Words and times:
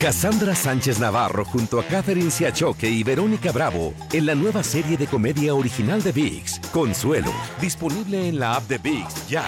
Cassandra 0.00 0.54
Sánchez 0.54 1.00
Navarro 1.00 1.44
junto 1.44 1.80
a 1.80 1.82
Catherine 1.82 2.30
Siachoque 2.30 2.88
y 2.88 3.02
Verónica 3.02 3.50
Bravo 3.50 3.94
en 4.12 4.26
la 4.26 4.36
nueva 4.36 4.62
serie 4.62 4.96
de 4.96 5.08
comedia 5.08 5.56
original 5.56 6.00
de 6.04 6.12
VIX, 6.12 6.60
Consuelo, 6.72 7.32
disponible 7.60 8.28
en 8.28 8.38
la 8.38 8.54
app 8.54 8.68
de 8.68 8.78
VIX 8.78 9.28
ya. 9.28 9.44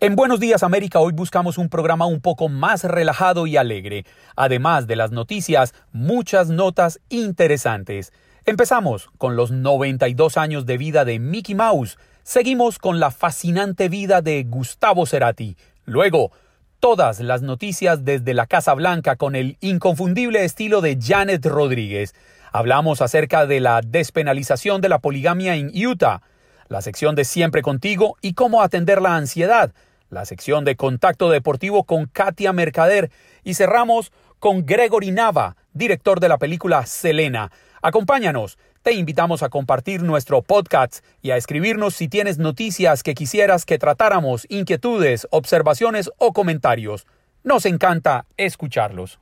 En 0.00 0.16
Buenos 0.16 0.40
Días 0.40 0.64
América 0.64 0.98
hoy 0.98 1.12
buscamos 1.12 1.56
un 1.56 1.68
programa 1.68 2.04
un 2.06 2.20
poco 2.20 2.48
más 2.48 2.82
relajado 2.82 3.46
y 3.46 3.56
alegre. 3.56 4.04
Además 4.34 4.88
de 4.88 4.96
las 4.96 5.12
noticias, 5.12 5.72
muchas 5.92 6.48
notas 6.48 6.98
interesantes. 7.08 8.12
Empezamos 8.44 9.08
con 9.18 9.36
los 9.36 9.52
92 9.52 10.36
años 10.36 10.66
de 10.66 10.78
vida 10.78 11.04
de 11.04 11.20
Mickey 11.20 11.54
Mouse. 11.54 11.96
Seguimos 12.24 12.80
con 12.80 12.98
la 12.98 13.12
fascinante 13.12 13.88
vida 13.88 14.20
de 14.20 14.42
Gustavo 14.42 15.06
Cerati. 15.06 15.56
Luego, 15.84 16.32
todas 16.80 17.20
las 17.20 17.42
noticias 17.42 18.04
desde 18.04 18.34
la 18.34 18.46
Casa 18.46 18.74
Blanca 18.74 19.16
con 19.16 19.34
el 19.34 19.56
inconfundible 19.60 20.44
estilo 20.44 20.80
de 20.80 20.98
Janet 21.00 21.44
Rodríguez. 21.46 22.14
Hablamos 22.52 23.02
acerca 23.02 23.46
de 23.46 23.60
la 23.60 23.80
despenalización 23.82 24.80
de 24.80 24.88
la 24.88 24.98
poligamia 24.98 25.56
en 25.56 25.70
Utah, 25.86 26.22
la 26.68 26.82
sección 26.82 27.14
de 27.14 27.24
Siempre 27.24 27.62
contigo 27.62 28.16
y 28.20 28.34
cómo 28.34 28.62
atender 28.62 29.00
la 29.02 29.16
ansiedad, 29.16 29.72
la 30.10 30.24
sección 30.24 30.64
de 30.64 30.76
Contacto 30.76 31.30
Deportivo 31.30 31.84
con 31.84 32.06
Katia 32.06 32.52
Mercader 32.52 33.10
y 33.44 33.54
cerramos 33.54 34.12
con 34.38 34.66
Gregory 34.66 35.10
Nava, 35.10 35.56
director 35.72 36.20
de 36.20 36.28
la 36.28 36.38
película 36.38 36.86
Selena. 36.86 37.50
Acompáñanos, 37.82 38.58
te 38.86 38.92
invitamos 38.92 39.42
a 39.42 39.48
compartir 39.48 40.04
nuestro 40.04 40.42
podcast 40.42 41.04
y 41.20 41.32
a 41.32 41.36
escribirnos 41.36 41.96
si 41.96 42.06
tienes 42.06 42.38
noticias 42.38 43.02
que 43.02 43.14
quisieras 43.14 43.64
que 43.64 43.80
tratáramos, 43.80 44.46
inquietudes, 44.48 45.26
observaciones 45.32 46.08
o 46.18 46.32
comentarios. 46.32 47.04
Nos 47.42 47.66
encanta 47.66 48.26
escucharlos. 48.36 49.18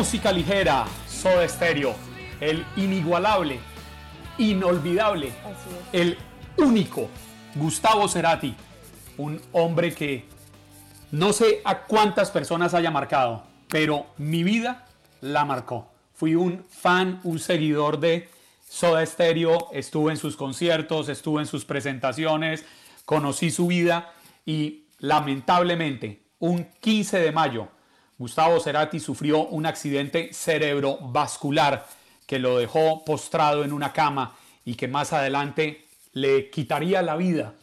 Música 0.00 0.32
ligera, 0.32 0.86
Soda 1.06 1.46
Stereo, 1.46 1.94
el 2.40 2.64
inigualable, 2.76 3.60
inolvidable, 4.38 5.30
el 5.92 6.16
único 6.56 7.10
Gustavo 7.54 8.08
Cerati, 8.08 8.54
un 9.18 9.38
hombre 9.52 9.92
que 9.92 10.24
no 11.10 11.34
sé 11.34 11.60
a 11.66 11.82
cuántas 11.82 12.30
personas 12.30 12.72
haya 12.72 12.90
marcado, 12.90 13.44
pero 13.68 14.06
mi 14.16 14.42
vida 14.42 14.86
la 15.20 15.44
marcó. 15.44 15.92
Fui 16.14 16.34
un 16.34 16.64
fan, 16.70 17.20
un 17.22 17.38
seguidor 17.38 18.00
de 18.00 18.30
Soda 18.66 19.04
Stereo, 19.04 19.68
estuve 19.70 20.12
en 20.12 20.16
sus 20.16 20.34
conciertos, 20.34 21.10
estuve 21.10 21.42
en 21.42 21.46
sus 21.46 21.66
presentaciones, 21.66 22.64
conocí 23.04 23.50
su 23.50 23.66
vida 23.66 24.14
y 24.46 24.86
lamentablemente 24.98 26.22
un 26.38 26.64
15 26.80 27.18
de 27.18 27.32
mayo 27.32 27.68
Gustavo 28.20 28.60
Cerati 28.60 29.00
sufrió 29.00 29.46
un 29.46 29.64
accidente 29.64 30.34
cerebrovascular 30.34 31.86
que 32.26 32.38
lo 32.38 32.58
dejó 32.58 33.02
postrado 33.02 33.64
en 33.64 33.72
una 33.72 33.94
cama 33.94 34.36
y 34.62 34.74
que 34.74 34.88
más 34.88 35.14
adelante 35.14 35.86
le 36.12 36.50
quitaría 36.50 37.00
la 37.00 37.16
vida, 37.16 37.54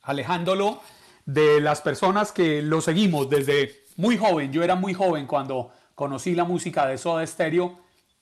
alejándolo 0.00 0.80
de 1.26 1.60
las 1.60 1.82
personas 1.82 2.32
que 2.32 2.62
lo 2.62 2.80
seguimos 2.80 3.28
desde 3.28 3.84
muy 3.96 4.16
joven. 4.16 4.54
Yo 4.54 4.62
era 4.62 4.74
muy 4.74 4.94
joven 4.94 5.26
cuando 5.26 5.70
conocí 5.94 6.34
la 6.34 6.44
música 6.44 6.86
de 6.86 6.96
Soda 6.96 7.26
Stereo 7.26 7.78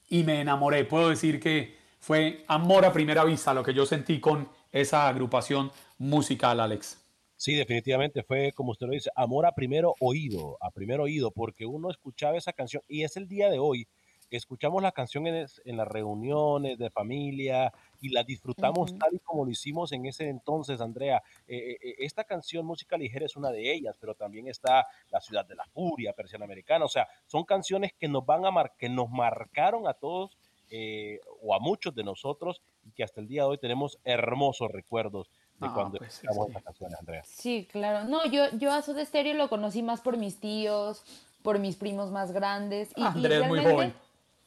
y 0.08 0.24
me 0.24 0.40
enamoré. 0.40 0.84
Puedo 0.84 1.10
decir 1.10 1.38
que 1.38 1.78
fue 2.00 2.44
amor 2.48 2.84
a 2.84 2.92
primera 2.92 3.22
vista 3.22 3.54
lo 3.54 3.62
que 3.62 3.72
yo 3.72 3.86
sentí 3.86 4.18
con 4.18 4.48
esa 4.72 5.06
agrupación 5.06 5.70
musical, 5.96 6.58
Alex. 6.58 7.03
Sí, 7.36 7.54
definitivamente 7.54 8.22
fue, 8.22 8.52
como 8.52 8.72
usted 8.72 8.86
lo 8.86 8.92
dice, 8.92 9.10
amor 9.16 9.46
a 9.46 9.52
primero 9.52 9.94
oído, 10.00 10.56
a 10.60 10.70
primer 10.70 11.00
oído, 11.00 11.30
porque 11.30 11.66
uno 11.66 11.90
escuchaba 11.90 12.38
esa 12.38 12.52
canción 12.52 12.82
y 12.88 13.02
es 13.02 13.16
el 13.16 13.28
día 13.28 13.50
de 13.50 13.58
hoy 13.58 13.88
escuchamos 14.36 14.82
la 14.82 14.92
canción 14.92 15.26
en, 15.26 15.46
las 15.76 15.88
reuniones 15.88 16.78
de 16.78 16.90
familia 16.90 17.72
y 18.00 18.08
la 18.08 18.24
disfrutamos 18.24 18.96
tal 18.98 19.14
y 19.14 19.18
como 19.20 19.44
lo 19.44 19.50
hicimos 19.50 19.92
en 19.92 20.06
ese 20.06 20.28
entonces, 20.28 20.80
Andrea. 20.80 21.22
Eh, 21.46 21.76
eh, 21.80 21.94
esta 21.98 22.24
canción, 22.24 22.66
Música 22.66 22.96
Ligera, 22.96 23.26
es 23.26 23.36
una 23.36 23.50
de 23.50 23.72
ellas, 23.72 23.96
pero 24.00 24.14
también 24.14 24.48
está 24.48 24.86
La 25.10 25.20
Ciudad 25.20 25.46
de 25.46 25.54
la 25.54 25.64
Furia, 25.66 26.12
Persiana 26.12 26.44
Americana, 26.44 26.84
o 26.84 26.88
sea, 26.88 27.08
son 27.26 27.44
canciones 27.44 27.92
que 27.98 28.08
nos 28.08 28.24
van 28.26 28.44
a 28.44 28.50
mar 28.50 28.72
que 28.78 28.88
nos 28.88 29.10
marcaron 29.10 29.86
a 29.86 29.94
todos 29.94 30.36
eh, 30.70 31.20
o 31.42 31.54
a 31.54 31.60
muchos 31.60 31.94
de 31.94 32.04
nosotros 32.04 32.60
y 32.82 32.92
que 32.92 33.04
hasta 33.04 33.20
el 33.20 33.28
día 33.28 33.42
de 33.42 33.48
hoy 33.48 33.58
tenemos 33.58 33.98
hermosos 34.04 34.70
recuerdos 34.70 35.30
de 35.60 35.66
Ah, 35.68 35.72
cuando 35.74 35.98
pues, 35.98 36.14
escuchamos 36.14 36.46
sí. 36.46 36.50
estas 36.50 36.64
canciones, 36.64 36.98
Andrea. 36.98 37.22
Sí, 37.24 37.68
claro. 37.70 38.08
No, 38.08 38.24
yo, 38.26 38.44
yo 38.58 38.72
a 38.72 38.82
Soda 38.82 39.04
Stereo 39.04 39.34
lo 39.34 39.48
conocí 39.48 39.82
más 39.82 40.00
por 40.00 40.16
mis 40.16 40.40
tíos, 40.40 41.02
por 41.42 41.58
mis 41.58 41.76
primos 41.76 42.10
más 42.10 42.32
grandes. 42.32 42.90
Y, 42.96 43.02
y 43.02 43.04
Andrés 43.04 43.46
muy 43.46 43.62
joven. 43.62 43.94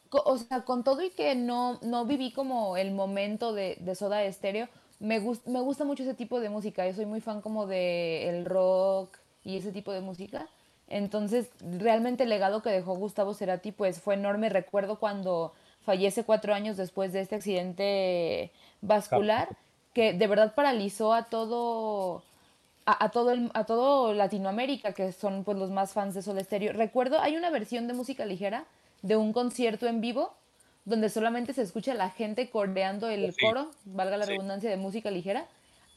O 0.10 0.38
sea, 0.38 0.62
con 0.64 0.84
todo 0.84 1.02
y 1.02 1.10
que 1.10 1.36
no, 1.36 1.80
no 1.82 2.06
viví 2.06 2.32
como 2.32 2.78
el 2.78 2.92
momento 2.92 3.54
de, 3.54 3.78
de 3.82 3.96
Soda 3.96 4.32
Stereo, 4.32 4.68
me, 5.00 5.20
gus- 5.20 5.46
me 5.46 5.60
gusta 5.62 5.84
mucho 5.86 6.04
ese 6.04 6.14
tipo 6.14 6.40
de 6.40 6.50
música. 6.50 6.88
Yo 6.88 6.94
soy 6.94 7.06
muy 7.06 7.20
fan 7.22 7.42
como 7.42 7.68
de 7.68 8.30
el 8.30 8.46
rock 8.46 9.18
y 9.44 9.58
ese 9.58 9.72
tipo 9.72 9.92
de 9.92 10.02
música. 10.02 10.48
Entonces, 10.88 11.50
realmente 11.60 12.24
el 12.24 12.30
legado 12.30 12.62
que 12.62 12.70
dejó 12.70 12.96
Gustavo 12.96 13.34
Cerati 13.34 13.72
pues 13.74 14.00
fue 14.02 14.14
enorme. 14.14 14.48
Recuerdo 14.50 14.98
cuando 15.00 15.54
fallece 15.82 16.24
cuatro 16.24 16.54
años 16.54 16.78
después 16.78 17.12
de 17.12 17.20
este 17.22 17.36
accidente 17.36 18.52
vascular, 18.82 19.58
que 19.98 20.14
de 20.14 20.28
verdad 20.28 20.54
paralizó 20.54 21.12
a 21.12 21.24
todo 21.24 22.22
a, 22.86 23.10
todo 23.10 23.32
el, 23.32 23.50
a 23.56 23.64
todo 23.64 24.14
Latinoamérica, 24.14 24.94
que 24.94 25.12
son 25.12 25.44
pues 25.44 25.58
los 25.58 25.72
más 25.72 25.94
fans 25.94 26.14
de 26.14 26.22
Soda 26.22 26.44
Stereo. 26.44 26.72
Recuerdo, 26.72 27.20
hay 27.20 27.36
una 27.36 27.50
versión 27.50 27.88
de 27.88 27.96
música 27.96 28.24
ligera 28.24 28.66
de 29.02 29.16
un 29.16 29.34
concierto 29.34 29.88
en 29.88 30.00
vivo 30.00 30.36
donde 30.86 31.10
solamente 31.10 31.52
se 31.56 31.64
escucha 31.64 31.96
la 31.96 32.12
gente 32.12 32.52
coreando 32.52 33.10
el 33.10 33.34
coro, 33.42 33.72
valga 33.86 34.18
la 34.18 34.28
redundancia 34.28 34.70
de 34.70 34.78
música 34.78 35.10
ligera. 35.10 35.48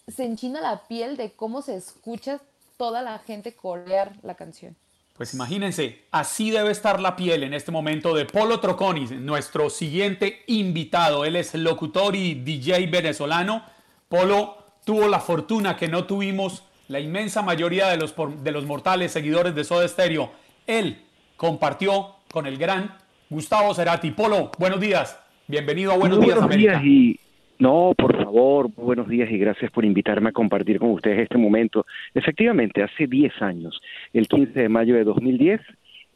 Se 0.09 0.25
enchina 0.25 0.63
la 0.63 0.89
piel 0.89 1.19
de 1.19 1.33
cómo 1.33 1.61
se 1.61 1.77
escucha 1.77 2.41
toda 2.79 3.03
la 3.03 3.19
gente 3.19 3.55
corear 3.55 4.13
la 4.23 4.35
canción. 4.35 4.75
Pues 5.13 5.35
imagínense, 5.35 6.07
así 6.11 6.51
debe 6.51 6.71
estar 6.71 7.01
la 7.01 7.17
piel 7.17 7.43
en 7.43 7.53
este 7.53 7.71
momento 7.71 8.15
de 8.15 8.25
Polo 8.25 8.61
Troconis, 8.61 9.11
nuestro 9.11 9.69
siguiente 9.69 10.43
invitado. 10.47 11.27
Él 11.27 11.37
es 11.37 11.55
locutor 11.55 12.17
y 12.17 12.33
DJ 12.33 12.87
venezolano. 12.87 13.79
Polo 14.11 14.57
tuvo 14.85 15.07
la 15.07 15.21
fortuna 15.21 15.77
que 15.77 15.87
no 15.87 16.03
tuvimos 16.03 16.69
la 16.89 16.99
inmensa 16.99 17.43
mayoría 17.43 17.87
de 17.87 17.97
los, 17.97 18.13
de 18.43 18.51
los 18.51 18.67
mortales 18.67 19.13
seguidores 19.13 19.55
de 19.55 19.63
Soda 19.63 19.87
Stereo. 19.87 20.33
Él 20.67 20.97
compartió 21.37 22.17
con 22.33 22.45
el 22.49 22.59
gran 22.59 22.91
Gustavo 23.29 23.73
Cerati. 23.73 24.11
Polo, 24.11 24.51
buenos 24.59 24.81
días. 24.81 25.17
Bienvenido 25.47 25.93
a 25.93 25.97
Buenos 25.97 26.21
Días 26.21 26.41
buenos 26.41 26.57
Días 26.57 26.85
y... 26.85 27.21
No, 27.61 27.93
por 27.97 28.17
favor, 28.17 28.69
buenos 28.75 29.09
días 29.09 29.31
y 29.31 29.39
gracias 29.39 29.71
por 29.71 29.85
invitarme 29.85 30.31
a 30.31 30.33
compartir 30.33 30.81
con 30.81 30.91
ustedes 30.91 31.21
este 31.21 31.39
momento. 31.39 31.87
Efectivamente, 32.13 32.83
hace 32.83 33.07
10 33.07 33.41
años, 33.43 33.81
el 34.13 34.27
15 34.27 34.59
de 34.59 34.69
mayo 34.69 34.97
de 34.97 35.05
2010, 35.05 35.61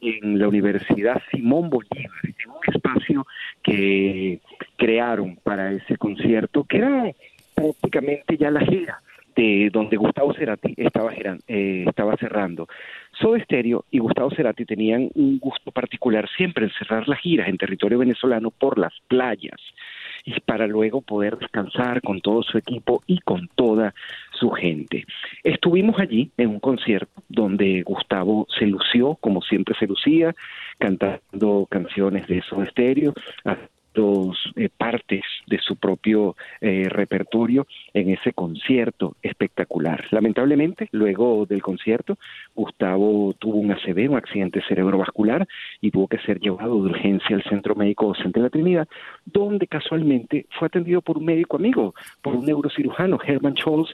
en 0.01 0.37
la 0.37 0.49
Universidad 0.49 1.21
Simón 1.31 1.69
Bolívar, 1.69 2.11
en 2.23 2.49
un 2.49 2.75
espacio 2.75 3.25
que 3.63 4.41
crearon 4.75 5.37
para 5.37 5.71
ese 5.71 5.95
concierto, 5.97 6.65
que 6.65 6.77
era 6.77 7.13
prácticamente 7.55 8.37
ya 8.37 8.51
la 8.51 8.59
gira 8.61 9.01
de 9.35 9.69
donde 9.71 9.97
Gustavo 9.97 10.33
Cerati 10.33 10.73
estaba, 10.77 11.11
eh, 11.13 11.85
estaba 11.87 12.15
cerrando. 12.17 12.67
Soda 13.19 13.43
Stereo 13.43 13.85
y 13.91 13.99
Gustavo 13.99 14.31
Cerati 14.31 14.65
tenían 14.65 15.09
un 15.15 15.39
gusto 15.39 15.71
particular 15.71 16.27
siempre 16.37 16.65
en 16.65 16.71
cerrar 16.71 17.07
las 17.07 17.19
giras 17.19 17.49
en 17.49 17.57
territorio 17.57 17.99
venezolano 17.99 18.51
por 18.51 18.77
las 18.77 18.93
playas 19.07 19.59
y 20.23 20.39
para 20.39 20.67
luego 20.67 21.01
poder 21.01 21.37
descansar 21.37 22.01
con 22.01 22.19
todo 22.21 22.41
su 22.43 22.57
equipo 22.57 23.03
y 23.05 23.19
con 23.19 23.47
toda 23.55 23.93
su 24.31 24.49
gente. 24.49 25.05
Estuvimos 25.43 25.99
allí 25.99 26.31
en 26.37 26.49
un 26.49 26.59
concierto 26.59 27.21
donde 27.29 27.83
Gustavo 27.83 28.47
se 28.57 28.65
lució 28.65 29.15
como 29.15 29.41
siempre 29.41 29.75
se 29.77 29.85
lucía, 29.85 30.33
cantando 30.79 31.67
canciones 31.69 32.27
de 32.27 32.41
Soda 32.41 32.65
Stereo, 32.71 33.13
eh, 33.97 34.69
partes 34.75 35.23
de 35.47 35.59
su 35.59 35.77
propio 35.77 36.35
eh, 36.61 36.87
repertorio 36.89 37.65
en 37.93 38.09
ese 38.09 38.33
concierto 38.33 39.15
espectacular. 39.21 40.05
Lamentablemente, 40.11 40.89
luego 40.91 41.45
del 41.45 41.61
concierto, 41.61 42.17
Gustavo 42.53 43.33
tuvo 43.39 43.57
un 43.57 43.71
ACV, 43.71 44.09
un 44.09 44.17
accidente 44.17 44.61
cerebrovascular, 44.67 45.47
y 45.81 45.91
tuvo 45.91 46.07
que 46.07 46.19
ser 46.19 46.39
llevado 46.39 46.75
de 46.83 46.89
urgencia 46.89 47.35
al 47.35 47.43
Centro 47.43 47.75
Médico 47.75 48.07
Docente 48.07 48.39
de 48.39 48.43
la 48.43 48.49
Trinidad, 48.49 48.87
donde 49.25 49.67
casualmente 49.67 50.45
fue 50.57 50.67
atendido 50.67 51.01
por 51.01 51.17
un 51.17 51.25
médico 51.25 51.57
amigo, 51.57 51.93
por 52.21 52.35
un 52.35 52.45
neurocirujano, 52.45 53.19
Herman 53.25 53.55
Scholz, 53.55 53.93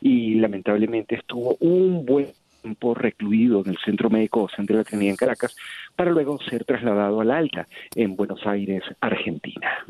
y 0.00 0.34
lamentablemente 0.34 1.16
estuvo 1.16 1.56
un 1.60 2.04
buen 2.04 2.28
tiempo 2.62 2.94
recluido 2.94 3.60
en 3.60 3.70
el 3.70 3.78
Centro 3.84 4.10
Médico 4.10 4.48
Centro 4.54 4.76
de 4.76 4.82
la 4.82 4.88
Trinidad 4.88 5.10
en 5.10 5.16
Caracas 5.16 5.56
para 5.96 6.10
luego 6.10 6.38
ser 6.40 6.64
trasladado 6.64 7.20
al 7.20 7.30
Alta 7.30 7.68
en 7.94 8.16
Buenos 8.16 8.46
Aires, 8.46 8.82
Argentina. 9.00 9.84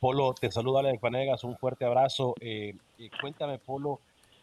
Polo, 0.00 0.34
te 0.34 0.50
saluda 0.50 0.80
Alex 0.80 1.00
Panegas, 1.00 1.44
un 1.44 1.56
fuerte 1.56 1.84
abrazo. 1.84 2.34
Eh, 2.40 2.74
cuéntame, 3.20 3.58
Polo, 3.58 4.00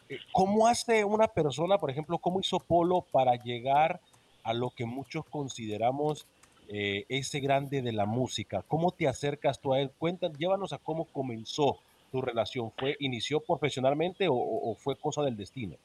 eh, 0.07 0.17
¿cómo 0.31 0.67
hace 0.67 1.03
una 1.03 1.27
persona, 1.27 1.77
por 1.77 1.89
ejemplo, 1.89 2.17
cómo 2.17 2.39
hizo 2.39 2.59
Polo 2.59 3.01
para 3.11 3.35
llegar 3.35 3.99
a 4.43 4.53
lo 4.53 4.69
que 4.69 4.85
muchos 4.85 5.25
consideramos 5.25 6.25
eh, 6.69 7.05
ese 7.09 7.41
grande 7.41 7.81
de 7.81 7.91
la 7.91 8.05
música? 8.05 8.63
¿Cómo 8.69 8.91
te 8.91 9.07
acercas 9.07 9.59
tú 9.59 9.73
a 9.73 9.81
él? 9.81 9.91
Cuéntanos, 9.97 10.37
llévanos 10.37 10.71
a 10.71 10.77
cómo 10.77 11.05
comenzó 11.05 11.79
tu 12.09 12.21
relación. 12.21 12.71
¿Fue, 12.77 12.95
inició 13.01 13.41
profesionalmente 13.41 14.27
o 14.29 14.75
fue 14.75 14.95
cosa 14.95 15.23
del 15.23 15.35
destino? 15.35 15.75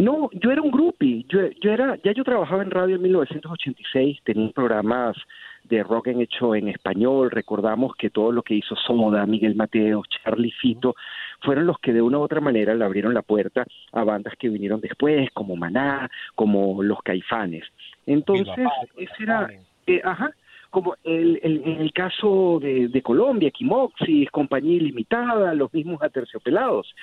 No, 0.00 0.30
yo 0.32 0.50
era 0.50 0.62
un 0.62 0.70
groupie. 0.70 1.26
Yo, 1.28 1.40
yo 1.60 1.72
era, 1.72 1.96
ya 2.02 2.12
yo 2.12 2.24
trabajaba 2.24 2.62
en 2.62 2.70
radio 2.70 2.96
en 2.96 3.02
1986, 3.02 4.20
tenía 4.24 4.50
programas 4.52 5.16
de 5.64 5.82
rock 5.82 6.08
en 6.08 6.22
hecho 6.22 6.54
en 6.54 6.68
español. 6.68 7.30
Recordamos 7.30 7.94
que 7.96 8.08
todo 8.08 8.32
lo 8.32 8.42
que 8.42 8.54
hizo 8.54 8.74
Soda, 8.76 9.26
Miguel 9.26 9.54
Mateo, 9.54 10.02
Charlie 10.08 10.52
Fito, 10.52 10.94
fueron 11.42 11.66
los 11.66 11.78
que 11.78 11.92
de 11.92 12.00
una 12.00 12.18
u 12.18 12.22
otra 12.22 12.40
manera 12.40 12.74
le 12.74 12.84
abrieron 12.84 13.12
la 13.12 13.22
puerta 13.22 13.66
a 13.92 14.04
bandas 14.04 14.34
que 14.38 14.48
vinieron 14.48 14.80
después, 14.80 15.28
como 15.32 15.54
Maná, 15.54 16.10
como 16.34 16.82
Los 16.82 17.02
Caifanes. 17.02 17.64
Entonces, 18.06 18.66
ese 18.96 19.22
era, 19.22 19.48
eh, 19.86 20.00
ajá, 20.02 20.30
como 20.70 20.94
el, 21.04 21.40
el, 21.42 21.62
en 21.64 21.80
el 21.80 21.92
caso 21.92 22.58
de, 22.60 22.88
de 22.88 23.02
Colombia, 23.02 23.50
Quimoxis, 23.50 24.30
Compañía 24.30 24.76
Ilimitada, 24.76 25.52
los 25.52 25.72
mismos 25.74 26.02
Aterciopelados. 26.02 26.94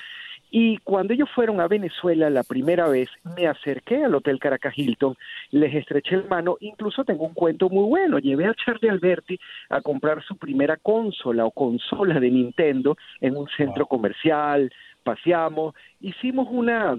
Y 0.50 0.78
cuando 0.78 1.14
ellos 1.14 1.30
fueron 1.36 1.60
a 1.60 1.68
Venezuela 1.68 2.30
la 2.30 2.44
primera 2.44 2.88
vez, 2.88 3.10
me 3.36 3.48
acerqué 3.48 4.06
al 4.06 4.16
Hotel 4.16 4.40
Caracas 4.40 4.78
Hilton, 4.78 5.16
les 5.52 5.76
estreché 5.76 6.16
el 6.16 6.28
mano, 6.28 6.58
incluso 6.62 7.04
tengo 7.04 7.26
un 7.26 7.34
cuento 7.34 7.70
muy 7.70 7.86
bueno, 7.86 8.20
llevé 8.20 8.46
a 8.46 8.54
Charlie 8.54 8.90
Alberti 8.90 9.38
a 9.70 9.82
comprar 9.82 10.24
su 10.24 10.38
primera 10.38 10.78
consola 10.78 11.46
o 11.46 11.52
consola 11.52 12.20
de 12.20 12.32
Nintendo 12.32 12.96
en 13.20 13.36
un 13.36 13.48
centro 13.58 13.86
comercial, 13.88 14.72
paseamos, 15.04 15.76
hicimos 16.00 16.48
una 16.50 16.98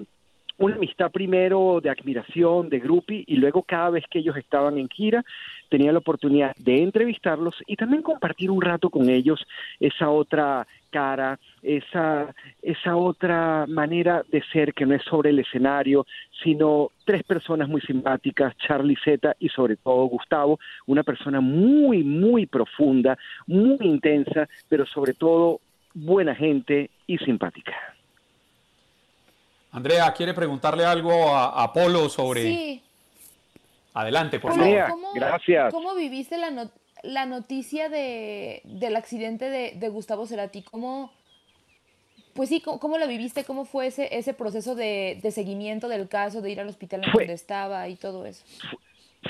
una 0.59 0.77
amistad 0.77 1.11
primero 1.11 1.81
de 1.81 1.91
admiración, 1.91 2.69
de 2.69 2.81
grupi, 2.81 3.25
y 3.27 3.37
luego 3.37 3.63
cada 3.63 3.91
vez 3.91 4.05
que 4.11 4.19
ellos 4.19 4.37
estaban 4.37 4.77
en 4.77 4.89
gira, 4.89 5.25
tenía 5.69 5.93
la 5.93 5.99
oportunidad 5.99 6.55
de 6.57 6.83
entrevistarlos 6.83 7.55
y 7.67 7.77
también 7.77 8.03
compartir 8.03 8.51
un 8.51 8.61
rato 8.61 8.91
con 8.91 9.09
ellos 9.09 9.47
esa 9.79 10.11
otra 10.11 10.67
cara, 10.91 11.39
esa, 11.63 12.35
esa 12.63 12.97
otra 12.97 13.67
manera 13.69 14.25
de 14.31 14.43
ser 14.53 14.73
que 14.73 14.87
no 14.87 14.95
es 14.95 15.03
sobre 15.03 15.31
el 15.31 15.39
escenario, 15.39 16.07
sino 16.43 16.91
tres 17.05 17.23
personas 17.23 17.69
muy 17.69 17.81
simpáticas, 17.83 18.57
Charlie 18.57 18.97
Z 19.05 19.37
y 19.39 19.49
sobre 19.51 19.77
todo 19.77 20.07
Gustavo, 20.07 20.59
una 20.87 21.03
persona 21.03 21.41
muy, 21.41 22.03
muy 22.03 22.47
profunda, 22.47 23.19
muy 23.47 23.77
intensa, 23.81 24.49
pero 24.69 24.87
sobre 24.87 25.13
todo 25.15 25.61
buena 25.95 26.35
gente 26.35 26.91
y 27.07 27.19
simpática. 27.19 27.75
Andrea, 29.79 30.13
¿quiere 30.13 30.35
preguntarle 30.35 30.85
algo 30.85 31.33
a, 31.33 31.63
Apolo 31.63 32.09
sobre... 32.09 32.43
Sí. 32.43 32.83
Adelante, 33.95 34.41
por 34.41 34.55
favor. 34.55 34.91
¿Cómo, 34.91 35.13
gracias. 35.15 35.73
¿Cómo 35.73 35.95
viviste 35.95 36.37
la, 36.37 36.69
la 37.05 37.27
noticia 37.27 37.89
de, 37.89 38.61
del 38.65 38.97
accidente 38.97 39.49
de, 39.49 39.75
de, 39.77 39.89
Gustavo 39.89 40.27
Cerati? 40.27 40.63
¿Cómo, 40.63 41.13
pues 42.35 42.49
sí, 42.49 42.61
¿cómo, 42.61 42.81
cómo 42.81 42.99
la 42.99 43.07
viviste? 43.07 43.45
¿Cómo 43.45 43.65
fue 43.65 43.87
ese, 43.87 44.19
ese 44.19 44.35
proceso 44.35 44.75
de, 44.75 45.21
de, 45.23 45.31
seguimiento 45.31 45.89
del 45.89 46.09
caso, 46.09 46.43
de 46.43 46.51
ir 46.51 46.61
al 46.61 46.69
hospital 46.69 47.05
en 47.05 47.13
donde 47.13 47.33
estaba 47.33 47.89
y 47.89 47.95
todo 47.95 48.27
eso? 48.27 48.45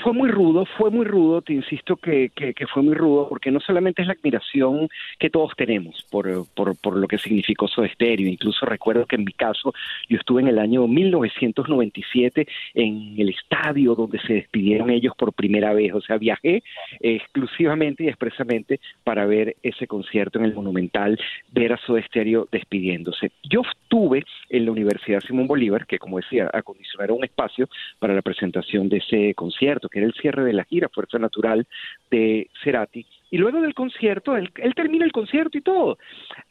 Fue 0.03 0.13
muy 0.13 0.29
rudo, 0.29 0.65
fue 0.77 0.91
muy 0.91 1.05
rudo, 1.05 1.41
te 1.41 1.53
insisto 1.53 1.95
que, 1.97 2.29
que, 2.29 2.67
fue 2.67 2.83
muy 2.83 2.93
rudo, 2.93 3.27
porque 3.27 3.51
no 3.51 3.59
solamente 3.59 4.01
es 4.01 4.07
la 4.07 4.13
admiración 4.13 4.87
que 5.17 5.29
todos 5.29 5.53
tenemos 5.57 6.05
por, 6.11 6.27
por, 6.55 6.79
por 6.79 6.97
lo 6.97 7.07
que 7.07 7.17
significó 7.17 7.67
su 7.67 7.83
estéreo, 7.83 8.27
incluso 8.27 8.65
recuerdo 8.65 9.05
que 9.05 9.15
en 9.15 9.25
mi 9.25 9.33
caso 9.33 9.73
yo 10.07 10.17
estuve 10.17 10.41
en 10.41 10.47
el 10.49 10.59
año 10.59 10.87
1997 10.87 12.47
en 12.75 13.15
el 13.17 13.29
estadio 13.29 13.95
donde 13.95 14.19
se 14.19 14.33
despidieron 14.33 14.89
ellos 14.89 15.13
por 15.17 15.33
primera 15.33 15.73
vez, 15.73 15.93
o 15.93 16.01
sea, 16.01 16.17
viajé 16.17 16.63
exclusivamente 16.99 18.03
y 18.03 18.07
expresamente 18.07 18.79
para 19.03 19.25
ver 19.25 19.55
ese 19.63 19.87
concierto 19.87 20.39
en 20.39 20.45
el 20.45 20.53
Monumental, 20.53 21.19
ver 21.51 21.73
a 21.73 21.77
su 21.77 21.97
estéreo 21.97 22.47
despidiéndose. 22.51 23.31
Yo 23.43 23.61
estuve 23.61 24.23
en 24.49 24.65
la 24.65 24.71
Universidad 24.71 25.21
Simón 25.21 25.47
Bolívar, 25.47 25.85
que 25.85 25.99
como 25.99 26.17
decía, 26.17 26.49
acondicionaron 26.53 27.17
un 27.17 27.23
espacio 27.23 27.69
para 27.99 28.13
la 28.13 28.21
presentación 28.21 28.89
de 28.89 28.97
ese 28.97 29.33
concierto, 29.35 29.78
que 29.87 29.99
era 29.99 30.07
el 30.07 30.13
cierre 30.13 30.43
de 30.43 30.53
la 30.53 30.65
gira 30.65 30.89
Fuerza 30.89 31.17
Natural 31.19 31.65
de 32.11 32.49
Cerati. 32.63 33.05
Y 33.31 33.37
luego 33.37 33.61
del 33.61 33.75
concierto, 33.75 34.35
él, 34.35 34.51
termina 34.75 35.05
el 35.05 35.11
concierto 35.11 35.57
y 35.57 35.61
todo. 35.61 35.97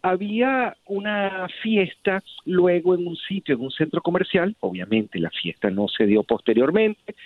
Había 0.01 0.77
una 0.87 1.49
fiesta 1.63 2.23
luego 2.45 2.95
en 2.95 3.07
un 3.07 3.17
sitio, 3.17 3.57
en 3.57 3.63
un 3.63 3.71
centro 3.71 4.01
comercial. 4.01 4.57
Obviamente 4.61 5.19
la 5.19 5.31
fiesta 5.31 5.71
no 5.71 5.89
se 5.89 6.07
dio 6.07 6.23
posteriormente. 6.23 7.17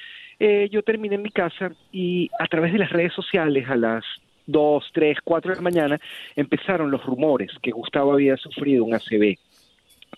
Eh, 0.41 0.69
yo 0.73 0.83
terminé 0.83 1.17
en 1.17 1.23
mi 1.23 1.31
casa 1.31 1.73
y 1.93 2.31
a 2.39 2.47
través 2.47 2.73
de 2.73 2.79
las 2.79 2.91
redes 2.91 3.13
sociales 3.13 3.69
a 3.69 3.77
las 3.77 4.05
2, 4.47 4.91
3, 4.93 5.19
4 5.23 5.51
de 5.51 5.57
la 5.57 5.63
mañana 5.63 6.01
empezaron 6.35 6.91
los 6.91 7.05
rumores 7.05 7.51
que 7.63 7.71
Gustavo 7.71 8.15
había 8.15 8.37
sufrido 8.37 8.85
un 8.85 8.95
ACV 8.95 9.37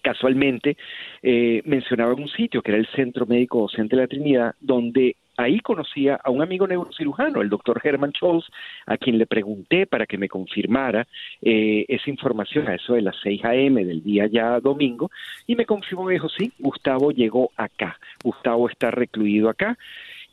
casualmente 0.02 0.76
eh, 1.22 1.62
mencionaba 1.64 2.14
un 2.14 2.28
sitio 2.28 2.62
que 2.62 2.70
era 2.72 2.78
el 2.78 2.86
Centro 2.88 3.26
Médico 3.26 3.62
Docente 3.62 3.96
de 3.96 4.02
la 4.02 4.08
Trinidad, 4.08 4.54
donde 4.60 5.16
ahí 5.36 5.60
conocía 5.60 6.20
a 6.22 6.30
un 6.30 6.42
amigo 6.42 6.66
neurocirujano, 6.66 7.40
el 7.40 7.48
doctor 7.48 7.80
Herman 7.82 8.12
Scholz, 8.12 8.46
a 8.86 8.96
quien 8.96 9.18
le 9.18 9.26
pregunté 9.26 9.86
para 9.86 10.06
que 10.06 10.18
me 10.18 10.28
confirmara 10.28 11.06
eh, 11.42 11.84
esa 11.88 12.10
información 12.10 12.68
a 12.68 12.74
eso 12.74 12.94
de 12.94 13.02
las 13.02 13.16
6 13.22 13.44
a.m. 13.44 13.84
del 13.84 14.02
día 14.02 14.26
ya 14.26 14.60
domingo, 14.60 15.10
y 15.46 15.56
me 15.56 15.66
confirmó, 15.66 16.08
dijo, 16.08 16.28
sí, 16.28 16.52
Gustavo 16.58 17.10
llegó 17.10 17.50
acá, 17.56 17.98
Gustavo 18.22 18.68
está 18.68 18.90
recluido 18.90 19.48
acá, 19.48 19.78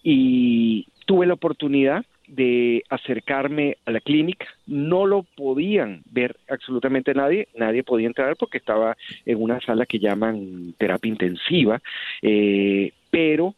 y 0.04 0.88
tuve 1.06 1.26
la 1.26 1.34
oportunidad 1.34 2.06
de 2.32 2.84
acercarme 2.90 3.78
a 3.86 3.92
la 3.92 4.00
clínica, 4.00 4.46
no 4.66 5.06
lo 5.06 5.24
podían 5.24 6.02
ver 6.10 6.38
absolutamente 6.50 7.14
nadie, 7.14 7.50
nadie 7.56 7.84
podía 7.84 8.08
entrar 8.08 8.38
porque 8.38 8.58
estaba 8.58 8.96
en 9.26 9.42
una 9.42 9.60
sala 9.60 9.86
que 9.86 10.00
llaman 10.00 10.74
terapia 10.78 11.10
intensiva, 11.10 11.82
eh, 12.22 12.94
pero 13.12 13.54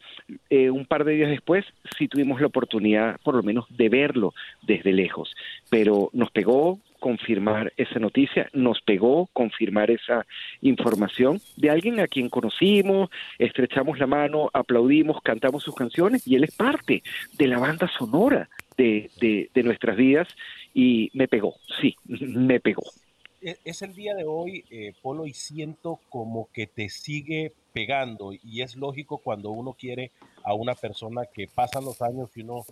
eh, 0.50 0.68
un 0.68 0.84
par 0.84 1.04
de 1.04 1.14
días 1.14 1.30
después 1.30 1.64
sí 1.96 2.08
tuvimos 2.08 2.40
la 2.40 2.48
oportunidad 2.48 3.18
por 3.22 3.34
lo 3.36 3.42
menos 3.42 3.64
de 3.70 3.88
verlo 3.88 4.34
desde 4.62 4.92
lejos, 4.92 5.34
pero 5.70 6.10
nos 6.12 6.30
pegó 6.30 6.80
confirmar 6.98 7.72
esa 7.76 7.98
noticia, 7.98 8.48
nos 8.54 8.80
pegó 8.80 9.28
confirmar 9.32 9.90
esa 9.90 10.26
información 10.62 11.40
de 11.56 11.70
alguien 11.70 12.00
a 12.00 12.08
quien 12.08 12.30
conocimos, 12.30 13.10
estrechamos 13.38 13.98
la 13.98 14.06
mano, 14.06 14.50
aplaudimos, 14.52 15.20
cantamos 15.22 15.62
sus 15.62 15.74
canciones 15.74 16.26
y 16.26 16.34
él 16.34 16.44
es 16.44 16.56
parte 16.56 17.02
de 17.36 17.46
la 17.46 17.58
banda 17.58 17.88
sonora 17.88 18.48
de, 18.76 19.10
de, 19.20 19.62
nuestras 19.62 19.96
vidas 19.96 20.28
y 20.72 21.10
me 21.12 21.28
pegó, 21.28 21.56
sí, 21.80 21.94
me 22.06 22.58
pegó. 22.58 22.84
E, 23.42 23.58
es 23.64 23.82
el 23.82 23.94
día 23.94 24.14
de 24.14 24.24
hoy, 24.24 24.64
eh, 24.70 24.94
Polo, 25.02 25.26
y 25.26 25.34
siento 25.34 26.00
como 26.08 26.48
que 26.52 26.66
te 26.66 26.88
sigue 26.88 27.52
pegando 27.74 28.32
y 28.32 28.62
es 28.62 28.76
lógico 28.76 29.18
cuando 29.18 29.50
uno 29.50 29.72
quiere 29.72 30.12
a 30.44 30.54
una 30.54 30.76
persona 30.76 31.26
que 31.26 31.48
pasan 31.48 31.84
los 31.84 32.00
años 32.00 32.30
y 32.36 32.42
uno 32.42 32.64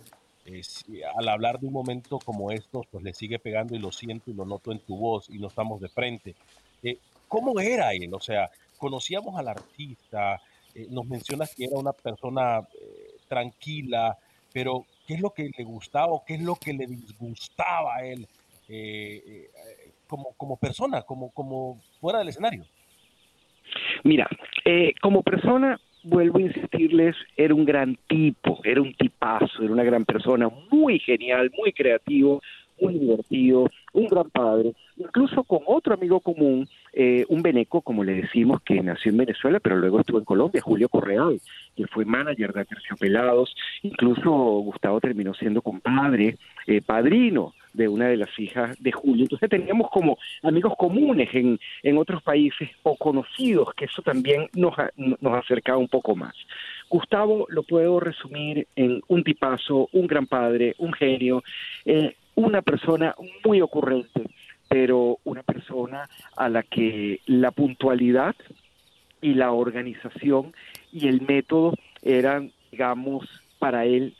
al 1.15 1.29
hablar 1.29 1.59
de 1.59 1.67
un 1.67 1.73
momento 1.73 2.19
como 2.19 2.51
estos, 2.51 2.85
pues 2.87 3.03
le 3.03 3.13
sigue 3.13 3.39
pegando 3.39 3.75
y 3.75 3.79
lo 3.79 3.91
siento 3.91 4.31
y 4.31 4.33
lo 4.33 4.45
noto 4.45 4.71
en 4.71 4.79
tu 4.79 4.97
voz 4.97 5.29
y 5.29 5.39
no 5.39 5.47
estamos 5.47 5.79
de 5.81 5.89
frente. 5.89 6.35
Eh, 6.81 6.97
¿Cómo 7.27 7.59
era 7.59 7.93
él? 7.93 8.13
O 8.13 8.19
sea, 8.19 8.49
conocíamos 8.77 9.37
al 9.37 9.47
artista, 9.47 10.41
eh, 10.75 10.87
nos 10.89 11.05
mencionas 11.05 11.53
que 11.55 11.65
era 11.65 11.77
una 11.77 11.93
persona 11.93 12.59
eh, 12.59 13.15
tranquila, 13.27 14.17
pero 14.51 14.85
¿qué 15.07 15.15
es 15.15 15.21
lo 15.21 15.31
que 15.31 15.49
le 15.57 15.63
gustaba 15.63 16.13
o 16.13 16.23
qué 16.25 16.35
es 16.35 16.41
lo 16.41 16.55
que 16.55 16.73
le 16.73 16.87
disgustaba 16.87 17.95
a 17.95 18.05
él 18.05 18.27
como, 20.07 20.33
como 20.33 20.57
persona, 20.57 21.01
como, 21.03 21.29
como 21.31 21.79
fuera 21.99 22.19
del 22.19 22.29
escenario? 22.29 22.65
Mira, 24.03 24.27
como 25.01 25.23
persona 25.23 25.79
vuelvo 26.03 26.39
a 26.39 26.43
insistirles, 26.43 27.15
era 27.37 27.55
un 27.55 27.65
gran 27.65 27.97
tipo, 28.07 28.59
era 28.63 28.81
un 28.81 28.93
tipazo, 28.93 29.63
era 29.63 29.71
una 29.71 29.83
gran 29.83 30.05
persona, 30.05 30.49
muy 30.69 30.99
genial, 30.99 31.51
muy 31.57 31.71
creativo, 31.71 32.41
muy 32.83 32.99
divertido, 32.99 33.69
un 33.93 34.07
gran 34.07 34.29
padre, 34.29 34.73
incluso 34.97 35.43
con 35.43 35.59
otro 35.65 35.93
amigo 35.93 36.19
común, 36.19 36.67
eh, 36.91 37.25
un 37.29 37.41
veneco, 37.41 37.81
como 37.81 38.03
le 38.03 38.15
decimos, 38.15 38.61
que 38.63 38.81
nació 38.81 39.11
en 39.11 39.17
Venezuela, 39.17 39.59
pero 39.59 39.77
luego 39.77 39.99
estuvo 39.99 40.19
en 40.19 40.25
Colombia, 40.25 40.61
Julio 40.61 40.89
Correal, 40.89 41.39
que 41.75 41.87
fue 41.87 42.05
manager 42.05 42.53
de 42.53 42.65
Terciopelados, 42.65 43.55
incluso 43.81 44.31
Gustavo 44.31 44.99
terminó 44.99 45.33
siendo 45.33 45.61
compadre, 45.61 46.37
eh, 46.67 46.81
padrino 46.81 47.53
de 47.73 47.87
una 47.87 48.07
de 48.07 48.17
las 48.17 48.29
hijas 48.39 48.81
de 48.81 48.91
Julio. 48.91 49.23
Entonces 49.23 49.49
teníamos 49.49 49.89
como 49.89 50.17
amigos 50.43 50.73
comunes 50.77 51.29
en, 51.33 51.59
en 51.81 51.97
otros 51.97 52.21
países 52.21 52.69
o 52.83 52.95
conocidos, 52.95 53.73
que 53.75 53.85
eso 53.85 54.01
también 54.01 54.47
nos, 54.53 54.75
nos 54.95 55.33
acercaba 55.33 55.79
un 55.79 55.87
poco 55.87 56.15
más. 56.15 56.35
Gustavo 56.89 57.47
lo 57.49 57.63
puedo 57.63 57.99
resumir 57.99 58.67
en 58.75 59.01
un 59.07 59.23
tipazo, 59.23 59.89
un 59.93 60.05
gran 60.05 60.27
padre, 60.27 60.75
un 60.77 60.93
genio, 60.93 61.43
eh, 61.85 62.15
una 62.35 62.61
persona 62.61 63.15
muy 63.45 63.61
ocurrente, 63.61 64.29
pero 64.69 65.19
una 65.23 65.43
persona 65.43 66.09
a 66.35 66.49
la 66.49 66.63
que 66.63 67.21
la 67.25 67.51
puntualidad 67.51 68.35
y 69.21 69.33
la 69.35 69.51
organización 69.51 70.53
y 70.91 71.07
el 71.07 71.21
método 71.21 71.73
eran, 72.01 72.51
digamos, 72.71 73.27
para 73.59 73.85
él 73.85 74.15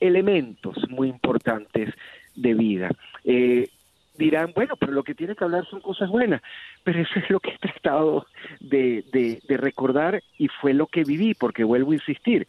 elementos 0.00 0.76
muy 0.88 1.08
importantes 1.08 1.92
de 2.34 2.54
vida. 2.54 2.90
Eh, 3.24 3.68
dirán, 4.16 4.52
bueno, 4.54 4.76
pero 4.76 4.92
lo 4.92 5.02
que 5.02 5.14
tiene 5.14 5.34
que 5.34 5.44
hablar 5.44 5.66
son 5.66 5.80
cosas 5.80 6.08
buenas, 6.08 6.42
pero 6.84 7.00
eso 7.00 7.18
es 7.18 7.28
lo 7.30 7.40
que 7.40 7.50
he 7.50 7.58
tratado 7.58 8.26
de, 8.60 9.04
de, 9.12 9.56
recordar 9.56 10.22
y 10.38 10.48
fue 10.48 10.74
lo 10.74 10.86
que 10.86 11.04
viví, 11.04 11.34
porque 11.34 11.64
vuelvo 11.64 11.92
a 11.92 11.94
insistir, 11.94 12.46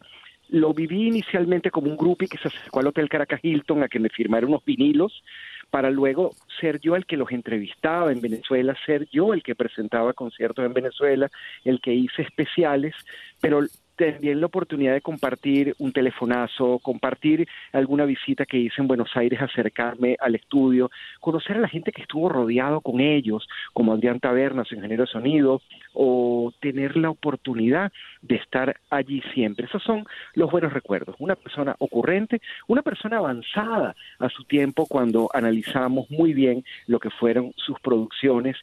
lo 0.52 0.74
viví 0.74 1.08
inicialmente 1.08 1.70
como 1.70 1.90
un 1.90 1.96
grupo 1.96 2.24
y 2.24 2.28
que 2.28 2.36
se 2.36 2.48
acercó 2.48 2.80
al 2.80 2.86
Hotel 2.86 3.08
Caracas 3.08 3.40
Hilton 3.42 3.82
a 3.82 3.88
que 3.88 3.98
me 3.98 4.10
firmara 4.10 4.46
unos 4.46 4.62
vinilos 4.64 5.22
para 5.70 5.90
luego 5.90 6.32
ser 6.60 6.78
yo 6.80 6.94
el 6.94 7.06
que 7.06 7.16
los 7.16 7.32
entrevistaba 7.32 8.12
en 8.12 8.20
Venezuela, 8.20 8.76
ser 8.84 9.08
yo 9.10 9.32
el 9.32 9.42
que 9.42 9.54
presentaba 9.54 10.12
conciertos 10.12 10.66
en 10.66 10.74
Venezuela, 10.74 11.30
el 11.64 11.80
que 11.80 11.94
hice 11.94 12.20
especiales, 12.20 12.94
pero 13.40 13.62
también 13.96 14.40
la 14.40 14.46
oportunidad 14.46 14.92
de 14.92 15.00
compartir 15.00 15.74
un 15.78 15.92
telefonazo, 15.92 16.78
compartir 16.80 17.46
alguna 17.72 18.04
visita 18.04 18.46
que 18.46 18.58
hice 18.58 18.80
en 18.80 18.88
Buenos 18.88 19.10
Aires, 19.14 19.40
acercarme 19.40 20.16
al 20.20 20.34
estudio, 20.34 20.90
conocer 21.20 21.56
a 21.56 21.60
la 21.60 21.68
gente 21.68 21.92
que 21.92 22.02
estuvo 22.02 22.28
rodeado 22.28 22.80
con 22.80 23.00
ellos, 23.00 23.46
como 23.72 23.92
Adrián 23.92 24.20
Tabernas, 24.20 24.72
ingeniero 24.72 25.04
de 25.04 25.10
sonido, 25.10 25.62
o 25.92 26.52
tener 26.60 26.96
la 26.96 27.10
oportunidad 27.10 27.92
de 28.22 28.36
estar 28.36 28.76
allí 28.90 29.22
siempre. 29.34 29.66
Esos 29.66 29.82
son 29.82 30.04
los 30.34 30.50
buenos 30.50 30.72
recuerdos. 30.72 31.16
Una 31.18 31.36
persona 31.36 31.74
ocurrente, 31.78 32.40
una 32.68 32.82
persona 32.82 33.18
avanzada 33.18 33.94
a 34.18 34.28
su 34.28 34.44
tiempo 34.44 34.86
cuando 34.86 35.28
analizamos 35.32 36.10
muy 36.10 36.32
bien 36.32 36.64
lo 36.86 36.98
que 36.98 37.10
fueron 37.10 37.52
sus 37.56 37.78
producciones 37.80 38.56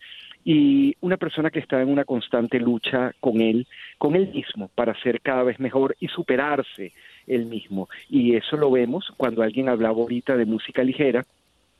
y 0.51 0.96
una 1.01 1.18
persona 1.18 1.51
que 1.51 1.60
está 1.60 1.79
en 1.79 1.89
una 1.89 2.06
constante 2.06 2.60
lucha 2.60 3.12
con 3.20 3.39
él, 3.39 3.68
con 4.00 4.15
él 4.15 4.29
mismo, 4.34 4.72
para 4.74 5.00
ser 5.00 5.22
cada 5.22 5.44
vez 5.44 5.60
mejor 5.60 5.96
y 6.00 6.08
superarse 6.08 6.91
él 7.27 7.46
mismo. 7.46 7.88
Y 8.10 8.36
eso 8.36 8.58
lo 8.58 8.72
vemos 8.72 9.13
cuando 9.15 9.44
alguien 9.44 9.70
hablaba 9.70 10.00
ahorita 10.00 10.36
de 10.36 10.48
música 10.48 10.84
ligera, 10.84 11.24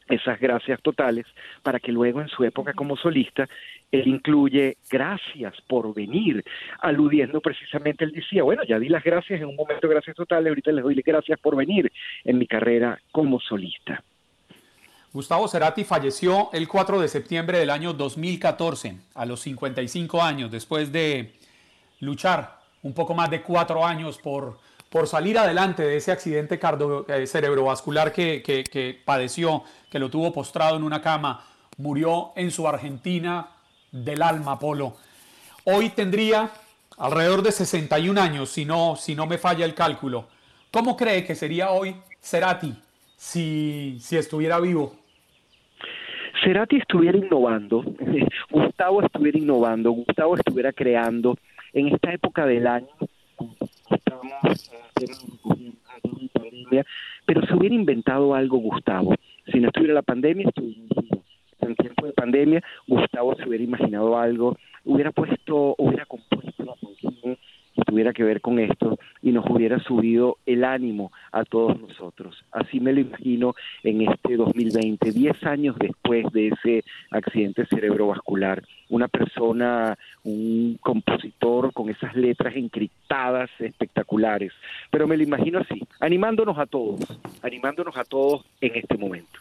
esas 0.08 0.40
gracias 0.40 0.80
totales, 0.84 1.26
para 1.64 1.80
que 1.80 1.92
luego 1.92 2.22
en 2.22 2.28
su 2.28 2.44
época 2.44 2.74
como 2.74 2.96
solista, 2.96 3.50
él 3.92 4.08
incluye 4.08 4.78
gracias 4.92 5.56
por 5.68 5.92
venir, 5.96 6.44
aludiendo 6.80 7.42
precisamente, 7.42 8.06
él 8.06 8.12
decía, 8.12 8.44
bueno, 8.44 8.62
ya 8.70 8.78
di 8.78 8.88
las 8.88 9.04
gracias 9.04 9.42
en 9.42 9.48
un 9.48 9.56
momento 9.56 9.90
gracias 9.90 10.16
totales, 10.16 10.48
ahorita 10.48 10.72
les 10.74 10.84
doy 10.84 11.02
gracias 11.04 11.40
por 11.40 11.56
venir 11.56 11.92
en 12.24 12.38
mi 12.38 12.46
carrera 12.46 13.00
como 13.12 13.40
solista. 13.40 14.04
Gustavo 15.12 15.48
Cerati 15.48 15.84
falleció 15.84 16.52
el 16.54 16.68
4 16.68 17.02
de 17.02 17.08
septiembre 17.08 17.58
del 17.58 17.72
año 17.72 17.94
2014, 17.94 18.96
a 19.16 19.26
los 19.26 19.42
55 19.42 20.22
años, 20.22 20.52
después 20.52 20.92
de 20.92 21.34
luchar 22.00 22.60
un 22.84 22.94
poco 22.94 23.16
más 23.16 23.32
de 23.32 23.42
cuatro 23.42 23.84
años 23.84 24.20
por, 24.20 24.60
por 24.90 25.08
salir 25.08 25.40
adelante 25.40 25.82
de 25.82 25.98
ese 25.98 26.12
accidente 26.12 26.60
cardio, 26.60 27.08
eh, 27.10 27.26
cerebrovascular 27.26 28.14
que, 28.14 28.44
que, 28.44 29.02
padeció, 29.04 29.64
que 29.90 29.98
lo 29.98 30.12
tuvo 30.12 30.32
postrado 30.32 30.78
en 30.78 30.84
una 30.84 31.02
cama. 31.02 31.44
Murió 31.78 32.32
en 32.36 32.52
su 32.52 32.68
Argentina 32.68 33.50
del 33.92 34.22
alma, 34.22 34.60
Polo. 34.60 34.96
Hoy 35.64 35.90
tendría 35.90 36.52
alrededor 36.98 37.42
de 37.42 37.52
61 37.52 38.22
años, 38.22 38.52
si 38.52 38.64
no, 38.64 38.96
si 38.96 39.16
no 39.16 39.26
me 39.26 39.40
falla 39.40 39.66
el 39.66 39.74
cálculo. 39.74 40.28
¿Cómo 40.72 40.96
cree 40.96 41.26
que 41.26 41.34
sería 41.34 41.72
hoy 41.72 41.96
Cerati 42.22 42.76
si, 43.18 43.98
si 44.02 44.16
estuviera 44.16 44.60
vivo? 44.60 44.99
Cerati 46.44 46.78
estuviera 46.78 47.18
innovando, 47.18 47.84
Gustavo 48.52 49.02
estuviera 49.02 49.38
innovando, 49.38 49.92
Gustavo 49.92 50.36
estuviera 50.36 50.72
creando 50.72 51.38
en 51.74 51.88
esta 51.90 52.14
época 52.14 52.46
del 52.46 52.68
año, 52.68 52.88
estamos 53.90 54.34
en 54.96 56.30
pandemia, 56.30 56.86
pero 57.26 57.46
se 57.46 57.54
hubiera 57.54 57.76
inventado 57.76 58.34
algo 58.34 58.58
Gustavo. 58.58 59.16
Si 59.52 59.60
no 59.60 59.68
estuviera 59.68 59.94
la 59.94 60.02
pandemia, 60.02 60.48
estuviera 60.48 60.80
en 61.62 61.76
tiempo 61.76 62.06
de 62.06 62.14
pandemia, 62.14 62.64
Gustavo 62.88 63.36
se 63.36 63.48
hubiera 63.48 63.64
imaginado 63.64 64.18
algo, 64.18 64.58
hubiera 64.86 65.12
puesto, 65.12 65.76
hubiera 65.78 66.06
compuesto 66.06 66.40
canción 66.66 66.96
tuviera 67.82 68.14
que 68.14 68.24
ver 68.24 68.42
con 68.42 68.60
esto 68.60 68.98
y 69.22 69.32
nos 69.32 69.46
hubiera 69.50 69.80
subido 69.80 70.38
el 70.46 70.64
ánimo 70.64 71.12
a 71.32 71.44
todos 71.44 71.80
nosotros. 71.80 72.44
Así 72.52 72.80
me 72.80 72.94
lo 72.94 73.02
imagino 73.02 73.56
en 73.84 74.10
este 74.10 74.38
2020, 74.38 75.12
10 75.12 75.44
años 75.44 75.76
después 75.80 76.26
de 76.32 76.48
ese 76.50 76.84
accidente 77.12 77.66
cerebrovascular. 77.66 78.64
Una 78.90 79.08
persona, 79.08 79.98
un 80.24 80.78
compositor 80.82 81.74
con 81.74 81.90
esas 81.90 82.16
letras 82.16 82.56
encriptadas 82.56 83.50
espectaculares. 83.60 84.54
Pero 84.92 85.08
me 85.08 85.18
lo 85.18 85.24
imagino 85.24 85.60
así, 85.60 85.82
animándonos 86.00 86.58
a 86.58 86.66
todos, 86.66 87.00
animándonos 87.42 87.96
a 87.98 88.04
todos 88.04 88.46
en 88.62 88.76
este 88.76 88.98
momento. 88.98 89.40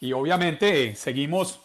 Y 0.00 0.12
obviamente 0.12 0.94
seguimos 0.94 1.60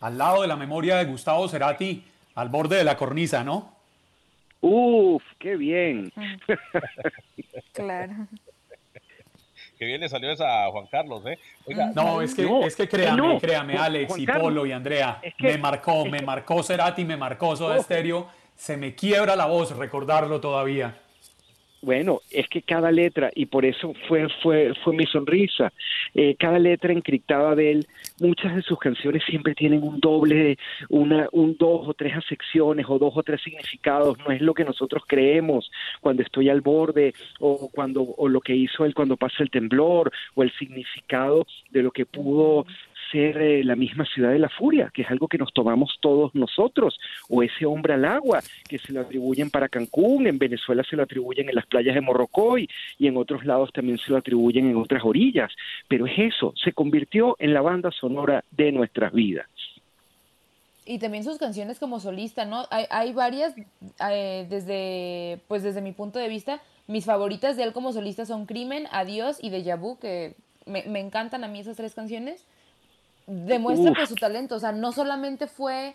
al 0.00 0.18
lado 0.18 0.42
de 0.42 0.48
la 0.48 0.56
memoria 0.56 0.96
de 0.96 1.04
Gustavo 1.04 1.48
Cerati 1.48 2.04
al 2.34 2.48
borde 2.48 2.76
de 2.76 2.84
la 2.84 2.96
cornisa, 2.96 3.44
¿no? 3.44 3.72
Uf, 4.62 5.22
qué 5.38 5.56
bien. 5.56 6.10
Claro. 7.72 8.12
Qué 9.78 9.86
bien 9.86 10.00
le 10.00 10.08
salió 10.08 10.30
esa 10.30 10.66
a 10.66 10.70
Juan 10.70 10.86
Carlos, 10.90 11.22
¿eh? 11.26 11.38
Oiga, 11.66 11.90
No, 11.94 12.22
es 12.22 12.34
que, 12.34 12.42
No, 12.44 12.62
es 12.64 12.76
que 12.76 12.86
créame, 12.88 13.16
no. 13.16 13.38
créame, 13.40 13.76
Alex 13.76 14.08
Juan 14.08 14.20
y 14.20 14.26
Carlos, 14.26 14.44
Polo 14.44 14.66
y 14.66 14.72
Andrea, 14.72 15.18
es 15.22 15.34
que- 15.34 15.48
me 15.52 15.58
marcó, 15.58 16.04
me 16.04 16.18
que- 16.18 16.24
marcó 16.26 16.62
Cerati, 16.62 17.04
me 17.04 17.16
marcó 17.16 17.56
Soda 17.56 17.76
Oh. 17.78 17.82
Stereo, 17.82 18.28
se 18.54 18.76
me 18.76 18.94
quiebra 18.94 19.34
la 19.36 19.46
voz 19.46 19.76
recordarlo 19.76 20.40
todavía. 20.40 21.00
Bueno, 21.82 22.20
es 22.30 22.48
que 22.48 22.62
cada 22.62 22.92
letra, 22.92 23.32
y 23.34 23.46
por 23.46 23.64
eso 23.64 23.92
fue, 24.06 24.28
fue, 24.40 24.72
fue 24.84 24.94
mi 24.94 25.04
sonrisa, 25.04 25.72
eh, 26.14 26.36
cada 26.38 26.60
letra 26.60 26.92
encriptada 26.92 27.56
de 27.56 27.72
él, 27.72 27.86
muchas 28.20 28.54
de 28.54 28.62
sus 28.62 28.78
canciones 28.78 29.24
siempre 29.26 29.52
tienen 29.56 29.82
un 29.82 29.98
doble, 29.98 30.58
una, 30.90 31.28
un 31.32 31.56
dos 31.58 31.88
o 31.88 31.94
tres 31.94 32.14
acepciones 32.16 32.86
o 32.88 33.00
dos 33.00 33.12
o 33.16 33.22
tres 33.24 33.42
significados, 33.42 34.16
no 34.18 34.30
es 34.30 34.40
lo 34.40 34.54
que 34.54 34.64
nosotros 34.64 35.02
creemos 35.08 35.72
cuando 36.00 36.22
estoy 36.22 36.50
al 36.50 36.60
borde 36.60 37.14
o 37.40 37.68
cuando 37.72 38.02
o 38.02 38.28
lo 38.28 38.40
que 38.40 38.54
hizo 38.54 38.84
él 38.84 38.94
cuando 38.94 39.16
pasa 39.16 39.42
el 39.42 39.50
temblor 39.50 40.12
o 40.36 40.44
el 40.44 40.52
significado 40.52 41.46
de 41.70 41.82
lo 41.82 41.90
que 41.90 42.06
pudo 42.06 42.64
ser 43.12 43.36
eh, 43.40 43.62
la 43.62 43.76
misma 43.76 44.04
ciudad 44.06 44.32
de 44.32 44.38
la 44.38 44.48
furia, 44.48 44.90
que 44.92 45.02
es 45.02 45.10
algo 45.10 45.28
que 45.28 45.38
nos 45.38 45.52
tomamos 45.52 45.98
todos 46.00 46.34
nosotros, 46.34 46.98
o 47.28 47.42
ese 47.42 47.66
hombre 47.66 47.94
al 47.94 48.04
agua, 48.04 48.40
que 48.68 48.78
se 48.78 48.92
lo 48.92 49.02
atribuyen 49.02 49.50
para 49.50 49.68
Cancún, 49.68 50.26
en 50.26 50.38
Venezuela 50.38 50.82
se 50.82 50.96
lo 50.96 51.02
atribuyen 51.04 51.48
en 51.48 51.54
las 51.54 51.66
playas 51.66 51.94
de 51.94 52.00
Morrocoy 52.00 52.68
y 52.98 53.06
en 53.06 53.16
otros 53.16 53.44
lados 53.44 53.70
también 53.72 53.98
se 53.98 54.10
lo 54.10 54.16
atribuyen 54.16 54.66
en 54.68 54.76
otras 54.76 55.04
orillas, 55.04 55.52
pero 55.86 56.06
es 56.06 56.18
eso, 56.18 56.54
se 56.56 56.72
convirtió 56.72 57.36
en 57.38 57.54
la 57.54 57.60
banda 57.60 57.90
sonora 57.92 58.42
de 58.50 58.72
nuestras 58.72 59.12
vidas. 59.12 59.46
Y 60.84 60.98
también 60.98 61.22
sus 61.22 61.38
canciones 61.38 61.78
como 61.78 62.00
solista, 62.00 62.44
¿no? 62.44 62.66
Hay, 62.70 62.86
hay 62.90 63.12
varias, 63.12 63.54
eh, 64.10 64.46
desde, 64.50 65.40
pues 65.46 65.62
desde 65.62 65.80
mi 65.80 65.92
punto 65.92 66.18
de 66.18 66.28
vista, 66.28 66.60
mis 66.88 67.04
favoritas 67.04 67.56
de 67.56 67.62
él 67.62 67.72
como 67.72 67.92
solista 67.92 68.26
son 68.26 68.46
Crimen, 68.46 68.88
Adiós 68.90 69.38
y 69.40 69.50
Deja 69.50 69.76
Vu, 69.76 69.98
que 69.98 70.34
me, 70.66 70.82
me 70.84 70.98
encantan 70.98 71.44
a 71.44 71.48
mí 71.48 71.60
esas 71.60 71.76
tres 71.76 71.94
canciones. 71.94 72.44
Demuestra 73.26 73.90
Uf. 73.90 73.96
pues 73.96 74.08
su 74.08 74.14
talento, 74.16 74.56
o 74.56 74.60
sea, 74.60 74.72
no 74.72 74.92
solamente 74.92 75.46
fue 75.46 75.94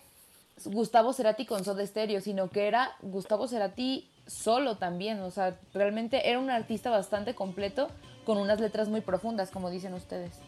Gustavo 0.66 1.14
Cerati 1.14 1.46
con 1.46 1.64
Soda 1.64 1.86
Stereo, 1.86 2.22
sino 2.22 2.50
que 2.50 2.68
era 2.68 2.92
Gustavo 3.02 3.48
Cerati 3.48 4.08
solo 4.26 4.78
también, 4.78 5.20
o 5.20 5.32
sea, 5.32 5.56
realmente 5.74 6.30
era 6.30 6.40
un 6.40 6.50
artista 6.50 6.90
bastante 6.90 7.34
completo 7.36 7.90
con 8.26 8.38
unas 8.38 8.60
letras 8.60 8.90
muy 8.90 9.02
profundas, 9.02 9.52
como 9.52 9.70
dicen 9.70 9.94
ustedes. 9.94 10.42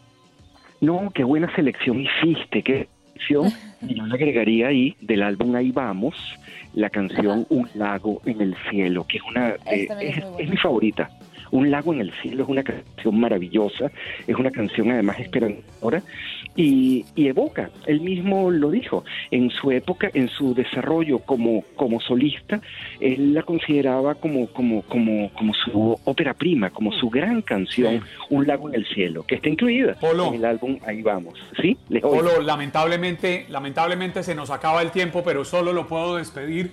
No, 0.80 1.10
qué 1.14 1.24
buena 1.24 1.54
selección 1.54 2.00
hiciste, 2.00 2.62
qué 2.62 2.88
selección. 3.12 3.52
Y 3.82 3.94
yo 3.94 4.04
le 4.04 4.14
agregaría 4.14 4.68
ahí 4.68 4.94
del 5.00 5.22
álbum 5.22 5.54
Ahí 5.54 5.72
Vamos 5.72 6.14
la 6.74 6.90
canción 6.90 7.46
Un 7.48 7.68
lago 7.74 8.20
en 8.26 8.40
el 8.42 8.54
cielo, 8.70 9.06
que 9.06 9.16
es 9.16 9.22
una 9.24 9.56
también 9.88 10.10
es 10.10 10.18
es, 10.18 10.24
es 10.38 10.50
mi 10.50 10.56
favorita. 10.58 11.08
Un 11.50 11.70
lago 11.70 11.92
en 11.94 12.00
el 12.00 12.12
cielo 12.20 12.44
es 12.44 12.48
una 12.48 12.62
canción 12.62 13.18
maravillosa, 13.18 13.90
es 14.26 14.36
una 14.36 14.50
canción 14.50 14.90
además 14.90 15.18
esperanzadora 15.18 16.02
y, 16.56 17.04
y 17.14 17.28
evoca, 17.28 17.70
él 17.86 18.00
mismo 18.00 18.50
lo 18.50 18.70
dijo, 18.70 19.04
en 19.30 19.50
su 19.50 19.70
época, 19.70 20.10
en 20.12 20.28
su 20.28 20.54
desarrollo 20.54 21.20
como, 21.20 21.62
como 21.76 22.00
solista, 22.00 22.60
él 23.00 23.34
la 23.34 23.42
consideraba 23.42 24.14
como, 24.16 24.48
como, 24.48 24.82
como, 24.82 25.30
como 25.32 25.54
su 25.54 25.98
ópera 26.04 26.34
prima, 26.34 26.70
como 26.70 26.92
su 26.92 27.08
gran 27.08 27.42
canción, 27.42 28.02
Un 28.30 28.46
lago 28.46 28.68
en 28.68 28.74
el 28.74 28.86
cielo, 28.86 29.24
que 29.24 29.36
está 29.36 29.48
incluida 29.48 29.94
Polo. 29.94 30.28
en 30.28 30.34
el 30.34 30.44
álbum 30.44 30.78
Ahí 30.86 31.02
Vamos. 31.02 31.34
¿Sí? 31.60 31.76
Les. 31.88 32.02
Polo, 32.02 32.40
lamentablemente, 32.42 33.46
lamentablemente 33.48 34.22
se 34.22 34.34
nos 34.34 34.50
acaba 34.50 34.82
el 34.82 34.90
tiempo, 34.90 35.22
pero 35.24 35.44
solo 35.44 35.72
lo 35.72 35.86
puedo 35.86 36.16
despedir 36.16 36.72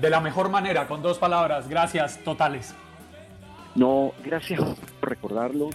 de 0.00 0.10
la 0.10 0.20
mejor 0.20 0.50
manera, 0.50 0.86
con 0.86 1.02
dos 1.02 1.18
palabras. 1.18 1.68
Gracias 1.68 2.22
totales. 2.24 2.74
No, 3.74 4.12
gracias 4.24 4.60
por 5.00 5.08
recordarlo. 5.08 5.70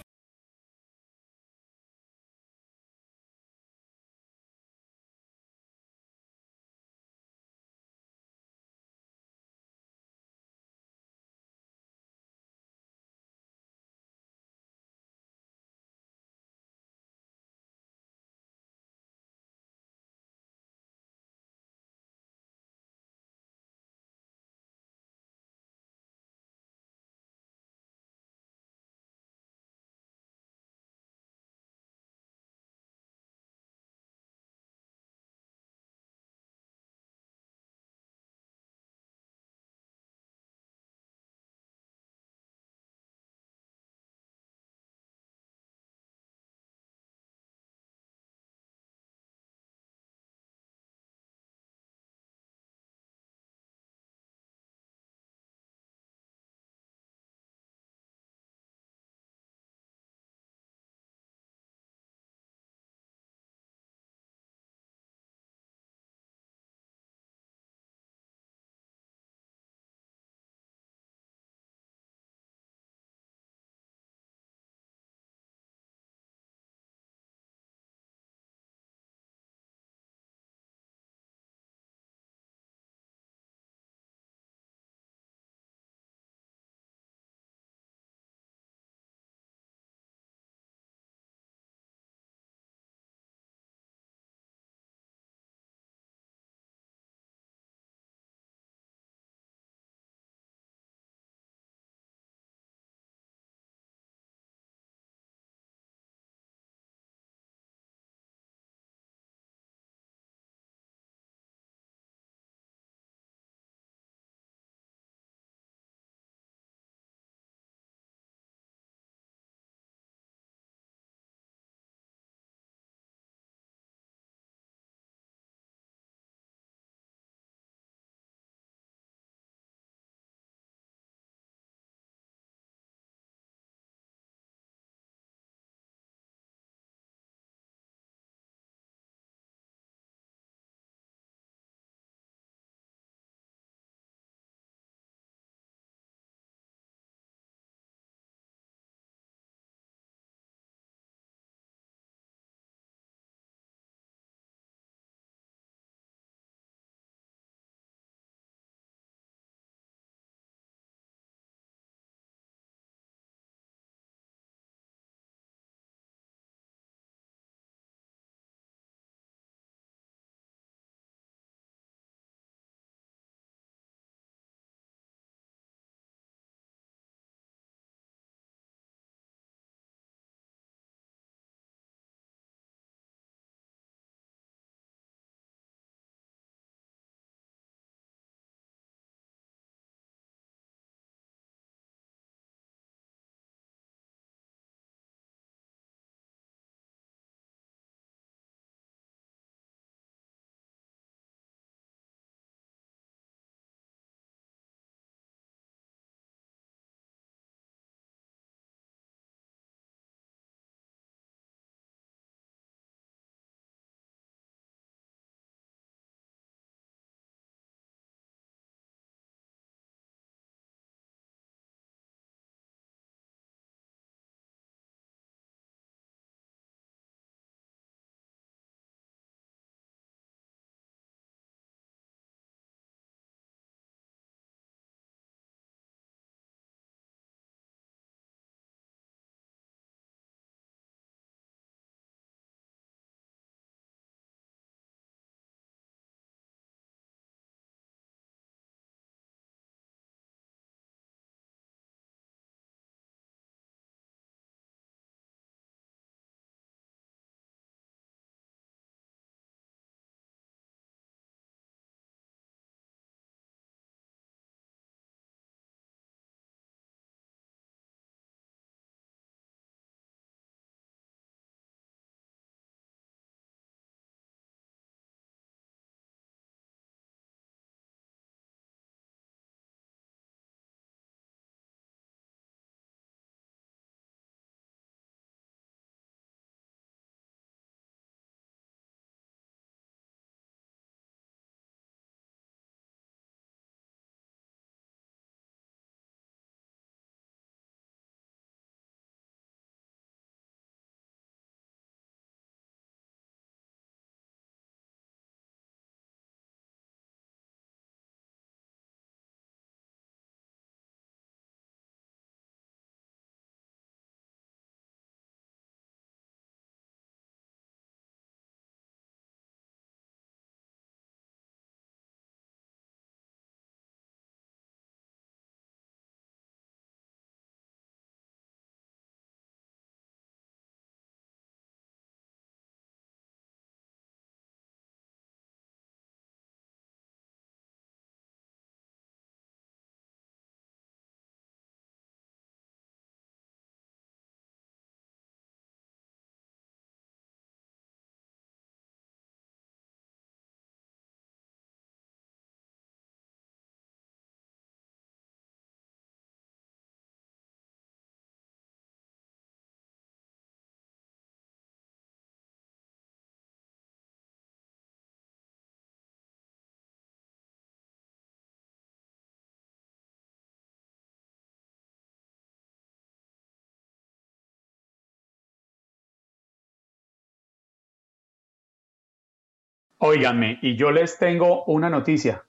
Óiganme, 380.05 380.59
y 380.61 380.75
yo 380.75 380.91
les 380.91 381.17
tengo 381.17 381.63
una 381.63 381.89
noticia. 381.89 382.43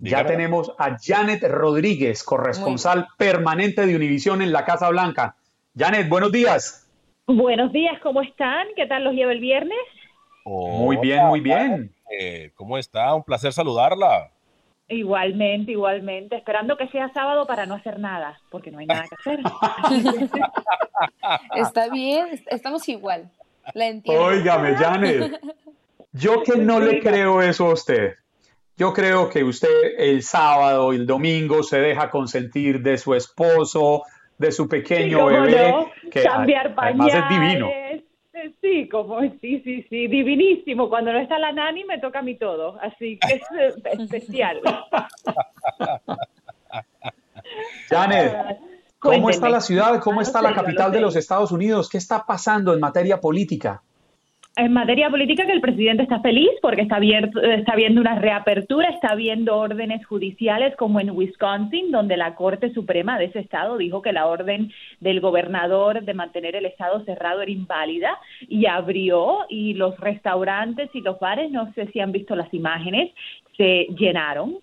Ya 0.00 0.24
tenemos 0.24 0.72
a 0.78 0.96
Janet 0.98 1.42
Rodríguez, 1.42 2.24
corresponsal 2.24 3.06
permanente 3.18 3.84
de 3.84 3.94
Univisión 3.94 4.40
en 4.40 4.50
la 4.50 4.64
Casa 4.64 4.88
Blanca. 4.88 5.36
Janet, 5.76 6.08
buenos 6.08 6.32
días. 6.32 6.90
Buenos 7.26 7.70
días, 7.70 8.00
¿cómo 8.02 8.22
están? 8.22 8.66
¿Qué 8.76 8.86
tal 8.86 9.04
los 9.04 9.12
lleva 9.12 9.32
el 9.32 9.40
viernes? 9.40 9.76
muy 10.46 10.96
bien, 10.96 11.26
muy 11.26 11.40
bien. 11.40 11.92
¿Cómo 12.54 12.78
está? 12.78 13.14
Un 13.14 13.24
placer 13.24 13.52
saludarla. 13.52 14.30
Igualmente, 14.88 15.72
igualmente, 15.72 16.36
esperando 16.36 16.78
que 16.78 16.88
sea 16.88 17.12
sábado 17.12 17.46
para 17.46 17.66
no 17.66 17.74
hacer 17.74 17.98
nada, 17.98 18.40
porque 18.50 18.70
no 18.70 18.78
hay 18.78 18.86
nada 18.86 19.04
que 19.06 19.16
hacer. 19.16 19.40
Está 21.56 21.90
bien, 21.90 22.42
estamos 22.46 22.88
igual. 22.88 23.30
La 23.74 23.86
entiendo. 23.86 24.24
Óigame, 24.24 24.74
Janet, 24.76 25.40
yo 26.14 26.42
que 26.42 26.56
no 26.56 26.80
le 26.80 27.00
creo 27.00 27.42
eso 27.42 27.66
a 27.66 27.74
usted. 27.74 28.14
Yo 28.76 28.92
creo 28.92 29.28
que 29.28 29.44
usted 29.44 29.68
el 29.98 30.22
sábado 30.22 30.92
y 30.92 30.96
el 30.96 31.06
domingo 31.06 31.62
se 31.62 31.80
deja 31.80 32.10
consentir 32.10 32.82
de 32.82 32.98
su 32.98 33.14
esposo, 33.14 34.02
de 34.38 34.52
su 34.52 34.68
pequeño 34.68 35.26
bebé, 35.26 35.74
que 36.10 36.26
además 36.26 37.14
es 37.14 37.28
divino. 37.28 37.68
Sí, 38.60 38.88
como 38.88 39.20
sí, 39.20 39.60
sí, 39.64 39.86
sí, 39.88 40.06
divinísimo. 40.06 40.88
Cuando 40.88 41.12
no 41.12 41.18
está 41.18 41.38
la 41.38 41.52
nani 41.52 41.84
me 41.84 41.98
toca 41.98 42.18
a 42.18 42.22
mí 42.22 42.36
todo, 42.36 42.78
así 42.80 43.18
que 43.18 43.34
es 43.34 43.42
eh, 43.58 43.72
especial. 43.98 44.60
Janet, 47.88 48.58
¿cómo 48.98 49.30
está 49.30 49.48
la 49.48 49.60
ciudad? 49.60 50.00
¿Cómo 50.00 50.20
está 50.20 50.42
la 50.42 50.52
capital 50.52 50.92
de 50.92 51.00
los 51.00 51.16
Estados 51.16 51.52
Unidos? 51.52 51.88
¿Qué 51.88 51.98
está 51.98 52.26
pasando 52.26 52.74
en 52.74 52.80
materia 52.80 53.20
política? 53.20 53.82
En 54.56 54.72
materia 54.72 55.10
política 55.10 55.46
que 55.46 55.52
el 55.52 55.60
presidente 55.60 56.04
está 56.04 56.20
feliz 56.20 56.48
porque 56.62 56.82
está, 56.82 56.96
abierto, 56.96 57.42
está 57.42 57.74
viendo 57.74 58.00
una 58.00 58.20
reapertura, 58.20 58.88
está 58.88 59.16
viendo 59.16 59.56
órdenes 59.56 60.06
judiciales 60.06 60.76
como 60.76 61.00
en 61.00 61.10
Wisconsin, 61.10 61.90
donde 61.90 62.16
la 62.16 62.36
Corte 62.36 62.72
Suprema 62.72 63.18
de 63.18 63.24
ese 63.24 63.40
estado 63.40 63.76
dijo 63.76 64.00
que 64.00 64.12
la 64.12 64.26
orden 64.26 64.70
del 65.00 65.20
gobernador 65.20 66.04
de 66.04 66.14
mantener 66.14 66.54
el 66.54 66.66
estado 66.66 67.04
cerrado 67.04 67.42
era 67.42 67.50
inválida 67.50 68.16
y 68.42 68.66
abrió 68.66 69.38
y 69.48 69.74
los 69.74 69.98
restaurantes 69.98 70.88
y 70.94 71.00
los 71.00 71.18
bares, 71.18 71.50
no 71.50 71.72
sé 71.72 71.88
si 71.88 71.98
han 71.98 72.12
visto 72.12 72.36
las 72.36 72.52
imágenes, 72.54 73.10
se 73.56 73.88
llenaron. 73.98 74.58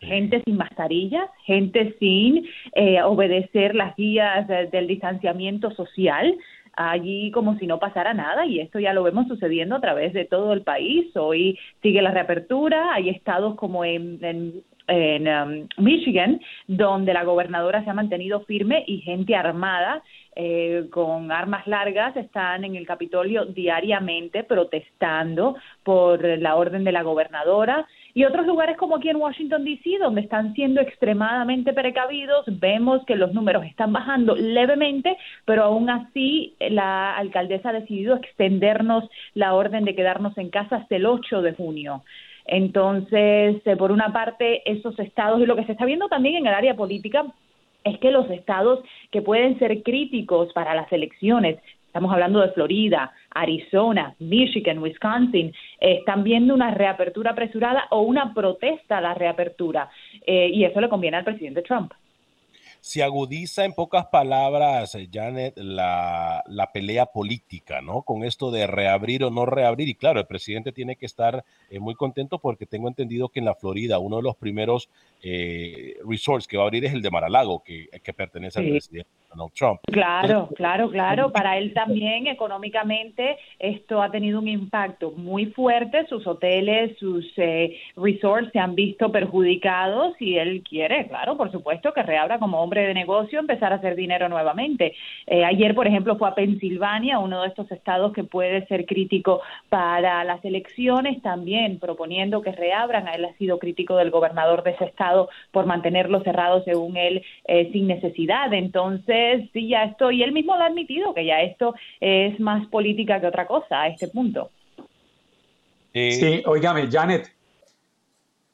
Gente 0.00 0.42
sin 0.44 0.56
mascarillas, 0.58 1.28
gente 1.44 1.94
sin 1.98 2.46
eh, 2.74 3.02
obedecer 3.02 3.74
las 3.74 3.96
guías 3.96 4.46
del 4.46 4.86
distanciamiento 4.86 5.70
social 5.70 6.36
allí 6.76 7.30
como 7.30 7.58
si 7.58 7.66
no 7.66 7.78
pasara 7.78 8.14
nada 8.14 8.46
y 8.46 8.60
esto 8.60 8.78
ya 8.78 8.92
lo 8.92 9.02
vemos 9.02 9.26
sucediendo 9.26 9.76
a 9.76 9.80
través 9.80 10.12
de 10.12 10.26
todo 10.26 10.52
el 10.52 10.62
país. 10.62 11.14
Hoy 11.16 11.58
sigue 11.82 12.02
la 12.02 12.10
reapertura, 12.10 12.92
hay 12.92 13.08
estados 13.08 13.56
como 13.56 13.84
en, 13.84 14.18
en 14.88 15.28
um, 15.28 15.68
Michigan, 15.78 16.40
donde 16.66 17.12
la 17.12 17.24
gobernadora 17.24 17.82
se 17.82 17.90
ha 17.90 17.94
mantenido 17.94 18.40
firme 18.40 18.84
y 18.86 18.98
gente 18.98 19.34
armada 19.34 20.02
eh, 20.34 20.88
con 20.90 21.32
armas 21.32 21.66
largas 21.66 22.14
están 22.16 22.64
en 22.64 22.76
el 22.76 22.86
Capitolio 22.86 23.46
diariamente 23.46 24.44
protestando 24.44 25.56
por 25.82 26.22
la 26.22 26.56
orden 26.56 26.84
de 26.84 26.92
la 26.92 27.02
gobernadora. 27.02 27.86
Y 28.16 28.24
otros 28.24 28.46
lugares 28.46 28.78
como 28.78 28.96
aquí 28.96 29.10
en 29.10 29.16
Washington, 29.16 29.62
D.C., 29.62 29.98
donde 29.98 30.22
están 30.22 30.54
siendo 30.54 30.80
extremadamente 30.80 31.74
precavidos, 31.74 32.46
vemos 32.46 33.04
que 33.04 33.14
los 33.14 33.34
números 33.34 33.66
están 33.66 33.92
bajando 33.92 34.34
levemente, 34.34 35.18
pero 35.44 35.64
aún 35.64 35.90
así 35.90 36.54
la 36.58 37.14
alcaldesa 37.14 37.68
ha 37.68 37.72
decidido 37.74 38.16
extendernos 38.16 39.04
la 39.34 39.52
orden 39.52 39.84
de 39.84 39.94
quedarnos 39.94 40.38
en 40.38 40.48
casa 40.48 40.76
hasta 40.76 40.96
el 40.96 41.04
8 41.04 41.42
de 41.42 41.52
junio. 41.52 42.04
Entonces, 42.46 43.60
eh, 43.66 43.76
por 43.76 43.92
una 43.92 44.10
parte, 44.14 44.62
esos 44.64 44.98
estados, 44.98 45.42
y 45.42 45.44
lo 45.44 45.54
que 45.54 45.66
se 45.66 45.72
está 45.72 45.84
viendo 45.84 46.08
también 46.08 46.36
en 46.36 46.46
el 46.46 46.54
área 46.54 46.74
política, 46.74 47.26
es 47.84 47.98
que 47.98 48.10
los 48.10 48.30
estados 48.30 48.80
que 49.10 49.20
pueden 49.20 49.58
ser 49.58 49.82
críticos 49.82 50.54
para 50.54 50.74
las 50.74 50.90
elecciones, 50.90 51.58
estamos 51.96 52.12
hablando 52.12 52.40
de 52.42 52.52
Florida, 52.52 53.10
Arizona, 53.30 54.14
Michigan, 54.18 54.80
Wisconsin, 54.80 55.50
están 55.80 56.24
viendo 56.24 56.52
una 56.52 56.74
reapertura 56.74 57.30
apresurada 57.30 57.86
o 57.90 58.02
una 58.02 58.34
protesta 58.34 58.98
a 58.98 59.00
la 59.00 59.14
reapertura. 59.14 59.88
Eh, 60.26 60.50
y 60.52 60.64
eso 60.64 60.78
le 60.78 60.90
conviene 60.90 61.16
al 61.16 61.24
presidente 61.24 61.62
Trump 61.62 61.94
se 62.86 63.02
agudiza 63.02 63.64
en 63.64 63.72
pocas 63.72 64.06
palabras, 64.06 64.94
eh, 64.94 65.08
Janet, 65.12 65.56
la, 65.56 66.44
pelea 66.72 67.06
política, 67.06 67.80
¿no? 67.80 68.02
Con 68.02 68.22
esto 68.22 68.52
de 68.52 68.68
reabrir 68.68 69.24
o 69.24 69.30
no 69.30 69.44
reabrir. 69.44 69.88
Y 69.88 69.96
claro, 69.96 70.20
el 70.20 70.26
presidente 70.26 70.70
tiene 70.70 70.94
que 70.94 71.06
estar 71.06 71.44
eh, 71.68 71.80
muy 71.80 71.96
contento 71.96 72.38
porque 72.38 72.64
tengo 72.64 72.86
entendido 72.86 73.28
que 73.28 73.40
en 73.40 73.46
la 73.46 73.56
Florida 73.56 73.98
uno 73.98 74.18
de 74.18 74.22
los 74.22 74.36
primeros 74.36 74.88
eh, 75.28 75.96
resorts 76.08 76.46
que 76.46 76.56
va 76.56 76.62
a 76.62 76.66
abrir 76.66 76.84
es 76.84 76.92
el 76.92 77.02
de 77.02 77.10
Maralago, 77.10 77.62
que, 77.64 77.88
que 78.02 78.12
pertenece 78.12 78.60
al 78.60 78.68
presidente. 78.68 79.10
Donald 79.30 79.52
Trump. 79.54 79.80
Claro, 79.90 80.48
claro, 80.54 80.88
claro. 80.90 81.32
Para 81.32 81.58
él 81.58 81.74
también 81.74 82.26
económicamente 82.28 83.36
esto 83.58 84.00
ha 84.00 84.10
tenido 84.10 84.38
un 84.38 84.48
impacto 84.48 85.10
muy 85.10 85.46
fuerte. 85.46 86.06
Sus 86.06 86.26
hoteles, 86.26 86.96
sus 86.98 87.26
resorts 87.96 88.52
se 88.52 88.58
han 88.58 88.74
visto 88.74 89.10
perjudicados 89.10 90.14
y 90.20 90.38
él 90.38 90.62
quiere, 90.62 91.08
claro, 91.08 91.36
por 91.36 91.50
supuesto, 91.50 91.92
que 91.92 92.02
reabra 92.02 92.38
como 92.38 92.62
hombre 92.62 92.86
de 92.86 92.94
negocio 92.94 93.40
empezar 93.40 93.72
a 93.72 93.76
hacer 93.76 93.96
dinero 93.96 94.28
nuevamente. 94.28 94.94
Eh, 95.26 95.44
ayer, 95.44 95.74
por 95.74 95.86
ejemplo, 95.86 96.16
fue 96.16 96.28
a 96.28 96.34
Pensilvania, 96.34 97.18
uno 97.18 97.42
de 97.42 97.48
estos 97.48 97.70
estados 97.72 98.12
que 98.12 98.24
puede 98.24 98.66
ser 98.66 98.86
crítico 98.86 99.42
para 99.68 100.24
las 100.24 100.44
elecciones, 100.44 101.20
también 101.22 101.78
proponiendo 101.78 102.42
que 102.42 102.52
reabran. 102.52 103.08
Él 103.08 103.24
ha 103.24 103.34
sido 103.34 103.58
crítico 103.58 103.96
del 103.96 104.10
gobernador 104.10 104.62
de 104.62 104.70
ese 104.70 104.84
estado 104.84 105.15
por 105.50 105.66
mantenerlo 105.66 106.22
cerrado, 106.22 106.62
según 106.64 106.96
él, 106.96 107.22
eh, 107.46 107.70
sin 107.72 107.86
necesidad. 107.86 108.52
Entonces, 108.52 109.48
sí, 109.52 109.68
ya 109.68 109.84
esto, 109.84 110.10
y 110.10 110.22
él 110.22 110.32
mismo 110.32 110.56
lo 110.56 110.62
ha 110.62 110.66
admitido, 110.66 111.14
que 111.14 111.24
ya 111.24 111.42
esto 111.42 111.74
es 112.00 112.38
más 112.40 112.66
política 112.68 113.20
que 113.20 113.26
otra 113.26 113.46
cosa 113.46 113.82
a 113.82 113.88
este 113.88 114.08
punto. 114.08 114.50
Sí, 115.92 116.42
oígame, 116.44 116.88
Janet, 116.90 117.32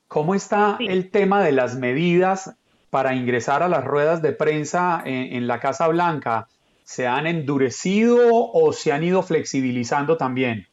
¿cómo 0.07 0.35
está 0.37 0.79
el 0.79 1.11
tema 1.11 1.43
de 1.43 1.51
las 1.51 1.77
medidas 1.77 2.57
para 2.91 3.15
ingresar 3.15 3.65
a 3.65 3.69
las 3.69 3.83
ruedas 3.83 4.23
de 4.23 4.33
prensa 4.33 5.03
en, 5.05 5.49
la 5.49 5.59
Casa 5.59 5.89
Blanca 5.89 6.47
se 6.85 7.09
han 7.09 7.27
endurecido 7.27 8.29
o 8.31 8.73
se 8.73 8.93
han 8.93 9.03
ido 9.03 9.23
flexibilizando 9.23 10.17
también? 10.17 10.69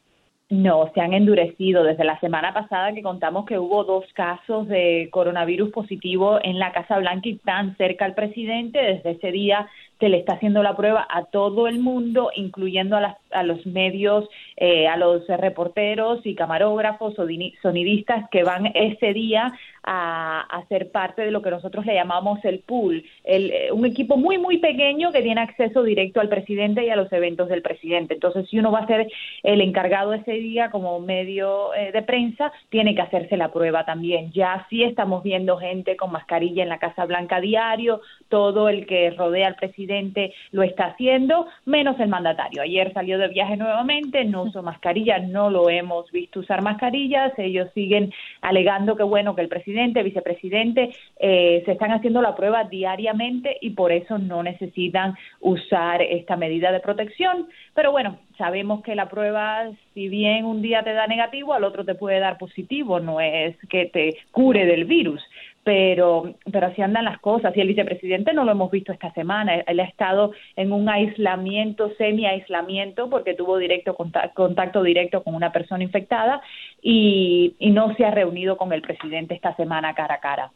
No, 0.51 0.89
se 0.95 1.01
han 1.01 1.13
endurecido. 1.13 1.83
Desde 1.83 2.03
la 2.03 2.19
semana 2.19 2.51
pasada 2.55 2.91
que 2.91 3.03
contamos 3.03 3.45
que 3.45 3.59
hubo 3.59 3.83
dos 3.83 4.05
casos 4.13 4.67
de 4.67 5.07
coronavirus 5.11 5.69
positivo 5.69 6.39
en 6.41 6.57
la 6.57 6.71
Casa 6.71 6.97
Blanca 6.97 7.29
y 7.29 7.35
tan 7.35 7.77
cerca 7.77 8.05
al 8.05 8.15
presidente, 8.15 8.79
desde 8.79 9.11
ese 9.11 9.31
día 9.31 9.69
se 9.99 10.09
le 10.09 10.17
está 10.17 10.33
haciendo 10.33 10.63
la 10.63 10.75
prueba 10.75 11.05
a 11.07 11.25
todo 11.25 11.67
el 11.67 11.77
mundo, 11.79 12.31
incluyendo 12.35 12.97
a, 12.97 13.19
a 13.31 13.43
los 13.43 13.63
medios, 13.67 14.27
eh, 14.57 14.87
a 14.87 14.97
los 14.97 15.27
reporteros 15.27 16.25
y 16.25 16.33
camarógrafos 16.33 17.19
o 17.19 17.27
sonidistas 17.61 18.27
que 18.31 18.43
van 18.43 18.71
ese 18.73 19.13
día 19.13 19.53
a, 19.83 20.41
a, 20.41 20.65
ser 20.67 20.91
parte 20.91 21.21
de 21.21 21.31
lo 21.31 21.41
que 21.41 21.51
nosotros 21.51 21.85
le 21.85 21.93
llamamos 21.93 22.43
el 22.43 22.59
pool, 22.59 23.03
el, 23.23 23.51
eh, 23.51 23.71
un 23.71 23.85
equipo 23.85 24.17
muy, 24.17 24.37
muy 24.37 24.57
pequeño 24.57 25.11
que 25.11 25.21
tiene 25.21 25.41
acceso 25.41 25.83
directo 25.83 26.19
al 26.21 26.29
presidente 26.29 26.85
y 26.85 26.89
a 26.89 26.95
los 26.95 27.11
eventos 27.11 27.49
del 27.49 27.61
presidente. 27.61 28.13
Entonces, 28.13 28.47
si 28.49 28.59
uno 28.59 28.71
va 28.71 28.79
a 28.79 28.87
ser 28.87 29.07
el 29.43 29.61
encargado 29.61 30.13
ese 30.13 30.33
día 30.33 30.69
como 30.69 30.99
medio 30.99 31.73
eh, 31.73 31.91
de 31.91 32.01
prensa, 32.01 32.51
tiene 32.69 32.95
que 32.95 33.01
hacerse 33.01 33.37
la 33.37 33.51
prueba 33.51 33.85
también. 33.85 34.31
Ya 34.31 34.65
sí 34.69 34.83
estamos 34.83 35.23
viendo 35.23 35.57
gente 35.57 35.95
con 35.95 36.11
mascarilla 36.11 36.63
en 36.63 36.69
la 36.69 36.79
Casa 36.79 37.05
Blanca 37.05 37.39
diario, 37.39 38.01
todo 38.27 38.69
el 38.69 38.85
que 38.85 39.11
rodea 39.11 39.47
al 39.47 39.55
presidente 39.55 40.33
lo 40.51 40.63
está 40.63 40.85
haciendo, 40.85 41.47
menos 41.65 41.99
el 41.99 42.09
mandatario. 42.09 42.61
Ayer 42.61 42.93
salió 42.93 43.17
de 43.17 43.27
viaje 43.27 43.57
nuevamente, 43.57 44.25
no 44.25 44.43
usó 44.43 44.61
mascarilla, 44.69 45.19
no 45.19 45.49
lo 45.49 45.69
hemos 45.69 46.11
visto 46.11 46.39
usar 46.39 46.61
mascarillas, 46.61 47.33
ellos 47.37 47.69
siguen 47.73 48.13
alegando 48.41 48.95
que 48.95 49.03
bueno, 49.03 49.35
que 49.35 49.41
el 49.41 49.49
presidente, 49.49 49.68
vicepresidente, 50.03 50.89
eh, 51.19 51.63
se 51.65 51.71
están 51.71 51.91
haciendo 51.91 52.21
la 52.21 52.35
prueba 52.35 52.63
diariamente 52.63 53.57
y 53.61 53.71
por 53.71 53.91
eso 53.91 54.17
no 54.17 54.43
necesitan 54.43 55.15
usar 55.39 56.01
esta 56.01 56.35
medida 56.35 56.71
de 56.71 56.79
protección. 56.79 57.47
Pero 57.73 57.91
bueno, 57.91 58.19
sabemos 58.37 58.81
que 58.81 58.95
la 58.95 59.09
prueba, 59.09 59.69
si 59.93 60.07
bien 60.07 60.45
un 60.45 60.61
día 60.61 60.83
te 60.83 60.93
da 60.93 61.07
negativo, 61.07 61.53
al 61.53 61.63
otro 61.63 61.85
te 61.85 61.95
puede 61.95 62.19
dar 62.19 62.37
positivo, 62.37 62.99
no 62.99 63.19
es 63.19 63.55
que 63.69 63.85
te 63.85 64.17
cure 64.31 64.65
del 64.65 64.85
virus 64.85 65.21
pero, 65.69 66.33
pero 66.51 66.65
así 66.65 66.81
andan 66.81 67.05
las 67.05 67.19
cosas. 67.19 67.55
Y 67.55 67.61
el 67.61 67.67
vicepresidente 67.67 68.33
no 68.33 68.43
lo 68.43 68.53
hemos 68.53 68.71
visto 68.71 68.91
esta 68.91 69.13
semana. 69.13 69.53
Él 69.53 69.79
ha 69.79 69.83
estado 69.83 70.31
en 70.55 70.71
un 70.71 70.89
aislamiento, 70.89 71.93
semi-aislamiento, 71.95 73.07
porque 73.07 73.35
tuvo 73.35 73.59
directo 73.59 73.95
contacto, 73.95 74.81
directo 74.81 75.23
con 75.23 75.35
una 75.35 75.51
persona 75.51 75.83
infectada 75.83 76.41
y, 76.81 77.55
no 77.59 77.95
se 77.95 78.03
ha 78.03 78.09
reunido 78.09 78.57
con 78.57 78.73
el 78.73 78.81
presidente 78.81 79.35
esta 79.35 79.55
semana 79.57 79.93
cara 79.93 80.15
a 80.15 80.19
cara. 80.19 80.51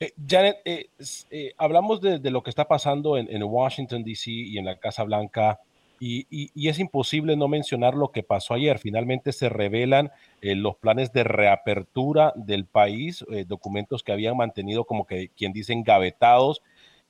Eh, 0.00 0.12
Janet, 0.26 0.56
eh, 0.64 0.86
eh, 1.30 1.52
hablamos 1.58 2.00
de, 2.00 2.30
lo 2.30 2.42
que 2.42 2.48
está 2.48 2.66
pasando 2.66 3.18
en, 3.18 3.28
en 3.30 3.42
Washington, 3.42 4.02
D.C. 4.02 4.30
y 4.30 4.56
en 4.56 4.64
la 4.64 4.76
Casa 4.76 5.04
Blanca 5.04 5.60
Y, 6.02 6.66
es 6.66 6.78
imposible 6.78 7.36
no 7.36 7.46
mencionar 7.46 7.94
lo 7.94 8.10
que 8.10 8.22
pasó 8.22 8.54
ayer. 8.54 8.78
Finalmente 8.78 9.32
se 9.32 9.50
revelan 9.50 10.10
eh, 10.40 10.54
los 10.54 10.76
planes 10.76 11.12
de 11.12 11.24
reapertura 11.24 12.32
del 12.36 12.64
país, 12.64 13.22
eh, 13.30 13.44
documentos 13.46 14.02
que 14.02 14.12
habían 14.12 14.34
mantenido 14.34 14.84
como 14.84 15.06
que 15.06 15.28
quien 15.36 15.52
dicen 15.52 15.84
gavetados. 15.84 16.62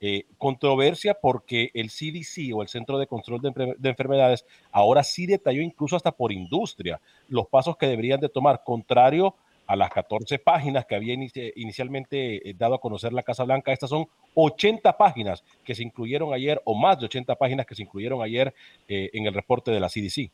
Eh, 0.03 0.25
controversia 0.37 1.13
porque 1.13 1.69
el 1.75 1.89
CDC 1.89 2.53
o 2.55 2.63
el 2.63 2.67
Centro 2.67 2.97
de 2.97 3.05
Control 3.05 3.39
de, 3.39 3.75
de, 3.77 3.89
Enfermedades 3.89 4.45
ahora 4.71 5.03
sí 5.03 5.27
detalló 5.27 5.61
incluso 5.61 5.95
hasta 5.95 6.11
por 6.11 6.31
industria 6.31 6.99
los 7.27 7.47
pasos 7.47 7.77
que 7.77 7.85
deberían 7.85 8.19
de 8.19 8.27
tomar, 8.27 8.63
contrario 8.63 9.35
las 9.75 9.89
14 9.89 10.39
páginas 10.39 10.85
que 10.85 10.95
había 10.95 11.13
inicialmente 11.13 12.49
eh, 12.49 12.53
dado 12.57 12.75
a 12.75 12.79
conocer 12.79 13.13
la 13.13 13.23
Casa 13.23 13.43
Blanca. 13.43 13.71
Estas 13.71 13.89
son 13.89 14.05
80 14.35 14.97
páginas 14.97 15.43
que 15.63 15.75
se 15.75 15.83
incluyeron 15.83 16.33
ayer, 16.33 16.61
o 16.65 16.75
más 16.75 16.99
de 16.99 17.05
80 17.05 17.35
páginas 17.35 17.65
que 17.65 17.75
se 17.75 17.83
incluyeron 17.83 18.21
ayer 18.21 18.53
eh, 18.87 19.09
en 19.13 19.25
el 19.25 19.33
reporte 19.33 19.71
de 19.71 19.79
la 19.79 19.87
CDC. 19.87 20.31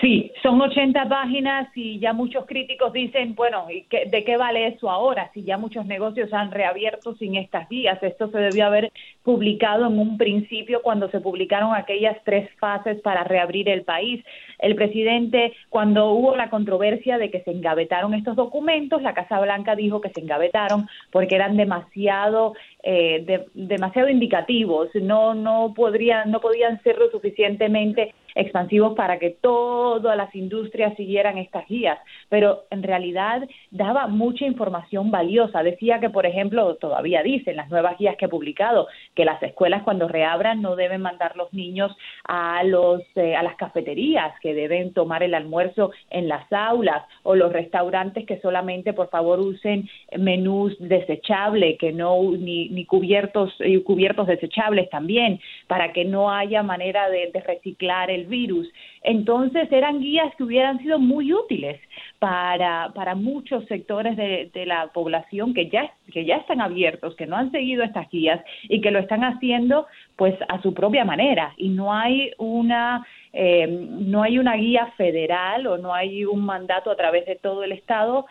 Sí, 0.00 0.32
son 0.42 0.60
80 0.60 1.08
páginas 1.08 1.68
y 1.74 1.98
ya 1.98 2.12
muchos 2.12 2.46
críticos 2.46 2.92
dicen, 2.92 3.34
bueno, 3.34 3.66
¿de 3.66 4.24
qué 4.24 4.36
vale 4.36 4.66
eso 4.68 4.90
ahora? 4.90 5.30
Si 5.34 5.42
ya 5.44 5.58
muchos 5.58 5.86
negocios 5.86 6.32
han 6.32 6.50
reabierto 6.50 7.14
sin 7.16 7.36
estas 7.36 7.68
guías. 7.68 8.02
Esto 8.02 8.30
se 8.30 8.38
debió 8.38 8.66
haber 8.66 8.92
publicado 9.28 9.84
en 9.86 9.98
un 9.98 10.16
principio 10.16 10.80
cuando 10.80 11.10
se 11.10 11.20
publicaron 11.20 11.74
aquellas 11.74 12.16
tres 12.24 12.48
fases 12.58 12.98
para 13.02 13.24
reabrir 13.24 13.68
el 13.68 13.82
país. 13.82 14.24
El 14.58 14.74
presidente, 14.74 15.52
cuando 15.68 16.12
hubo 16.12 16.34
la 16.34 16.48
controversia 16.48 17.18
de 17.18 17.30
que 17.30 17.42
se 17.42 17.50
engavetaron 17.50 18.14
estos 18.14 18.36
documentos, 18.36 19.02
la 19.02 19.12
Casa 19.12 19.38
Blanca 19.38 19.76
dijo 19.76 20.00
que 20.00 20.08
se 20.14 20.22
engavetaron 20.22 20.88
porque 21.12 21.34
eran 21.34 21.58
demasiado 21.58 22.54
eh, 22.82 23.44
demasiado 23.52 24.08
indicativos, 24.08 24.88
no 24.94 25.34
no 25.34 25.74
podrían 25.76 26.30
no 26.30 26.40
podían 26.40 26.82
ser 26.82 26.96
lo 26.96 27.10
suficientemente 27.10 28.14
expansivos 28.38 28.94
para 28.94 29.18
que 29.18 29.30
todas 29.30 30.16
las 30.16 30.34
industrias 30.34 30.94
siguieran 30.96 31.38
estas 31.38 31.66
guías, 31.66 31.98
pero 32.28 32.64
en 32.70 32.82
realidad 32.82 33.42
daba 33.70 34.06
mucha 34.06 34.46
información 34.46 35.10
valiosa. 35.10 35.62
Decía 35.62 35.98
que, 35.98 36.08
por 36.08 36.24
ejemplo, 36.24 36.76
todavía 36.76 37.22
dicen 37.22 37.56
las 37.56 37.68
nuevas 37.68 37.98
guías 37.98 38.16
que 38.16 38.26
he 38.26 38.28
publicado, 38.28 38.86
que 39.18 39.24
las 39.24 39.42
escuelas 39.42 39.82
cuando 39.82 40.06
reabran 40.06 40.62
no 40.62 40.76
deben 40.76 41.02
mandar 41.02 41.36
los 41.36 41.52
niños 41.52 41.90
a, 42.22 42.62
los, 42.62 43.02
eh, 43.16 43.34
a 43.34 43.42
las 43.42 43.56
cafeterías, 43.56 44.32
que 44.40 44.54
deben 44.54 44.92
tomar 44.92 45.24
el 45.24 45.34
almuerzo 45.34 45.90
en 46.08 46.28
las 46.28 46.46
aulas, 46.52 47.02
o 47.24 47.34
los 47.34 47.52
restaurantes 47.52 48.24
que 48.26 48.40
solamente, 48.40 48.92
por 48.92 49.10
favor, 49.10 49.40
usen 49.40 49.88
menús 50.16 50.76
desechables, 50.78 51.78
que 51.80 51.90
no 51.92 52.30
ni, 52.30 52.68
ni 52.68 52.84
cubiertos, 52.84 53.52
y 53.58 53.82
cubiertos 53.82 54.28
desechables 54.28 54.88
también, 54.88 55.40
para 55.66 55.92
que 55.92 56.04
no 56.04 56.30
haya 56.30 56.62
manera 56.62 57.10
de, 57.10 57.32
de 57.34 57.40
reciclar 57.40 58.12
el 58.12 58.26
virus. 58.26 58.68
Entonces 59.02 59.66
eran 59.72 59.98
guías 59.98 60.32
que 60.36 60.44
hubieran 60.44 60.78
sido 60.78 61.00
muy 61.00 61.32
útiles 61.32 61.80
para, 62.18 62.90
para 62.94 63.14
muchos 63.14 63.64
sectores 63.66 64.16
de, 64.16 64.50
la 64.66 64.88
población 64.88 65.54
que 65.54 65.68
ya, 65.68 65.92
que 66.12 66.24
ya 66.24 66.36
están 66.36 66.60
abiertos, 66.60 67.14
que 67.14 67.26
no 67.26 67.36
han 67.36 67.52
seguido 67.52 67.84
estas 67.84 68.08
guías 68.10 68.40
y 68.64 68.80
que 68.80 68.90
lo 68.90 68.98
están 68.98 69.22
haciendo 69.22 69.86
pues 70.16 70.34
a 70.48 70.60
su 70.62 70.74
propia 70.74 71.04
manera. 71.04 71.54
Y 71.56 71.68
no 71.68 71.92
hay 71.92 72.32
una 72.38 73.06
eh, 73.32 73.66
no 73.68 74.22
hay 74.22 74.38
una 74.38 74.56
guía 74.56 74.92
federal 74.96 75.66
o 75.66 75.78
no 75.78 75.94
hay 75.94 76.24
un 76.24 76.44
mandato 76.44 76.90
a 76.90 76.96
través 76.96 77.26
de 77.26 77.36
todo 77.36 77.62
el 77.62 77.72
Estado 77.72 78.26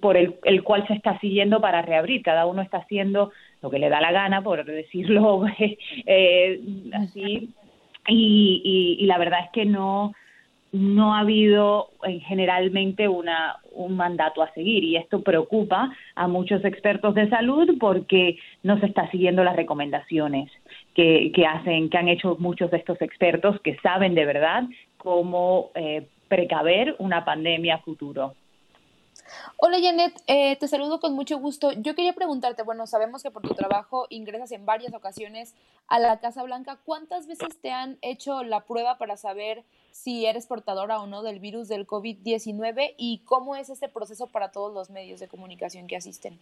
por 0.00 0.16
el, 0.16 0.36
el, 0.44 0.62
cual 0.62 0.86
se 0.86 0.94
está 0.94 1.18
siguiendo 1.20 1.60
para 1.60 1.82
reabrir. 1.82 2.22
Cada 2.22 2.46
uno 2.46 2.62
está 2.62 2.78
haciendo 2.78 3.32
lo 3.62 3.70
que 3.70 3.78
le 3.78 3.88
da 3.88 4.00
la 4.00 4.12
gana, 4.12 4.42
por 4.42 4.64
decirlo 4.64 5.46
eh, 6.06 6.60
así, 6.92 7.50
y, 8.06 8.96
y, 9.00 9.06
la 9.06 9.18
verdad 9.18 9.40
es 9.44 9.50
que 9.50 9.64
no 9.64 10.12
no 10.74 11.14
ha 11.14 11.20
habido 11.20 11.90
eh, 12.02 12.18
generalmente 12.26 13.06
una, 13.06 13.60
un 13.70 13.96
mandato 13.96 14.42
a 14.42 14.52
seguir 14.54 14.82
y 14.82 14.96
esto 14.96 15.22
preocupa 15.22 15.94
a 16.16 16.26
muchos 16.26 16.64
expertos 16.64 17.14
de 17.14 17.28
salud 17.28 17.76
porque 17.78 18.38
no 18.64 18.80
se 18.80 18.86
está 18.86 19.08
siguiendo 19.12 19.44
las 19.44 19.54
recomendaciones 19.54 20.50
que, 20.92 21.30
que 21.32 21.46
hacen 21.46 21.90
que 21.90 21.96
han 21.96 22.08
hecho 22.08 22.36
muchos 22.40 22.72
de 22.72 22.78
estos 22.78 23.00
expertos 23.02 23.60
que 23.60 23.76
saben 23.84 24.16
de 24.16 24.24
verdad 24.24 24.64
cómo 24.96 25.70
eh, 25.76 26.08
precaver 26.26 26.96
una 26.98 27.24
pandemia 27.24 27.78
futuro. 27.78 28.34
Hola 29.56 29.78
Janet, 29.80 30.22
eh, 30.26 30.56
te 30.56 30.68
saludo 30.68 31.00
con 31.00 31.14
mucho 31.14 31.38
gusto. 31.38 31.72
Yo 31.72 31.94
quería 31.94 32.12
preguntarte, 32.12 32.62
bueno, 32.62 32.86
sabemos 32.86 33.22
que 33.22 33.30
por 33.30 33.42
tu 33.42 33.54
trabajo 33.54 34.06
ingresas 34.10 34.52
en 34.52 34.66
varias 34.66 34.92
ocasiones 34.94 35.54
a 35.88 35.98
la 35.98 36.20
Casa 36.20 36.42
Blanca. 36.42 36.78
¿Cuántas 36.84 37.26
veces 37.26 37.60
te 37.60 37.70
han 37.70 37.98
hecho 38.02 38.42
la 38.42 38.60
prueba 38.64 38.98
para 38.98 39.16
saber 39.16 39.64
si 39.92 40.26
eres 40.26 40.46
portadora 40.46 41.00
o 41.00 41.06
no 41.06 41.22
del 41.22 41.40
virus 41.40 41.68
del 41.68 41.86
COVID-19 41.86 42.94
y 42.98 43.20
cómo 43.24 43.56
es 43.56 43.70
este 43.70 43.88
proceso 43.88 44.26
para 44.26 44.50
todos 44.52 44.72
los 44.72 44.90
medios 44.90 45.20
de 45.20 45.28
comunicación 45.28 45.86
que 45.86 45.96
asisten? 45.96 46.38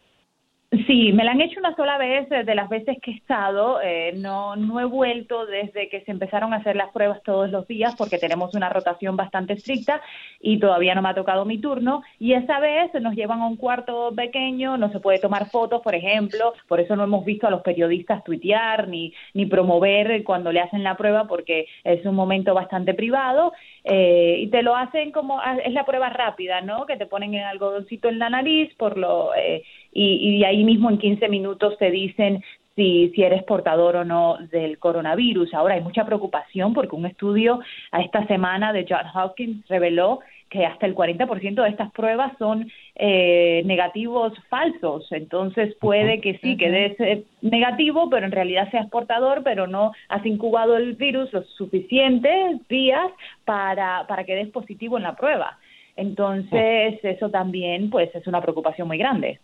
Sí, 0.86 1.12
me 1.12 1.22
la 1.22 1.32
han 1.32 1.42
hecho 1.42 1.60
una 1.60 1.76
sola 1.76 1.98
vez 1.98 2.30
de 2.30 2.54
las 2.54 2.70
veces 2.70 2.96
que 3.02 3.10
he 3.10 3.14
estado. 3.14 3.78
Eh, 3.82 4.14
no, 4.16 4.56
no 4.56 4.80
he 4.80 4.86
vuelto 4.86 5.44
desde 5.44 5.90
que 5.90 6.00
se 6.00 6.10
empezaron 6.10 6.54
a 6.54 6.56
hacer 6.56 6.76
las 6.76 6.90
pruebas 6.92 7.22
todos 7.24 7.50
los 7.50 7.68
días 7.68 7.94
porque 7.94 8.16
tenemos 8.16 8.54
una 8.54 8.70
rotación 8.70 9.14
bastante 9.14 9.52
estricta 9.52 10.00
y 10.40 10.58
todavía 10.58 10.94
no 10.94 11.02
me 11.02 11.10
ha 11.10 11.14
tocado 11.14 11.44
mi 11.44 11.58
turno. 11.58 12.02
Y 12.18 12.32
esa 12.32 12.58
vez 12.58 12.90
nos 13.02 13.14
llevan 13.14 13.42
a 13.42 13.48
un 13.48 13.56
cuarto 13.56 14.14
pequeño, 14.16 14.78
no 14.78 14.90
se 14.90 15.00
puede 15.00 15.18
tomar 15.18 15.50
fotos, 15.50 15.82
por 15.82 15.94
ejemplo. 15.94 16.54
Por 16.66 16.80
eso 16.80 16.96
no 16.96 17.04
hemos 17.04 17.22
visto 17.26 17.46
a 17.46 17.50
los 17.50 17.60
periodistas 17.60 18.24
tuitear 18.24 18.88
ni, 18.88 19.12
ni 19.34 19.44
promover 19.44 20.24
cuando 20.24 20.52
le 20.52 20.60
hacen 20.60 20.82
la 20.82 20.96
prueba 20.96 21.26
porque 21.26 21.66
es 21.84 22.02
un 22.06 22.14
momento 22.14 22.54
bastante 22.54 22.94
privado. 22.94 23.52
Eh, 23.84 24.36
y 24.40 24.46
te 24.48 24.62
lo 24.62 24.76
hacen 24.76 25.10
como, 25.10 25.40
ah, 25.40 25.56
es 25.64 25.72
la 25.72 25.84
prueba 25.84 26.08
rápida, 26.08 26.60
¿no? 26.60 26.86
Que 26.86 26.96
te 26.96 27.06
ponen 27.06 27.34
en 27.34 27.44
algodoncito 27.44 28.08
en 28.08 28.18
la 28.18 28.30
nariz 28.30 28.72
por 28.76 28.96
lo, 28.96 29.34
eh, 29.34 29.64
y, 29.92 30.38
y 30.38 30.44
ahí 30.44 30.62
mismo 30.62 30.88
en 30.88 30.98
15 30.98 31.28
minutos 31.28 31.76
te 31.78 31.90
dicen 31.90 32.44
si, 32.76 33.10
si 33.14 33.22
eres 33.22 33.42
portador 33.44 33.96
o 33.96 34.04
no 34.04 34.38
del 34.50 34.78
coronavirus. 34.78 35.52
Ahora 35.54 35.74
hay 35.74 35.80
mucha 35.80 36.04
preocupación 36.04 36.72
porque 36.74 36.96
un 36.96 37.06
estudio 37.06 37.60
a 37.90 38.00
esta 38.00 38.26
semana 38.26 38.72
de 38.72 38.86
John 38.88 39.06
Hopkins 39.14 39.66
reveló 39.68 40.20
que 40.52 40.66
hasta 40.66 40.84
el 40.84 40.94
40% 40.94 41.62
de 41.62 41.68
estas 41.70 41.90
pruebas 41.92 42.32
son 42.38 42.70
eh, 42.94 43.62
negativos 43.64 44.34
falsos. 44.50 45.10
Entonces 45.10 45.74
puede 45.80 46.20
que 46.20 46.38
sí, 46.42 46.58
que 46.58 46.70
des 46.70 47.24
negativo, 47.40 48.10
pero 48.10 48.26
en 48.26 48.32
realidad 48.32 48.70
seas 48.70 48.88
portador, 48.90 49.42
pero 49.42 49.66
no 49.66 49.92
has 50.10 50.24
incubado 50.26 50.76
el 50.76 50.92
virus 50.92 51.32
los 51.32 51.46
suficientes 51.56 52.60
días 52.68 53.10
para, 53.46 54.06
para 54.06 54.24
que 54.24 54.34
des 54.34 54.48
positivo 54.48 54.98
en 54.98 55.04
la 55.04 55.16
prueba. 55.16 55.58
Entonces 55.96 57.02
eso 57.02 57.30
también 57.30 57.88
pues 57.88 58.14
es 58.14 58.26
una 58.26 58.42
preocupación 58.42 58.86
muy 58.86 58.98
grande. 58.98 59.40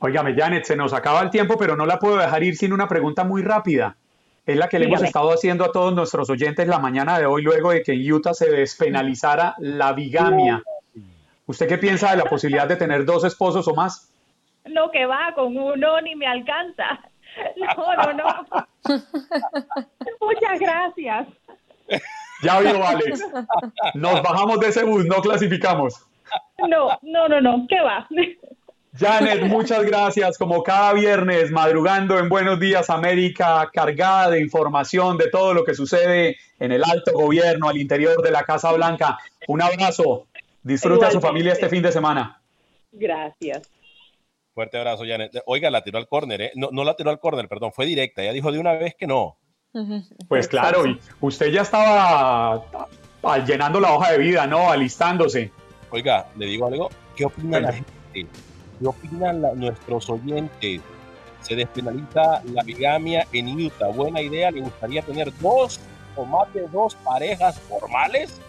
Óigame, 0.00 0.34
Janet, 0.34 0.64
se 0.64 0.76
nos 0.76 0.92
acaba 0.92 1.22
el 1.22 1.30
tiempo, 1.30 1.56
pero 1.58 1.74
no 1.74 1.86
la 1.86 1.98
puedo 1.98 2.18
dejar 2.18 2.42
ir 2.42 2.54
sin 2.54 2.74
una 2.74 2.86
pregunta 2.86 3.24
muy 3.24 3.40
rápida 3.40 3.96
es 4.48 4.56
la 4.56 4.66
que 4.66 4.78
le 4.78 4.86
hemos 4.86 5.02
estado 5.02 5.30
haciendo 5.30 5.62
a 5.62 5.72
todos 5.72 5.94
nuestros 5.94 6.30
oyentes 6.30 6.66
la 6.66 6.78
mañana 6.78 7.18
de 7.18 7.26
hoy, 7.26 7.42
luego 7.42 7.70
de 7.70 7.82
que 7.82 7.92
en 7.92 8.10
Utah 8.10 8.32
se 8.32 8.50
despenalizara 8.50 9.54
la 9.58 9.92
bigamia. 9.92 10.62
¿Usted 11.44 11.68
qué 11.68 11.76
piensa 11.76 12.12
de 12.12 12.16
la 12.16 12.24
posibilidad 12.24 12.66
de 12.66 12.76
tener 12.76 13.04
dos 13.04 13.24
esposos 13.24 13.68
o 13.68 13.74
más? 13.74 14.10
No, 14.64 14.90
que 14.90 15.04
va, 15.04 15.34
con 15.34 15.54
uno 15.54 16.00
ni 16.00 16.16
me 16.16 16.26
alcanza. 16.26 16.98
No, 17.56 17.94
no, 17.94 18.12
no. 18.14 18.66
Muchas 20.20 20.58
gracias. 20.58 21.28
Ya 22.42 22.58
vio, 22.58 22.84
Alex. 22.84 23.22
Nos 23.94 24.22
bajamos 24.22 24.58
de 24.58 24.68
ese 24.68 24.82
bus, 24.82 25.04
no 25.04 25.20
clasificamos. 25.20 26.04
No, 26.66 26.98
no, 27.02 27.28
no, 27.28 27.40
no, 27.40 27.66
¿qué 27.68 27.80
va? 27.80 28.08
Janet, 28.96 29.42
muchas 29.42 29.84
gracias. 29.84 30.38
Como 30.38 30.62
cada 30.62 30.92
viernes, 30.92 31.50
madrugando 31.50 32.18
en 32.18 32.28
Buenos 32.28 32.58
Días 32.58 32.90
América, 32.90 33.70
cargada 33.72 34.30
de 34.30 34.40
información 34.40 35.18
de 35.18 35.30
todo 35.30 35.54
lo 35.54 35.64
que 35.64 35.74
sucede 35.74 36.36
en 36.58 36.72
el 36.72 36.82
alto 36.84 37.12
gobierno, 37.12 37.68
al 37.68 37.76
interior 37.76 38.22
de 38.22 38.30
la 38.30 38.44
Casa 38.44 38.72
Blanca. 38.72 39.18
Un 39.46 39.62
abrazo. 39.62 40.26
Disfrute 40.62 41.06
a 41.06 41.10
su 41.10 41.20
familia 41.20 41.52
este 41.52 41.68
fin 41.68 41.82
de 41.82 41.92
semana. 41.92 42.40
Gracias. 42.92 43.70
Fuerte 44.54 44.78
abrazo, 44.78 45.04
Janet. 45.06 45.32
Oiga, 45.46 45.70
la 45.70 45.84
tiró 45.84 45.98
al 45.98 46.08
córner, 46.08 46.40
¿eh? 46.40 46.52
No, 46.56 46.70
no 46.72 46.82
la 46.82 46.96
tiró 46.96 47.10
al 47.10 47.20
córner, 47.20 47.48
perdón, 47.48 47.72
fue 47.72 47.86
directa. 47.86 48.22
Ella 48.22 48.32
dijo 48.32 48.50
de 48.50 48.58
una 48.58 48.72
vez 48.72 48.94
que 48.98 49.06
no. 49.06 49.38
Pues 50.28 50.48
claro, 50.48 50.86
y 50.86 50.98
usted 51.20 51.52
ya 51.52 51.62
estaba 51.62 52.64
llenando 53.46 53.78
la 53.78 53.92
hoja 53.92 54.12
de 54.12 54.18
vida, 54.18 54.46
¿no? 54.46 54.70
Alistándose. 54.70 55.52
Oiga, 55.90 56.26
le 56.36 56.46
digo 56.46 56.66
algo. 56.66 56.90
¿Qué 57.14 57.26
opina 57.26 57.60
la 57.60 57.72
gente? 57.72 57.92
¿Qué 58.78 58.86
opinan 58.86 59.42
nuestros 59.56 60.08
oyentes? 60.08 60.80
Se 61.40 61.56
despenaliza 61.56 62.42
la 62.52 62.62
bigamia 62.62 63.26
en 63.32 63.48
Utah. 63.48 63.88
Buena 63.88 64.20
idea. 64.20 64.50
¿Le 64.50 64.60
gustaría 64.60 65.00
tener 65.02 65.32
dos 65.40 65.80
o 66.16 66.24
más 66.24 66.52
de 66.52 66.66
dos 66.68 66.94
parejas 66.96 67.58
formales? 67.60 68.40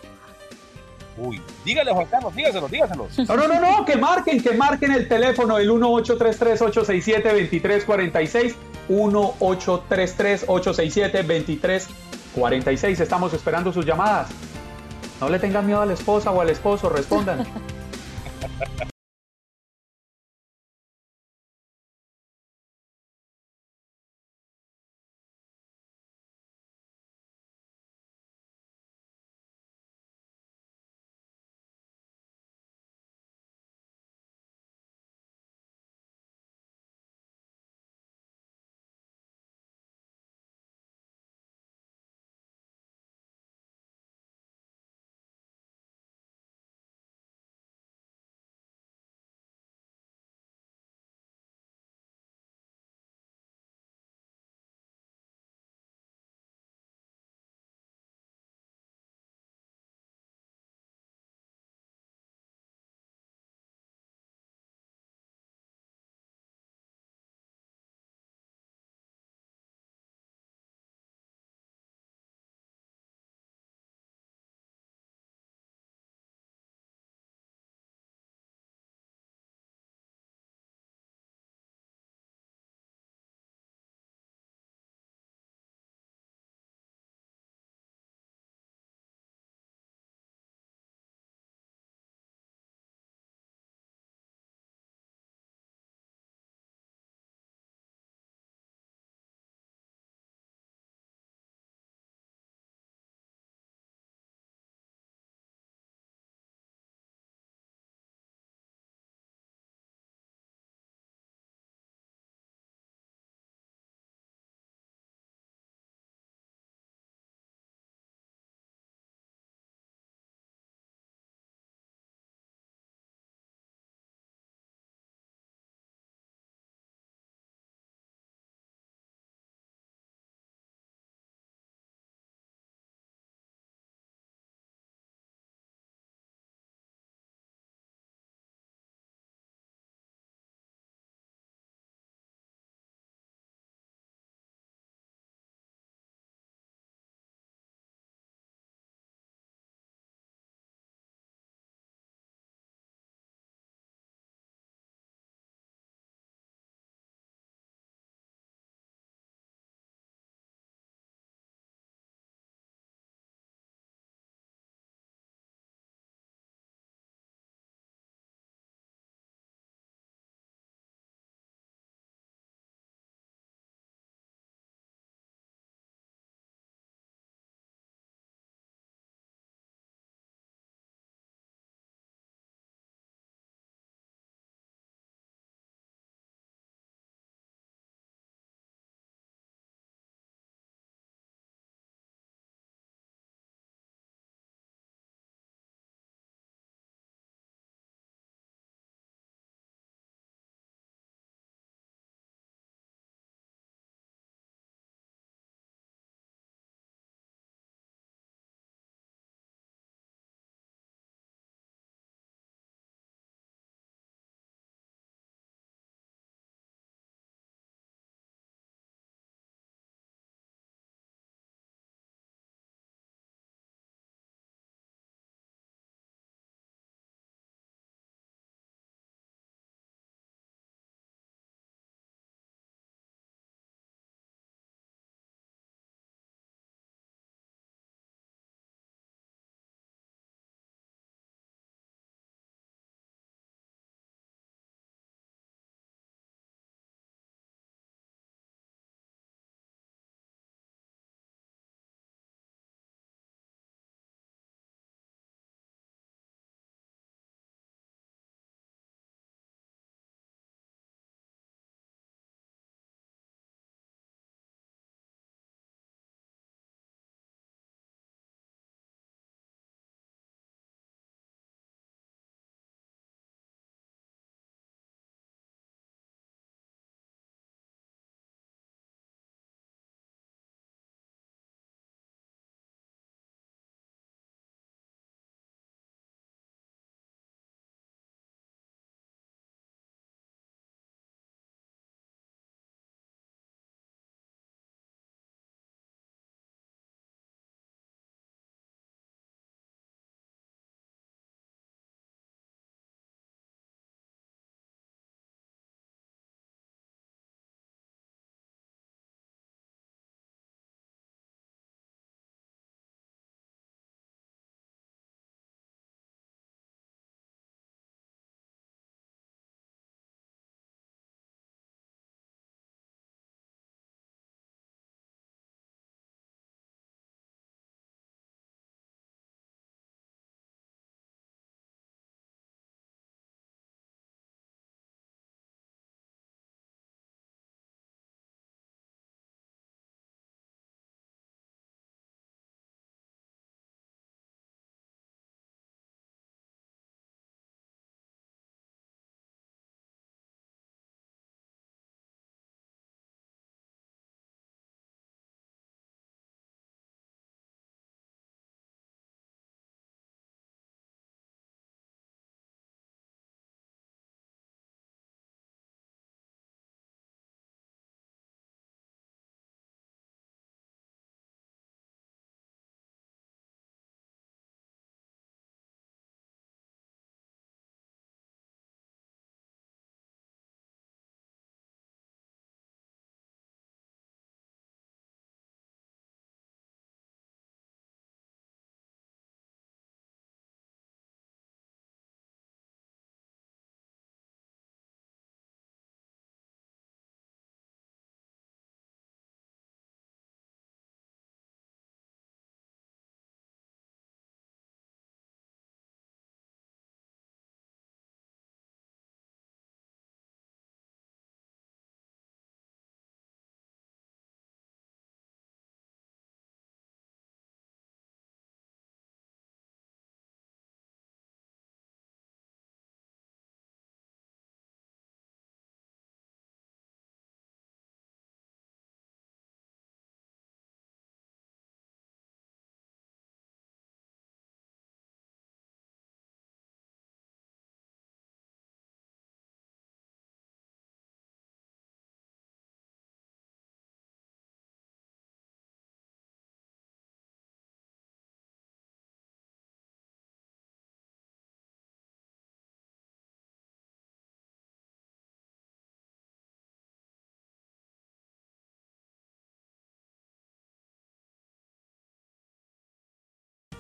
Uy, 1.18 1.42
dígale 1.65 1.92
Juan 1.92 2.08
Carlos, 2.08 2.34
dígaselo, 2.34 2.70
dígaselo. 2.70 3.08
No, 3.28 3.36
no, 3.36 3.48
no, 3.48 3.60
no, 3.60 3.86
que 3.86 3.98
marquen, 3.98 4.42
que 4.42 4.54
marquen 4.54 4.94
el 4.94 5.08
teléfono 5.08 5.58
el 5.58 5.70
1833-867-2346, 5.70 8.56
1833-867-2346. 8.89 11.88
46, 12.36 13.00
estamos 13.00 13.34
esperando 13.34 13.74
sus 13.74 13.86
llamadas. 13.86 14.30
No 15.20 15.30
le 15.30 15.39
tengan 15.39 15.65
miedo 15.65 15.82
a 15.82 15.86
la 15.86 15.94
esposa 15.94 16.32
o 16.32 16.39
al 16.39 16.50
esposo, 16.50 16.89
respondan. 16.89 17.44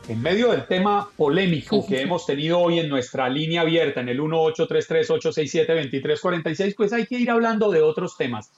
En 0.09 0.21
medio 0.23 0.49
del 0.49 0.65
tema 0.65 1.07
polémico 1.15 1.85
que 1.85 2.01
hemos 2.01 2.25
tenido 2.25 2.57
hoy 2.57 2.79
en 2.79 2.89
nuestra 2.89 3.29
línea 3.29 3.61
abierta 3.61 4.01
en 4.01 4.09
el 4.09 4.19
1833-867-2346, 4.21 6.73
pues 6.75 6.91
hay 6.93 7.05
que 7.05 7.19
ir 7.19 7.29
hablando 7.29 7.69
de 7.69 7.83
otros 7.83 8.17
temas. 8.17 8.49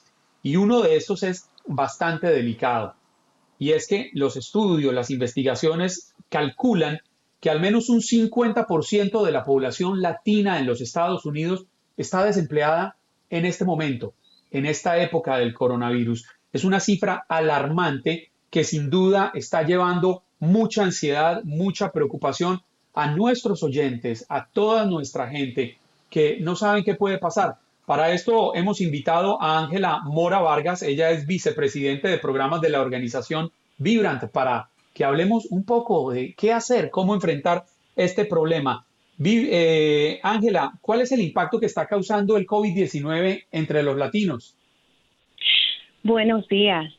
Y 0.42 0.56
uno 0.56 0.80
de 0.80 0.96
estos 0.96 1.22
es 1.22 1.50
bastante 1.66 2.28
delicado. 2.28 2.94
Y 3.58 3.72
es 3.72 3.86
que 3.86 4.10
los 4.14 4.38
estudios, 4.38 4.94
las 4.94 5.10
investigaciones 5.10 6.14
calculan 6.30 7.00
que 7.38 7.50
al 7.50 7.60
menos 7.60 7.90
un 7.90 8.00
50% 8.00 9.22
de 9.22 9.30
la 9.30 9.44
población 9.44 10.00
latina 10.00 10.58
en 10.58 10.66
los 10.66 10.80
Estados 10.80 11.26
Unidos 11.26 11.66
está 11.98 12.24
desempleada 12.24 12.96
en 13.28 13.44
este 13.44 13.66
momento, 13.66 14.14
en 14.52 14.64
esta 14.64 14.96
época 15.02 15.36
del 15.36 15.52
coronavirus. 15.52 16.24
Es 16.50 16.64
una 16.64 16.80
cifra 16.80 17.26
alarmante 17.28 18.30
que 18.48 18.64
sin 18.64 18.88
duda 18.88 19.32
está 19.34 19.64
llevando 19.64 20.22
mucha 20.42 20.82
ansiedad, 20.82 21.44
mucha 21.44 21.92
preocupación 21.92 22.62
a 22.94 23.12
nuestros 23.14 23.62
oyentes, 23.62 24.26
a 24.28 24.46
toda 24.46 24.86
nuestra 24.86 25.28
gente 25.28 25.78
que 26.10 26.38
no 26.40 26.56
saben 26.56 26.82
qué 26.82 26.96
puede 26.96 27.18
pasar. 27.18 27.58
Para 27.86 28.12
esto 28.12 28.52
hemos 28.56 28.80
invitado 28.80 29.40
a 29.40 29.60
Ángela 29.60 30.00
Mora 30.04 30.40
Vargas, 30.40 30.82
ella 30.82 31.10
es 31.10 31.28
vicepresidente 31.28 32.08
de 32.08 32.18
programas 32.18 32.60
de 32.60 32.70
la 32.70 32.80
organización 32.80 33.52
Vibrant, 33.78 34.24
para 34.32 34.68
que 34.92 35.04
hablemos 35.04 35.46
un 35.46 35.64
poco 35.64 36.10
de 36.10 36.34
qué 36.36 36.52
hacer, 36.52 36.90
cómo 36.90 37.14
enfrentar 37.14 37.64
este 37.94 38.24
problema. 38.24 38.84
Eh, 39.24 40.18
Ángela, 40.24 40.72
¿cuál 40.80 41.02
es 41.02 41.12
el 41.12 41.20
impacto 41.20 41.60
que 41.60 41.66
está 41.66 41.86
causando 41.86 42.36
el 42.36 42.48
COVID-19 42.48 43.44
entre 43.52 43.84
los 43.84 43.96
latinos? 43.96 44.56
Buenos 46.02 46.48
días. 46.48 46.92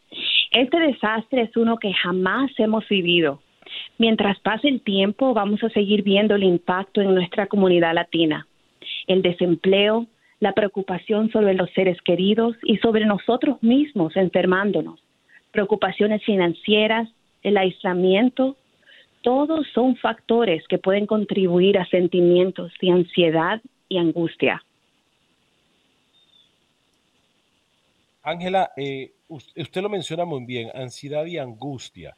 Este 0.53 0.79
desastre 0.79 1.41
es 1.41 1.57
uno 1.57 1.77
que 1.77 1.91
jamás 1.93 2.51
hemos 2.59 2.87
vivido. 2.87 3.41
Mientras 3.97 4.39
pase 4.39 4.67
el 4.67 4.81
tiempo, 4.81 5.33
vamos 5.33 5.63
a 5.63 5.69
seguir 5.69 6.03
viendo 6.03 6.35
el 6.35 6.43
impacto 6.43 7.01
en 7.01 7.15
nuestra 7.15 7.47
comunidad 7.47 7.95
latina. 7.95 8.45
El 9.07 9.23
desempleo, 9.23 10.05
la 10.39 10.53
preocupación 10.53 11.31
sobre 11.31 11.55
los 11.55 11.71
seres 11.71 11.99
queridos 12.01 12.55
y 12.61 12.77
sobre 12.77 13.05
nosotros 13.05 13.63
mismos 13.63 14.15
enfermándonos, 14.15 14.99
preocupaciones 15.51 16.23
financieras, 16.23 17.09
el 17.41 17.57
aislamiento, 17.57 18.55
todos 19.23 19.65
son 19.73 19.95
factores 19.95 20.67
que 20.67 20.77
pueden 20.77 21.07
contribuir 21.07 21.79
a 21.79 21.85
sentimientos 21.87 22.71
de 22.79 22.91
ansiedad 22.91 23.59
y 23.89 23.97
angustia. 23.97 24.61
Ángela, 28.23 28.71
eh, 28.77 29.11
usted 29.27 29.81
lo 29.81 29.89
menciona 29.89 30.25
muy 30.25 30.45
bien, 30.45 30.69
ansiedad 30.73 31.25
y 31.25 31.37
angustia, 31.37 32.15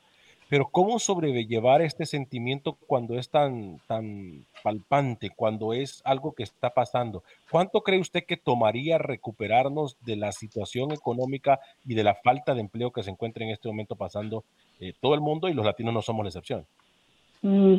pero 0.47 0.69
¿cómo 0.71 0.99
sobrellevar 0.99 1.81
este 1.81 2.05
sentimiento 2.05 2.77
cuando 2.85 3.17
es 3.17 3.29
tan, 3.29 3.79
tan 3.87 4.45
palpante, 4.63 5.31
cuando 5.35 5.73
es 5.73 6.03
algo 6.05 6.33
que 6.33 6.43
está 6.43 6.69
pasando? 6.69 7.23
¿Cuánto 7.49 7.81
cree 7.81 7.99
usted 7.99 8.25
que 8.25 8.37
tomaría 8.37 8.99
recuperarnos 8.99 9.97
de 10.05 10.15
la 10.15 10.31
situación 10.31 10.91
económica 10.91 11.59
y 11.83 11.95
de 11.95 12.03
la 12.03 12.13
falta 12.13 12.53
de 12.53 12.61
empleo 12.61 12.91
que 12.91 13.01
se 13.01 13.09
encuentra 13.09 13.43
en 13.43 13.49
este 13.49 13.67
momento 13.67 13.95
pasando 13.95 14.43
eh, 14.79 14.93
todo 15.01 15.15
el 15.15 15.21
mundo 15.21 15.49
y 15.49 15.55
los 15.55 15.65
latinos 15.65 15.93
no 15.93 16.03
somos 16.03 16.23
la 16.23 16.29
excepción? 16.29 16.65
Mm, 17.41 17.77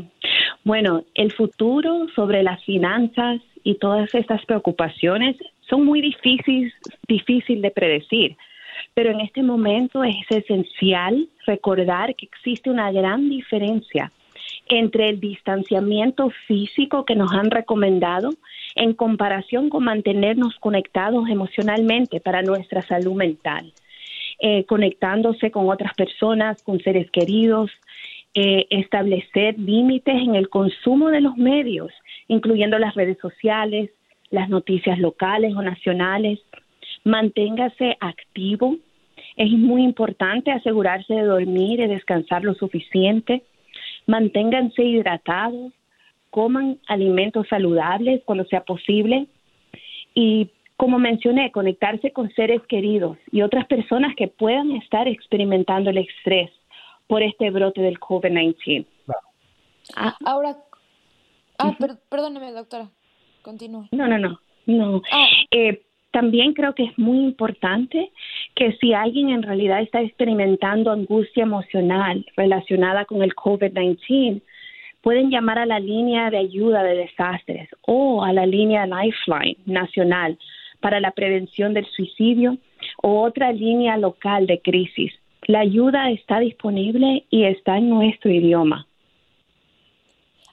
bueno, 0.64 1.04
el 1.14 1.32
futuro 1.32 2.08
sobre 2.16 2.42
las 2.42 2.64
finanzas 2.64 3.40
y 3.62 3.76
todas 3.76 4.12
estas 4.14 4.44
preocupaciones 4.46 5.36
son 5.68 5.84
muy 5.84 6.00
difíciles 6.00 6.72
difícil 7.08 7.62
de 7.62 7.70
predecir, 7.70 8.36
pero 8.94 9.10
en 9.10 9.20
este 9.20 9.42
momento 9.42 10.04
es 10.04 10.16
esencial 10.30 11.28
recordar 11.46 12.14
que 12.14 12.26
existe 12.26 12.70
una 12.70 12.90
gran 12.92 13.28
diferencia 13.28 14.12
entre 14.68 15.08
el 15.08 15.20
distanciamiento 15.20 16.30
físico 16.46 17.04
que 17.04 17.14
nos 17.14 17.32
han 17.32 17.50
recomendado 17.50 18.30
en 18.74 18.94
comparación 18.94 19.68
con 19.68 19.84
mantenernos 19.84 20.56
conectados 20.60 21.28
emocionalmente 21.28 22.20
para 22.20 22.42
nuestra 22.42 22.82
salud 22.82 23.14
mental, 23.14 23.72
eh, 24.40 24.64
conectándose 24.64 25.50
con 25.50 25.68
otras 25.68 25.94
personas, 25.94 26.62
con 26.62 26.80
seres 26.80 27.10
queridos, 27.10 27.70
eh, 28.34 28.66
establecer 28.70 29.58
límites 29.58 30.14
en 30.14 30.34
el 30.34 30.48
consumo 30.48 31.08
de 31.08 31.22
los 31.22 31.36
medios, 31.36 31.92
incluyendo 32.28 32.78
las 32.78 32.94
redes 32.94 33.18
sociales, 33.18 33.90
las 34.30 34.48
noticias 34.48 34.98
locales 34.98 35.54
o 35.54 35.62
nacionales. 35.62 36.40
Manténgase 37.04 37.96
activo. 38.00 38.76
Es 39.36 39.50
muy 39.50 39.82
importante 39.82 40.50
asegurarse 40.50 41.14
de 41.14 41.22
dormir 41.22 41.80
y 41.80 41.86
descansar 41.86 42.44
lo 42.44 42.54
suficiente. 42.54 43.42
Manténganse 44.06 44.82
hidratados. 44.82 45.72
Coman 46.30 46.78
alimentos 46.86 47.46
saludables 47.48 48.22
cuando 48.24 48.44
sea 48.44 48.64
posible. 48.64 49.26
Y 50.14 50.50
como 50.76 50.98
mencioné, 50.98 51.52
conectarse 51.52 52.12
con 52.12 52.30
seres 52.34 52.60
queridos 52.68 53.16
y 53.30 53.42
otras 53.42 53.66
personas 53.66 54.14
que 54.16 54.28
puedan 54.28 54.72
estar 54.72 55.08
experimentando 55.08 55.90
el 55.90 55.98
estrés 55.98 56.50
por 57.06 57.22
este 57.22 57.50
brote 57.50 57.80
del 57.80 57.98
COVID-19. 57.98 58.86
Ah. 59.94 60.16
Ahora, 60.24 60.56
ah, 61.58 61.76
perdóneme, 62.08 62.52
doctora. 62.52 62.90
Continúe. 63.46 63.86
No, 63.92 64.08
no, 64.08 64.18
no. 64.18 64.40
no. 64.66 65.02
Ah. 65.12 65.28
Eh, 65.52 65.80
también 66.10 66.52
creo 66.52 66.74
que 66.74 66.82
es 66.82 66.98
muy 66.98 67.18
importante 67.18 68.10
que 68.56 68.72
si 68.80 68.92
alguien 68.92 69.30
en 69.30 69.44
realidad 69.44 69.82
está 69.82 70.00
experimentando 70.00 70.90
angustia 70.90 71.44
emocional 71.44 72.26
relacionada 72.36 73.04
con 73.04 73.22
el 73.22 73.36
COVID-19, 73.36 74.42
pueden 75.00 75.30
llamar 75.30 75.60
a 75.60 75.66
la 75.66 75.78
línea 75.78 76.28
de 76.30 76.38
ayuda 76.38 76.82
de 76.82 76.96
desastres 76.96 77.68
o 77.82 78.24
a 78.24 78.32
la 78.32 78.46
línea 78.46 78.84
Lifeline 78.84 79.58
nacional 79.64 80.36
para 80.80 80.98
la 80.98 81.12
prevención 81.12 81.72
del 81.72 81.86
suicidio 81.86 82.58
o 83.00 83.22
otra 83.22 83.52
línea 83.52 83.96
local 83.96 84.48
de 84.48 84.60
crisis. 84.60 85.12
La 85.46 85.60
ayuda 85.60 86.10
está 86.10 86.40
disponible 86.40 87.22
y 87.30 87.44
está 87.44 87.78
en 87.78 87.90
nuestro 87.90 88.32
idioma. 88.32 88.88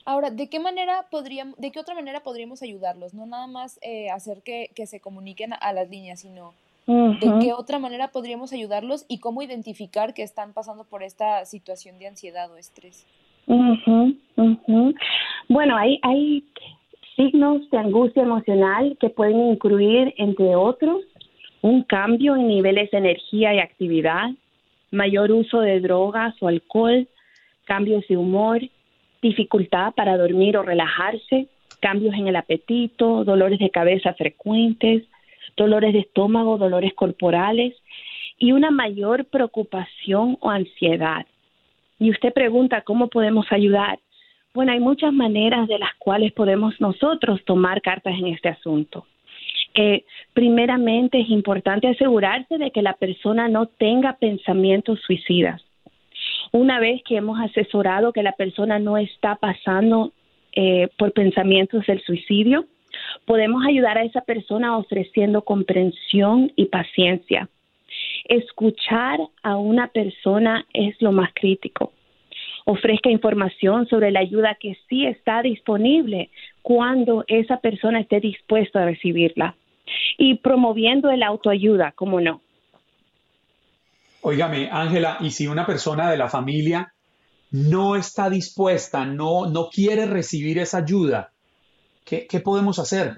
Ahora, 0.05 0.31
¿de 0.31 0.49
qué 0.49 0.59
manera 0.59 1.05
podríamos, 1.09 1.57
de 1.57 1.71
qué 1.71 1.79
otra 1.79 1.95
manera 1.95 2.21
podríamos 2.21 2.61
ayudarlos? 2.61 3.13
No 3.13 3.25
nada 3.25 3.47
más 3.47 3.79
eh, 3.81 4.09
hacer 4.09 4.41
que, 4.43 4.69
se 4.85 4.99
comuniquen 4.99 5.53
a, 5.53 5.73
las 5.73 5.89
líneas, 5.89 6.19
sino 6.19 6.53
de 6.85 7.39
qué 7.41 7.53
otra 7.53 7.79
manera 7.79 8.09
podríamos 8.09 8.51
ayudarlos 8.51 9.05
y 9.07 9.19
cómo 9.19 9.41
identificar 9.41 10.13
que 10.13 10.23
están 10.23 10.51
pasando 10.51 10.83
por 10.83 11.03
esta 11.03 11.45
situación 11.45 11.97
de 11.99 12.07
ansiedad 12.07 12.51
o 12.51 12.57
estrés. 12.57 13.05
Bueno, 15.47 15.77
hay, 15.77 15.99
hay 16.01 16.43
signos 17.15 17.69
de 17.69 17.77
angustia 17.77 18.23
emocional 18.23 18.97
que 18.99 19.09
pueden 19.09 19.39
incluir, 19.51 20.13
entre 20.17 20.55
otros, 20.55 21.01
un 21.61 21.83
cambio 21.83 22.35
en 22.35 22.47
niveles 22.47 22.91
de 22.91 22.97
energía 22.97 23.53
y 23.53 23.59
actividad, 23.59 24.31
mayor 24.91 25.31
uso 25.31 25.61
de 25.61 25.79
drogas 25.79 26.35
o 26.41 26.49
alcohol, 26.49 27.07
cambios 27.65 28.05
de 28.09 28.17
humor, 28.17 28.61
dificultad 29.23 29.93
para 29.93 30.17
dormir 30.17 30.55
o 30.57 30.61
relajarse, 30.61 31.47
cambios 31.79 32.13
en 32.13 32.27
el 32.27 32.35
apetito, 32.35 33.23
dolores 33.23 33.57
de 33.57 33.71
cabeza 33.71 34.13
frecuentes, 34.13 35.03
dolores 35.57 35.93
de 35.93 36.01
estómago, 36.01 36.59
dolores 36.59 36.93
corporales 36.93 37.73
y 38.37 38.51
una 38.51 38.69
mayor 38.69 39.25
preocupación 39.25 40.37
o 40.39 40.49
ansiedad. 40.51 41.25
Y 41.99 42.11
usted 42.11 42.31
pregunta 42.33 42.81
cómo 42.81 43.07
podemos 43.07 43.47
ayudar. 43.51 43.99
Bueno, 44.53 44.71
hay 44.71 44.79
muchas 44.79 45.11
maneras 45.13 45.67
de 45.67 45.79
las 45.79 45.95
cuales 45.97 46.31
podemos 46.33 46.79
nosotros 46.79 47.43
tomar 47.45 47.81
cartas 47.81 48.13
en 48.19 48.27
este 48.27 48.49
asunto. 48.49 49.07
Primeramente 50.33 51.19
es 51.21 51.29
importante 51.29 51.87
asegurarse 51.87 52.57
de 52.57 52.69
que 52.69 52.83
la 52.83 52.93
persona 52.93 53.47
no 53.47 53.65
tenga 53.65 54.17
pensamientos 54.17 54.99
suicidas. 55.01 55.61
Una 56.55 56.79
vez 56.79 57.01
que 57.03 57.15
hemos 57.15 57.39
asesorado 57.39 58.13
que 58.13 58.21
la 58.21 58.33
persona 58.33 58.77
no 58.77 58.99
está 58.99 59.37
pasando 59.37 60.13
eh, 60.51 60.87
por 60.99 61.11
pensamientos 61.11 61.83
del 61.87 61.99
suicidio, 62.03 62.67
podemos 63.25 63.65
ayudar 63.67 63.97
a 63.97 64.03
esa 64.03 64.21
persona 64.21 64.77
ofreciendo 64.77 65.41
comprensión 65.41 66.51
y 66.55 66.65
paciencia. 66.65 67.49
Escuchar 68.25 69.19
a 69.41 69.57
una 69.57 69.87
persona 69.87 70.63
es 70.73 71.01
lo 71.01 71.11
más 71.11 71.31
crítico. 71.33 71.91
Ofrezca 72.65 73.09
información 73.09 73.87
sobre 73.87 74.11
la 74.11 74.19
ayuda 74.19 74.55
que 74.59 74.77
sí 74.87 75.07
está 75.07 75.41
disponible 75.41 76.29
cuando 76.61 77.25
esa 77.29 77.61
persona 77.61 77.99
esté 77.99 78.19
dispuesta 78.19 78.83
a 78.83 78.85
recibirla. 78.85 79.55
Y 80.19 80.35
promoviendo 80.35 81.09
el 81.09 81.23
autoayuda, 81.23 81.93
como 81.93 82.21
no. 82.21 82.41
Óigame, 84.25 84.69
Ángela, 84.71 85.17
y 85.19 85.31
si 85.31 85.47
una 85.47 85.65
persona 85.65 86.09
de 86.09 86.15
la 86.15 86.29
familia 86.29 86.93
no 87.51 87.97
está 87.97 88.29
dispuesta, 88.29 89.05
no, 89.05 89.47
no 89.47 89.67
quiere 89.69 90.05
recibir 90.05 90.59
esa 90.59 90.77
ayuda, 90.77 91.31
¿qué, 92.05 92.39
podemos 92.41 92.79
hacer? 92.79 93.17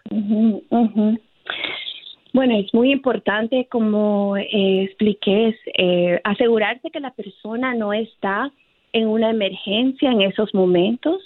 Bueno, 2.33 2.57
es 2.57 2.73
muy 2.73 2.91
importante, 2.91 3.67
como 3.69 4.35
eh, 4.35 4.85
expliqué, 4.85 5.55
eh, 5.77 6.19
asegurarse 6.23 6.89
que 6.89 6.99
la 6.99 7.11
persona 7.11 7.75
no 7.75 7.93
está 7.93 8.51
en 8.91 9.07
una 9.07 9.29
emergencia 9.29 10.11
en 10.11 10.21
esos 10.21 10.55
momentos. 10.55 11.21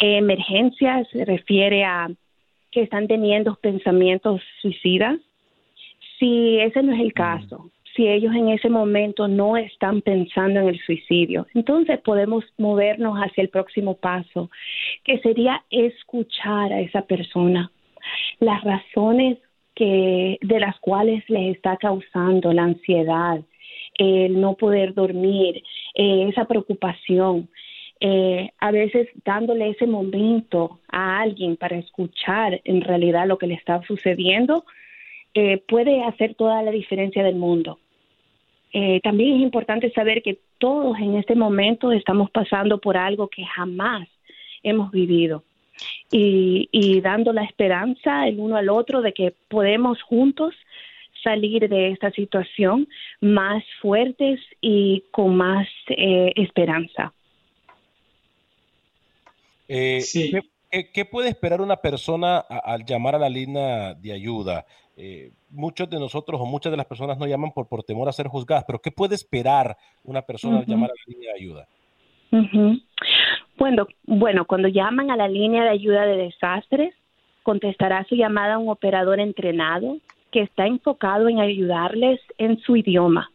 emergencia 0.00 1.04
se 1.12 1.24
refiere 1.24 1.84
a 1.84 2.10
que 2.72 2.82
están 2.82 3.06
teniendo 3.06 3.54
pensamientos 3.54 4.42
suicidas. 4.60 5.20
Si 6.18 6.58
ese 6.58 6.82
no 6.82 6.92
es 6.92 7.00
el 7.00 7.12
caso, 7.12 7.70
si 7.94 8.08
ellos 8.08 8.34
en 8.34 8.48
ese 8.48 8.68
momento 8.68 9.28
no 9.28 9.56
están 9.56 10.00
pensando 10.00 10.60
en 10.60 10.68
el 10.68 10.80
suicidio, 10.80 11.46
entonces 11.54 12.00
podemos 12.00 12.44
movernos 12.58 13.18
hacia 13.18 13.42
el 13.42 13.48
próximo 13.48 13.96
paso, 13.96 14.50
que 15.04 15.18
sería 15.18 15.62
escuchar 15.70 16.72
a 16.72 16.80
esa 16.80 17.02
persona, 17.02 17.70
las 18.40 18.62
razones 18.64 19.38
que 19.74 20.38
de 20.40 20.60
las 20.60 20.78
cuales 20.80 21.22
les 21.28 21.56
está 21.56 21.76
causando 21.76 22.52
la 22.52 22.64
ansiedad, 22.64 23.40
el 23.98 24.40
no 24.40 24.54
poder 24.54 24.94
dormir, 24.94 25.62
eh, 25.94 26.28
esa 26.28 26.46
preocupación. 26.46 27.48
Eh, 28.00 28.50
a 28.58 28.72
veces 28.72 29.08
dándole 29.24 29.70
ese 29.70 29.86
momento 29.86 30.80
a 30.88 31.20
alguien 31.20 31.56
para 31.56 31.76
escuchar 31.76 32.60
en 32.64 32.80
realidad 32.80 33.28
lo 33.28 33.38
que 33.38 33.46
le 33.46 33.54
está 33.54 33.80
sucediendo, 33.82 34.64
eh, 35.34 35.62
puede 35.68 36.02
hacer 36.02 36.34
toda 36.34 36.62
la 36.62 36.72
diferencia 36.72 37.22
del 37.22 37.36
mundo. 37.36 37.78
También 39.02 39.36
es 39.36 39.42
importante 39.42 39.90
saber 39.92 40.22
que 40.22 40.38
todos 40.58 40.98
en 40.98 41.16
este 41.16 41.34
momento 41.34 41.92
estamos 41.92 42.30
pasando 42.30 42.78
por 42.78 42.96
algo 42.96 43.28
que 43.28 43.44
jamás 43.44 44.08
hemos 44.62 44.90
vivido 44.90 45.42
y, 46.10 46.68
y 46.72 47.00
dando 47.00 47.32
la 47.32 47.44
esperanza 47.44 48.26
el 48.26 48.38
uno 48.38 48.56
al 48.56 48.68
otro 48.68 49.02
de 49.02 49.12
que 49.12 49.34
podemos 49.48 50.00
juntos 50.02 50.54
salir 51.22 51.68
de 51.68 51.90
esta 51.90 52.10
situación 52.10 52.88
más 53.20 53.64
fuertes 53.80 54.40
y 54.60 55.04
con 55.10 55.36
más 55.36 55.68
eh, 55.88 56.32
esperanza. 56.36 57.12
Eh, 59.68 60.02
¿qué, 60.92 61.04
puede 61.04 61.28
esperar 61.28 61.60
una 61.60 61.76
persona 61.76 62.38
al 62.38 62.84
llamar 62.84 63.14
a 63.14 63.18
la 63.18 63.28
línea 63.28 63.94
de 63.94 64.12
ayuda? 64.12 64.64
Eh, 64.96 65.30
muchos 65.50 65.88
de 65.88 65.98
nosotros 65.98 66.40
o 66.40 66.46
muchas 66.46 66.70
de 66.70 66.76
las 66.76 66.86
personas 66.86 67.18
no 67.18 67.26
llaman 67.26 67.52
por, 67.52 67.68
por 67.68 67.82
temor 67.82 68.08
a 68.08 68.12
ser 68.12 68.28
juzgadas, 68.28 68.64
pero 68.66 68.80
¿qué 68.80 68.90
puede 68.90 69.14
esperar 69.14 69.76
una 70.04 70.22
persona 70.22 70.58
al 70.58 70.66
llamar 70.66 70.90
a 70.90 70.94
la 70.94 71.14
línea 71.14 71.32
de 71.32 71.38
ayuda? 71.38 71.68
Bueno, 73.58 73.86
bueno, 74.04 74.46
cuando 74.46 74.68
llaman 74.68 75.10
a 75.10 75.16
la 75.16 75.28
línea 75.28 75.64
de 75.64 75.70
ayuda 75.70 76.06
de 76.06 76.16
desastres, 76.16 76.94
contestará 77.42 78.04
su 78.08 78.14
llamada 78.14 78.58
un 78.58 78.70
operador 78.70 79.20
entrenado 79.20 79.98
que 80.30 80.40
está 80.40 80.66
enfocado 80.66 81.28
en 81.28 81.40
ayudarles 81.40 82.20
en 82.38 82.58
su 82.60 82.76
idioma. 82.76 83.30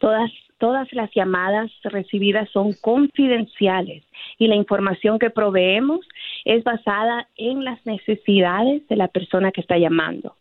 Todas, 0.00 0.30
todas 0.58 0.92
las 0.92 1.10
llamadas 1.14 1.70
recibidas 1.84 2.48
son 2.50 2.72
confidenciales 2.74 4.02
y 4.38 4.48
la 4.48 4.56
información 4.56 5.18
que 5.18 5.30
proveemos 5.30 6.00
es 6.44 6.64
basada 6.64 7.28
en 7.36 7.64
las 7.64 7.84
necesidades 7.86 8.86
de 8.88 8.96
la 8.96 9.08
persona 9.08 9.52
que 9.52 9.60
está 9.60 9.78
llamando. 9.78 10.34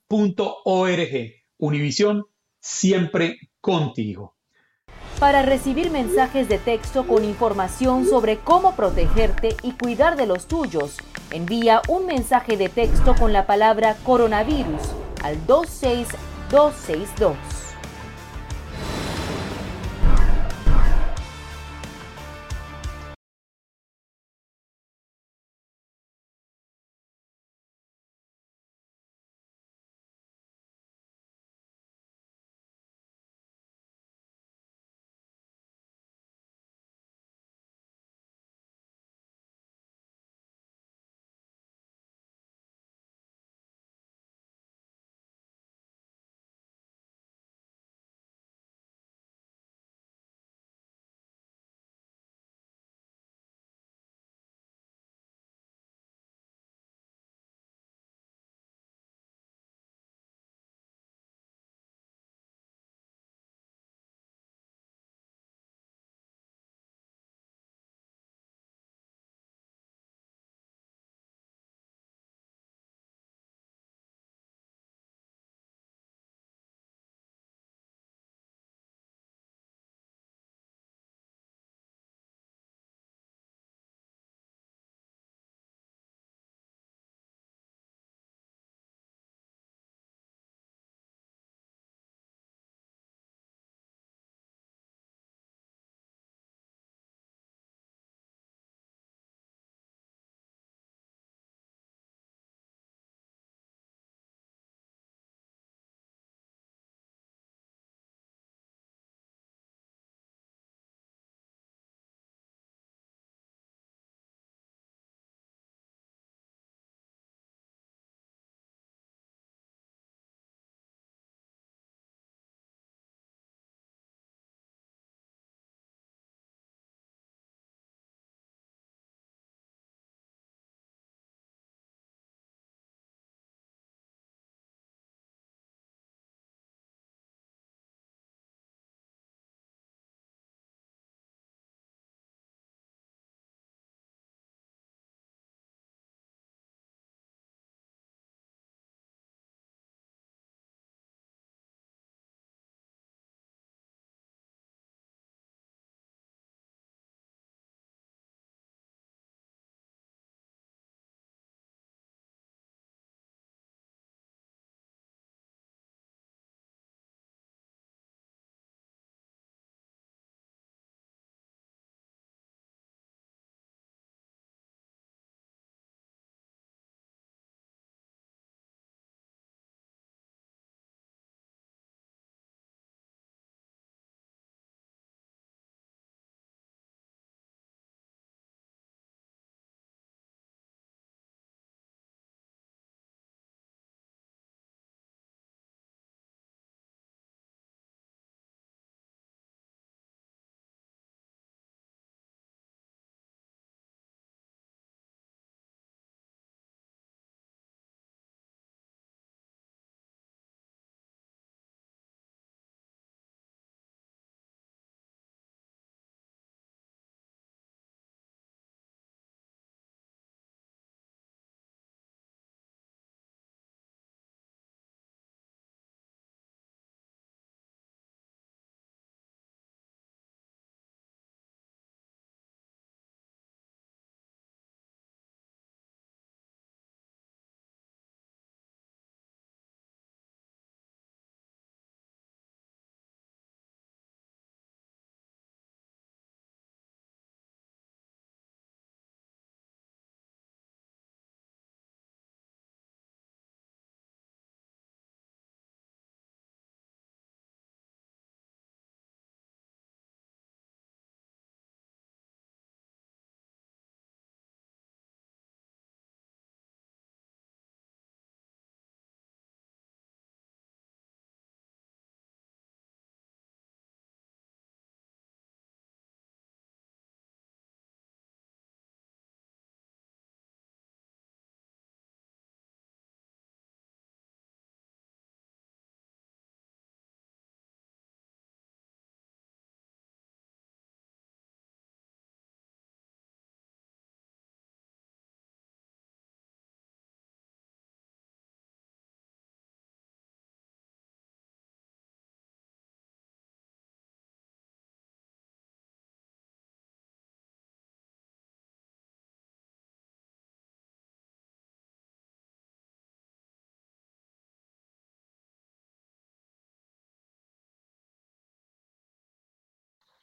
Univisión, 1.58 2.24
siempre 2.62 3.40
contigo. 3.60 4.36
Para 5.20 5.42
recibir 5.42 5.92
mensajes 5.92 6.48
de 6.48 6.60
texto 6.60 7.06
con 7.06 7.26
información 7.26 8.06
sobre 8.06 8.38
cómo 8.38 8.78
protegerte 8.78 9.58
y 9.64 9.74
cuidar 9.74 10.16
de 10.16 10.26
los 10.26 10.48
tuyos, 10.48 10.96
envía 11.32 11.82
un 11.90 12.06
mensaje 12.06 12.56
de 12.56 12.70
texto 12.70 13.14
con 13.16 13.34
la 13.34 13.46
palabra 13.46 13.98
coronavirus 14.06 14.80
al 15.22 15.46
26262. 15.46 17.69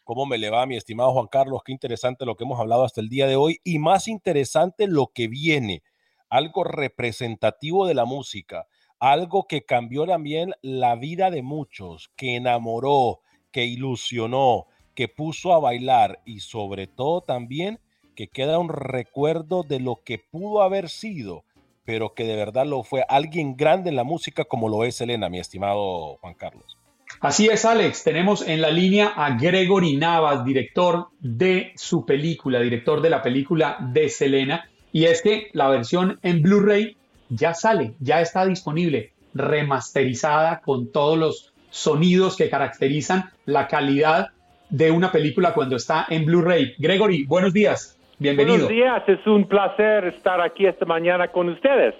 ¿Cómo 0.06 0.24
me 0.24 0.38
le 0.38 0.50
va, 0.50 0.66
mi 0.66 0.76
estimado 0.76 1.10
Juan 1.10 1.26
Carlos? 1.26 1.62
Qué 1.64 1.72
interesante 1.72 2.24
lo 2.24 2.36
que 2.36 2.44
hemos 2.44 2.60
hablado 2.60 2.84
hasta 2.84 3.00
el 3.00 3.08
día 3.08 3.26
de 3.26 3.34
hoy 3.34 3.58
y 3.64 3.80
más 3.80 4.06
interesante 4.06 4.86
lo 4.86 5.08
que 5.08 5.26
viene, 5.26 5.82
algo 6.28 6.62
representativo 6.62 7.88
de 7.88 7.94
la 7.94 8.04
música, 8.04 8.68
algo 9.00 9.48
que 9.48 9.64
cambió 9.64 10.06
también 10.06 10.54
la 10.62 10.94
vida 10.94 11.32
de 11.32 11.42
muchos, 11.42 12.12
que 12.14 12.36
enamoró, 12.36 13.18
que 13.50 13.64
ilusionó, 13.64 14.66
que 14.94 15.08
puso 15.08 15.52
a 15.52 15.58
bailar 15.58 16.22
y 16.24 16.38
sobre 16.38 16.86
todo 16.86 17.22
también 17.22 17.80
que 18.14 18.28
queda 18.28 18.60
un 18.60 18.68
recuerdo 18.68 19.64
de 19.64 19.80
lo 19.80 20.04
que 20.04 20.20
pudo 20.20 20.62
haber 20.62 20.88
sido, 20.88 21.42
pero 21.84 22.14
que 22.14 22.22
de 22.22 22.36
verdad 22.36 22.64
lo 22.64 22.84
fue 22.84 23.04
alguien 23.08 23.56
grande 23.56 23.90
en 23.90 23.96
la 23.96 24.04
música 24.04 24.44
como 24.44 24.68
lo 24.68 24.84
es 24.84 25.00
Elena, 25.00 25.28
mi 25.28 25.40
estimado 25.40 26.18
Juan 26.18 26.34
Carlos. 26.34 26.75
Así 27.20 27.46
es, 27.46 27.64
Alex. 27.64 28.04
Tenemos 28.04 28.46
en 28.46 28.60
la 28.60 28.70
línea 28.70 29.12
a 29.16 29.36
Gregory 29.36 29.96
Navas, 29.96 30.44
director 30.44 31.08
de 31.20 31.72
su 31.76 32.04
película, 32.04 32.60
director 32.60 33.00
de 33.00 33.10
la 33.10 33.22
película 33.22 33.76
de 33.80 34.08
Selena. 34.08 34.68
Y 34.92 35.04
es 35.04 35.22
que 35.22 35.48
la 35.52 35.68
versión 35.68 36.18
en 36.22 36.42
Blu-ray 36.42 36.96
ya 37.28 37.54
sale, 37.54 37.94
ya 38.00 38.20
está 38.20 38.46
disponible, 38.46 39.12
remasterizada 39.34 40.60
con 40.60 40.92
todos 40.92 41.18
los 41.18 41.52
sonidos 41.70 42.36
que 42.36 42.48
caracterizan 42.48 43.30
la 43.44 43.68
calidad 43.68 44.28
de 44.70 44.90
una 44.90 45.12
película 45.12 45.52
cuando 45.54 45.76
está 45.76 46.06
en 46.08 46.24
Blu-ray. 46.24 46.74
Gregory, 46.78 47.24
buenos 47.24 47.52
días. 47.52 47.98
Bienvenido. 48.18 48.66
Buenos 48.66 48.70
días, 48.70 49.02
es 49.08 49.26
un 49.26 49.46
placer 49.46 50.06
estar 50.06 50.40
aquí 50.40 50.66
esta 50.66 50.86
mañana 50.86 51.28
con 51.28 51.50
ustedes. 51.50 51.94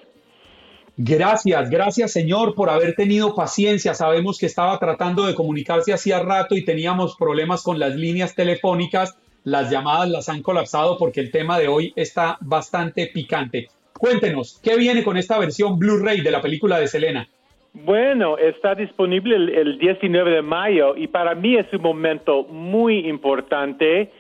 Gracias, 0.99 1.69
gracias 1.69 2.11
señor 2.11 2.55
por 2.55 2.71
haber 2.71 2.95
tenido 2.95 3.35
paciencia. 3.35 3.93
Sabemos 3.93 4.39
que 4.39 4.47
estaba 4.47 4.79
tratando 4.79 5.27
de 5.27 5.35
comunicarse 5.35 5.93
hacía 5.93 6.21
rato 6.21 6.57
y 6.57 6.65
teníamos 6.65 7.17
problemas 7.17 7.63
con 7.63 7.79
las 7.79 7.95
líneas 7.95 8.35
telefónicas. 8.35 9.19
Las 9.45 9.71
llamadas 9.71 10.09
las 10.09 10.29
han 10.31 10.43
colapsado 10.43 10.97
porque 10.97 11.21
el 11.21 11.31
tema 11.31 11.59
de 11.59 11.69
hoy 11.69 11.93
está 11.97 12.39
bastante 12.41 13.09
picante. 13.09 13.69
Cuéntenos, 13.93 14.59
¿qué 14.65 14.77
viene 14.77 15.05
con 15.05 15.19
esta 15.19 15.39
versión 15.39 15.79
Blu-ray 15.79 16.23
de 16.23 16.31
la 16.31 16.41
película 16.41 16.81
de 16.81 16.89
Selena? 16.89 17.29
Bueno, 17.75 18.39
está 18.39 18.75
disponible 18.75 19.37
el, 19.37 19.51
el 19.51 19.79
19 19.79 20.31
de 20.31 20.43
mayo 20.43 20.97
y 20.97 21.09
para 21.09 21.35
mí 21.35 21.57
es 21.57 21.71
un 21.75 21.83
momento 21.83 22.45
muy 22.45 23.07
importante. 23.07 24.11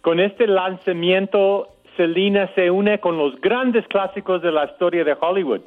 Con 0.00 0.18
este 0.18 0.46
lanzamiento, 0.46 1.68
Selena 1.98 2.50
se 2.54 2.70
une 2.70 3.00
con 3.00 3.18
los 3.18 3.38
grandes 3.42 3.86
clásicos 3.88 4.40
de 4.40 4.50
la 4.50 4.64
historia 4.64 5.04
de 5.04 5.14
Hollywood 5.20 5.60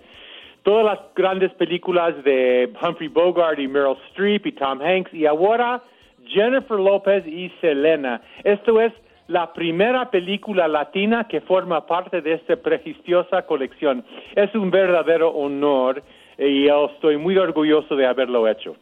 todas 0.65 0.83
las 0.83 0.99
grandes 1.15 1.53
películas 1.53 2.15
de 2.23 2.73
Humphrey 2.81 3.07
Bogart 3.07 3.59
y 3.59 3.67
Meryl 3.67 3.95
Streep 4.09 4.47
y 4.47 4.51
Tom 4.51 4.81
Hanks 4.81 5.13
y 5.13 5.27
ahora 5.27 5.81
Jennifer 6.25 6.79
Lopez 6.79 7.25
y 7.27 7.51
Selena. 7.61 8.19
Esto 8.43 8.81
es 8.81 8.91
la 9.27 9.53
primera 9.53 10.09
película 10.09 10.67
latina 10.67 11.27
que 11.27 11.39
forma 11.41 11.85
parte 11.85 12.19
de 12.21 12.33
esta 12.33 12.55
prestigiosa 12.55 13.43
colección. 13.43 14.03
Es 14.35 14.53
un 14.55 14.71
verdadero 14.71 15.29
honor 15.29 16.03
y 16.39 16.65
yo 16.65 16.89
estoy 16.95 17.17
muy 17.17 17.37
orgulloso 17.37 17.95
de 17.95 18.07
haberlo 18.07 18.47
hecho. 18.47 18.75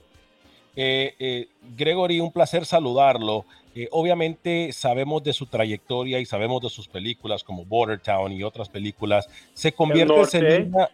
Eh, 0.77 1.13
eh, 1.19 1.47
Gregory, 1.75 2.21
un 2.21 2.31
placer 2.31 2.65
saludarlo. 2.65 3.43
Eh, 3.75 3.89
obviamente 3.91 4.71
sabemos 4.71 5.21
de 5.23 5.33
su 5.33 5.47
trayectoria 5.47 6.19
y 6.19 6.25
sabemos 6.25 6.61
de 6.61 6.69
sus 6.69 6.87
películas 6.87 7.43
como 7.43 7.65
Border 7.65 7.99
Town 7.99 8.31
y 8.31 8.41
otras 8.41 8.69
películas. 8.69 9.27
Se 9.53 9.73
convierte 9.73 10.13
en 10.13 10.25
Selena, 10.25 10.89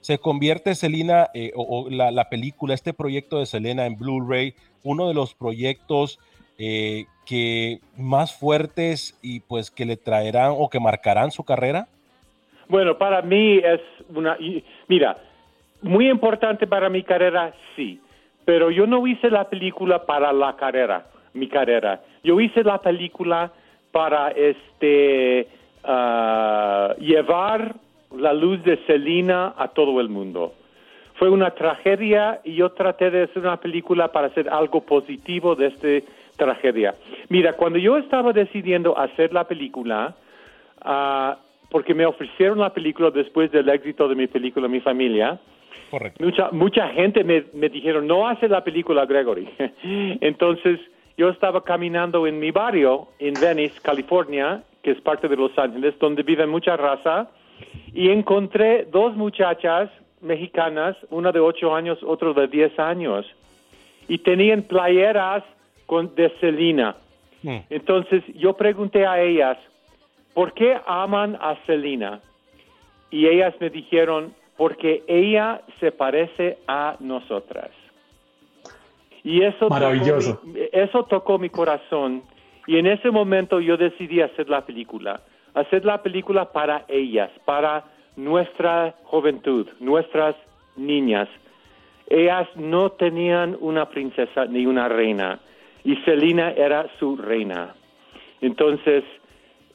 se 0.00 0.18
convierte 0.18 0.74
Selena, 0.74 1.28
eh, 1.34 1.52
o, 1.54 1.88
la, 1.90 2.28
película, 2.28 2.74
este 2.74 2.92
proyecto 2.92 3.38
de 3.38 3.46
Selena 3.46 3.86
en 3.86 3.96
Blu-ray, 3.96 4.54
uno 4.84 5.08
de 5.08 5.14
los 5.14 5.34
proyectos 5.34 6.18
eh, 6.58 7.06
que 7.26 7.80
más 7.96 8.34
fuertes 8.34 9.18
y 9.22 9.40
pues 9.40 9.70
que 9.70 9.84
le 9.84 9.96
traerán 9.96 10.52
o 10.56 10.68
que 10.68 10.80
marcarán 10.80 11.30
su 11.30 11.44
carrera? 11.44 11.88
Bueno, 12.68 12.96
para 12.98 13.22
mí 13.22 13.58
es 13.58 13.80
una, 14.14 14.36
mira, 14.88 15.16
muy 15.82 16.08
importante 16.08 16.66
para 16.66 16.88
mi 16.88 17.02
carrera, 17.02 17.54
sí, 17.76 18.00
pero 18.44 18.70
yo 18.70 18.86
no 18.86 19.06
hice 19.06 19.30
la 19.30 19.48
película 19.48 20.04
para 20.04 20.32
la 20.32 20.56
carrera, 20.56 21.06
mi 21.34 21.48
carrera. 21.48 22.00
Yo 22.24 22.40
hice 22.40 22.64
la 22.64 22.80
película 22.80 23.52
para 23.92 24.30
este 24.30 25.48
uh, 25.84 26.98
llevar 27.00 27.74
la 28.16 28.32
luz 28.32 28.62
de 28.64 28.78
Selina 28.86 29.54
a 29.56 29.68
todo 29.68 30.00
el 30.00 30.08
mundo. 30.08 30.54
Fue 31.14 31.28
una 31.28 31.50
tragedia 31.50 32.40
y 32.44 32.54
yo 32.54 32.70
traté 32.70 33.10
de 33.10 33.24
hacer 33.24 33.42
una 33.42 33.58
película 33.58 34.12
para 34.12 34.28
hacer 34.28 34.48
algo 34.48 34.80
positivo 34.82 35.56
de 35.56 35.66
esta 35.66 36.12
tragedia. 36.36 36.94
Mira, 37.28 37.54
cuando 37.54 37.78
yo 37.78 37.96
estaba 37.96 38.32
decidiendo 38.32 38.96
hacer 38.96 39.32
la 39.32 39.44
película, 39.44 40.14
uh, 40.84 41.36
porque 41.70 41.94
me 41.94 42.06
ofrecieron 42.06 42.60
la 42.60 42.72
película 42.72 43.10
después 43.10 43.50
del 43.50 43.68
éxito 43.68 44.08
de 44.08 44.14
mi 44.14 44.28
película 44.28 44.68
Mi 44.68 44.80
Familia, 44.80 45.38
Mucha, 46.20 46.50
mucha 46.52 46.88
gente 46.88 47.24
me, 47.24 47.44
me 47.54 47.68
dijeron, 47.68 48.06
no 48.06 48.28
hace 48.28 48.48
la 48.48 48.62
película, 48.62 49.06
Gregory. 49.06 49.48
Entonces, 50.20 50.78
yo 51.16 51.30
estaba 51.30 51.64
caminando 51.64 52.26
en 52.26 52.38
mi 52.38 52.50
barrio, 52.50 53.08
en 53.18 53.40
Venice, 53.40 53.74
California, 53.82 54.62
que 54.82 54.90
es 54.90 55.00
parte 55.00 55.28
de 55.28 55.36
Los 55.36 55.56
Ángeles, 55.58 55.98
donde 55.98 56.22
vive 56.22 56.46
mucha 56.46 56.76
raza, 56.76 57.30
y 57.92 58.10
encontré 58.10 58.84
dos 58.84 59.16
muchachas 59.16 59.90
mexicanas, 60.20 60.96
una 61.10 61.32
de 61.32 61.40
ocho 61.40 61.74
años, 61.74 61.98
otra 62.02 62.32
de 62.32 62.48
diez 62.48 62.78
años, 62.78 63.26
y 64.08 64.18
tenían 64.18 64.62
playeras 64.62 65.44
con, 65.86 66.14
de 66.14 66.30
Selena. 66.40 66.96
Hmm. 67.42 67.58
Entonces 67.70 68.22
yo 68.34 68.54
pregunté 68.54 69.06
a 69.06 69.20
ellas, 69.20 69.58
¿por 70.34 70.52
qué 70.54 70.78
aman 70.86 71.36
a 71.40 71.56
Selena? 71.66 72.20
Y 73.10 73.26
ellas 73.26 73.54
me 73.60 73.70
dijeron, 73.70 74.34
porque 74.56 75.04
ella 75.06 75.62
se 75.78 75.92
parece 75.92 76.58
a 76.66 76.96
nosotras. 77.00 77.70
Y 79.22 79.42
eso 79.42 79.68
Maravilloso. 79.68 80.40
eso 80.72 81.04
tocó 81.04 81.38
mi 81.38 81.48
corazón. 81.48 82.22
Y 82.66 82.78
en 82.78 82.86
ese 82.86 83.10
momento 83.10 83.60
yo 83.60 83.76
decidí 83.76 84.20
hacer 84.20 84.48
la 84.48 84.64
película 84.64 85.20
hacer 85.54 85.84
la 85.84 86.02
película 86.02 86.52
para 86.52 86.84
ellas, 86.88 87.30
para 87.44 87.84
nuestra 88.16 88.94
juventud, 89.04 89.66
nuestras 89.80 90.34
niñas. 90.76 91.28
Ellas 92.08 92.48
no 92.56 92.90
tenían 92.90 93.56
una 93.60 93.88
princesa 93.88 94.46
ni 94.46 94.66
una 94.66 94.88
reina 94.88 95.40
y 95.84 95.96
Selina 96.04 96.50
era 96.50 96.86
su 96.98 97.16
reina. 97.16 97.74
Entonces, 98.40 99.04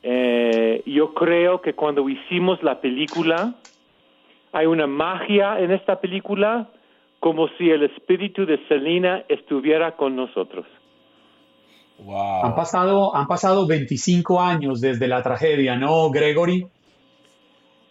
eh, 0.03 0.83
yo 0.85 1.13
creo 1.13 1.61
que 1.61 1.73
cuando 1.73 2.07
hicimos 2.09 2.61
la 2.63 2.81
película, 2.81 3.55
hay 4.51 4.65
una 4.65 4.87
magia 4.87 5.59
en 5.59 5.71
esta 5.71 5.99
película 5.99 6.69
como 7.19 7.47
si 7.57 7.69
el 7.69 7.83
espíritu 7.83 8.45
de 8.45 8.59
Selina 8.67 9.23
estuviera 9.29 9.93
con 9.93 10.15
nosotros. 10.15 10.65
Han 12.11 12.55
pasado, 12.55 13.15
han 13.15 13.27
pasado 13.27 13.67
25 13.67 14.41
años 14.41 14.81
desde 14.81 15.07
la 15.07 15.21
tragedia, 15.21 15.75
¿no, 15.75 16.09
Gregory? 16.09 16.65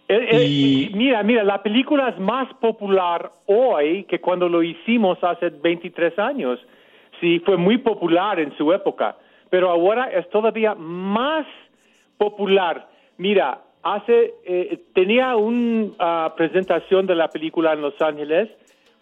Eh, 0.09 0.29
eh, 0.31 0.91
mira, 0.93 1.23
mira, 1.23 1.43
la 1.43 1.63
película 1.63 2.11
es 2.11 2.19
más 2.19 2.53
popular 2.55 3.33
hoy 3.47 4.05
que 4.05 4.21
cuando 4.21 4.49
lo 4.49 4.63
hicimos 4.63 5.17
hace 5.23 5.49
23 5.49 6.19
años. 6.19 6.59
Sí, 7.21 7.39
fue 7.41 7.57
muy 7.57 7.79
popular 7.79 8.39
en 8.39 8.55
su 8.59 8.73
época, 8.73 9.17
pero 9.49 9.71
ahora 9.71 10.11
es 10.11 10.29
todavía 10.29 10.75
más 10.75 11.47
popular. 12.19 12.89
Mira, 13.17 13.61
hace 13.83 14.35
eh, 14.45 14.79
tenía 14.93 15.37
una 15.37 15.93
ah, 15.99 16.35
presentación 16.37 17.07
de 17.07 17.15
la 17.15 17.29
película 17.29 17.73
en 17.73 17.81
Los 17.81 17.99
Ángeles 18.03 18.51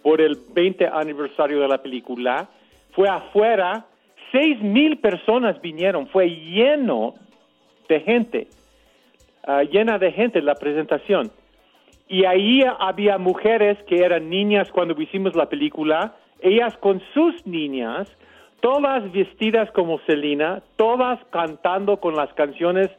por 0.02 0.20
el 0.20 0.36
20 0.54 0.86
aniversario 0.86 1.61
de 1.61 1.68
la 1.68 1.78
película. 1.78 2.48
Fue 2.92 3.08
afuera 3.08 3.86
Seis 4.33 4.61
mil 4.61 4.99
personas 4.99 5.61
vinieron, 5.61 6.07
fue 6.09 6.31
lleno 6.31 7.14
de 7.89 8.01
gente, 8.01 8.49
ah, 9.47 9.62
llena 9.64 9.99
de 9.99 10.12
gente 10.12 10.41
la 10.41 10.55
presentación. 10.55 11.31
Y 12.09 12.24
ahí 12.24 12.62
había 12.78 13.18
mujeres 13.18 13.78
que 13.89 14.05
eran 14.05 14.31
niñas 14.31 14.70
cuando 14.70 15.01
hicimos 15.01 15.35
la 15.35 15.49
película, 15.49 16.16
ellas 16.41 16.76
con 16.78 17.01
sus 17.14 17.47
niñas, 17.47 18.09
todas 18.61 19.11
vestidas 19.12 19.70
como 19.72 19.99
Selena, 20.01 20.62
todas 20.76 21.18
cantando 21.31 21.99
con 21.99 22.14
las 22.14 22.33
canciones 22.35 22.91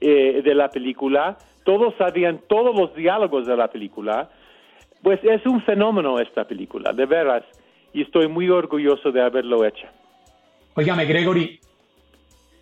eh, 0.00 0.42
de 0.42 0.54
la 0.54 0.68
película, 0.68 1.38
todos 1.64 1.94
sabían 1.96 2.40
todos 2.48 2.76
los 2.76 2.94
diálogos 2.94 3.46
de 3.46 3.56
la 3.56 3.68
película. 3.68 4.30
Pues 5.02 5.20
es 5.22 5.44
un 5.46 5.60
fenómeno 5.62 6.18
esta 6.18 6.44
película, 6.44 6.92
de 6.92 7.06
veras, 7.06 7.44
y 7.92 8.02
estoy 8.02 8.28
muy 8.28 8.48
orgulloso 8.48 9.10
de 9.10 9.22
haberlo 9.22 9.64
hecho. 9.64 9.86
Óigame, 10.74 11.04
Gregory, 11.04 11.60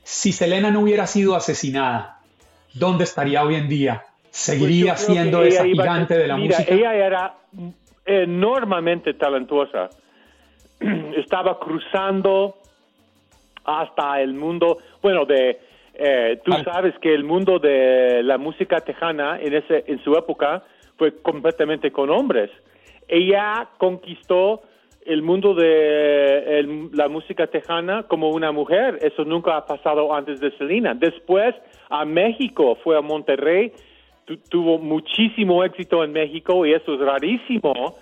si 0.03 0.33
Selena 0.33 0.71
no 0.71 0.81
hubiera 0.81 1.07
sido 1.07 1.37
asesinada, 1.37 2.19
¿dónde 2.75 3.05
estaría 3.05 3.45
hoy 3.45 3.55
en 3.55 3.69
día? 3.69 4.03
¿Seguiría 4.31 4.95
pues 4.95 5.07
siendo 5.07 5.43
esa 5.43 5.65
gigante 5.65 6.17
de 6.17 6.27
la 6.27 6.37
mira, 6.37 6.59
música? 6.59 6.75
Ella 6.75 6.95
era 6.95 7.35
enormemente 8.05 9.15
talentosa. 9.15 9.91
Estaba 11.17 11.59
cruzando 11.59 12.57
hasta 13.65 14.21
el 14.21 14.35
mundo, 14.35 14.79
bueno, 15.03 15.25
de, 15.25 15.61
eh, 15.95 16.41
tú 16.45 16.53
sabes 16.65 16.95
que 17.01 17.15
el 17.15 17.25
mundo 17.25 17.59
de 17.59 18.23
la 18.25 18.39
música 18.39 18.81
tejana 18.81 19.39
en, 19.41 19.55
ese, 19.55 19.85
en 19.87 20.03
su 20.03 20.15
época 20.17 20.65
fue 20.97 21.21
completamente 21.23 21.93
con 21.93 22.11
hombres. 22.11 22.51
Ella 23.07 23.69
conquistó 23.79 24.63
el 25.07 25.23
mundo 25.23 25.55
de 25.55 26.91
la 26.93 27.09
música 27.09 27.47
tejana 27.47 28.05
como 28.05 28.31
una 28.31 28.53
mujer. 28.53 28.99
Eso 29.03 29.25
nunca 29.25 29.57
ha 29.57 29.67
pasado 29.67 30.15
antes 30.15 30.41
de 30.41 30.51
Selena. 30.57 30.95
Después 30.95 31.55
a 31.89 32.05
México, 32.05 32.77
fue 32.83 32.97
a 32.97 33.01
Monterrey, 33.01 33.73
tuvo 34.49 34.79
muchísimo 34.79 35.65
éxito 35.65 36.05
en 36.05 36.13
México 36.13 36.65
y 36.67 36.73
eso 36.73 36.95
es 36.95 37.01
rarísimo 37.01 37.97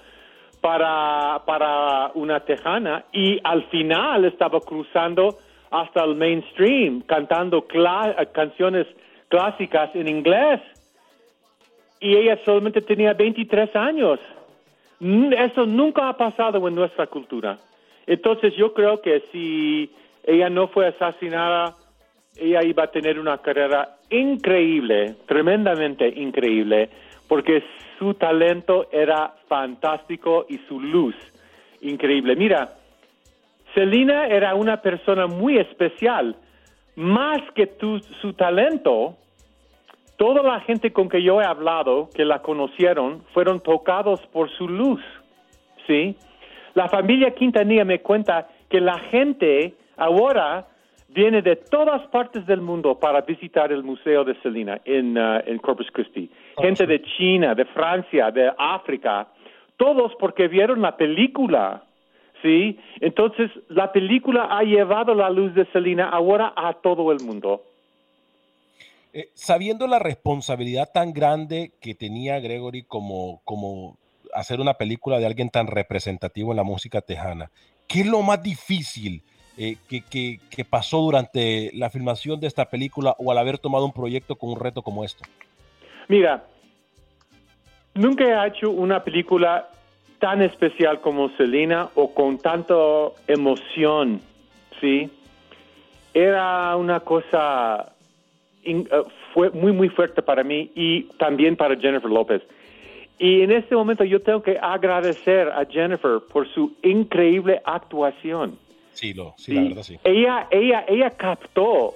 para, 0.60 1.42
para 1.46 2.10
una 2.14 2.40
tejana. 2.40 3.04
Y 3.12 3.38
al 3.44 3.64
final 3.68 4.24
estaba 4.24 4.60
cruzando 4.60 5.38
hasta 5.70 6.04
el 6.04 6.16
mainstream, 6.16 7.02
cantando 7.02 7.66
canciones 8.32 8.86
clásicas 9.28 9.94
en 9.94 10.08
inglés. 10.08 10.60
Y 12.00 12.16
ella 12.16 12.38
solamente 12.44 12.80
tenía 12.80 13.12
23 13.12 13.74
años. 13.76 14.20
Eso 15.00 15.66
nunca 15.66 16.08
ha 16.08 16.16
pasado 16.16 16.66
en 16.66 16.74
nuestra 16.74 17.06
cultura. 17.06 17.58
Entonces 18.06 18.54
yo 18.56 18.72
creo 18.72 19.00
que 19.00 19.22
si 19.30 19.90
ella 20.24 20.50
no 20.50 20.68
fue 20.68 20.88
asesinada, 20.88 21.74
ella 22.36 22.64
iba 22.64 22.84
a 22.84 22.90
tener 22.90 23.18
una 23.18 23.38
carrera 23.38 23.96
increíble, 24.10 25.16
tremendamente 25.26 26.08
increíble, 26.08 26.88
porque 27.28 27.62
su 27.98 28.14
talento 28.14 28.88
era 28.90 29.34
fantástico 29.48 30.46
y 30.48 30.58
su 30.68 30.80
luz 30.80 31.14
increíble. 31.80 32.34
Mira, 32.36 32.70
Selena 33.74 34.26
era 34.26 34.54
una 34.54 34.80
persona 34.80 35.26
muy 35.26 35.58
especial, 35.58 36.36
más 36.96 37.40
que 37.54 37.70
su 38.20 38.32
talento. 38.32 39.16
Toda 40.18 40.42
la 40.42 40.60
gente 40.60 40.92
con 40.92 41.08
que 41.08 41.22
yo 41.22 41.40
he 41.40 41.44
hablado, 41.44 42.10
que 42.12 42.24
la 42.24 42.42
conocieron, 42.42 43.22
fueron 43.32 43.60
tocados 43.60 44.20
por 44.32 44.50
su 44.50 44.68
luz, 44.68 45.00
¿sí? 45.86 46.16
La 46.74 46.88
familia 46.88 47.34
Quintanilla 47.34 47.84
me 47.84 48.00
cuenta 48.00 48.48
que 48.68 48.80
la 48.80 48.98
gente 48.98 49.74
ahora 49.96 50.66
viene 51.08 51.40
de 51.40 51.54
todas 51.54 52.04
partes 52.08 52.44
del 52.46 52.60
mundo 52.60 52.98
para 52.98 53.20
visitar 53.20 53.70
el 53.70 53.84
Museo 53.84 54.24
de 54.24 54.34
Selena 54.42 54.80
en, 54.84 55.16
uh, 55.16 55.40
en 55.46 55.56
Corpus 55.58 55.88
Christi. 55.92 56.28
Gente 56.60 56.84
de 56.84 57.00
China, 57.16 57.54
de 57.54 57.64
Francia, 57.66 58.32
de 58.32 58.52
África, 58.58 59.28
todos 59.76 60.12
porque 60.18 60.48
vieron 60.48 60.82
la 60.82 60.96
película, 60.96 61.84
¿sí? 62.42 62.76
Entonces, 63.00 63.52
la 63.68 63.92
película 63.92 64.48
ha 64.50 64.64
llevado 64.64 65.14
la 65.14 65.30
luz 65.30 65.54
de 65.54 65.64
Selena 65.66 66.08
ahora 66.08 66.52
a 66.56 66.72
todo 66.74 67.12
el 67.12 67.20
mundo. 67.24 67.62
Eh, 69.12 69.30
sabiendo 69.34 69.86
la 69.86 69.98
responsabilidad 69.98 70.90
tan 70.92 71.12
grande 71.12 71.72
que 71.80 71.94
tenía 71.94 72.40
Gregory 72.40 72.82
como, 72.82 73.40
como 73.44 73.96
hacer 74.34 74.60
una 74.60 74.74
película 74.74 75.18
de 75.18 75.26
alguien 75.26 75.48
tan 75.48 75.66
representativo 75.66 76.50
en 76.52 76.58
la 76.58 76.62
música 76.62 77.00
tejana, 77.00 77.50
¿qué 77.86 78.00
es 78.00 78.06
lo 78.06 78.20
más 78.20 78.42
difícil 78.42 79.22
eh, 79.56 79.76
que, 79.88 80.02
que, 80.50 80.64
pasó 80.64 80.98
durante 80.98 81.70
la 81.72 81.88
filmación 81.90 82.38
de 82.38 82.46
esta 82.46 82.66
película 82.66 83.16
o 83.18 83.32
al 83.32 83.38
haber 83.38 83.58
tomado 83.58 83.86
un 83.86 83.92
proyecto 83.92 84.36
con 84.36 84.50
un 84.50 84.60
reto 84.60 84.82
como 84.82 85.02
esto? 85.04 85.24
Mira, 86.06 86.44
nunca 87.94 88.24
he 88.24 88.48
hecho 88.48 88.70
una 88.70 89.02
película 89.02 89.70
tan 90.18 90.42
especial 90.42 91.00
como 91.00 91.30
Selena 91.30 91.88
o 91.94 92.12
con 92.12 92.38
tanta 92.38 92.74
emoción, 93.26 94.20
¿sí? 94.80 95.10
Era 96.12 96.76
una 96.76 97.00
cosa 97.00 97.94
eh, 98.64 98.84
fue 99.32 99.50
muy, 99.50 99.72
muy 99.72 99.88
fuerte 99.88 100.22
para 100.22 100.42
mí 100.42 100.70
y 100.74 101.04
también 101.18 101.56
para 101.56 101.76
Jennifer 101.76 102.10
López. 102.10 102.42
Y 103.18 103.42
en 103.42 103.50
este 103.50 103.74
momento 103.74 104.04
yo 104.04 104.20
tengo 104.20 104.42
que 104.42 104.58
agradecer 104.60 105.48
a 105.48 105.64
Jennifer 105.64 106.20
por 106.32 106.48
su 106.48 106.76
increíble 106.82 107.60
actuación. 107.64 108.58
Sí, 108.92 109.12
lo, 109.12 109.34
sí, 109.36 109.54
la 109.54 109.62
verdad 109.62 109.82
sí. 109.82 109.98
Ella, 110.04 110.46
ella, 110.50 110.84
ella 110.88 111.10
captó 111.10 111.94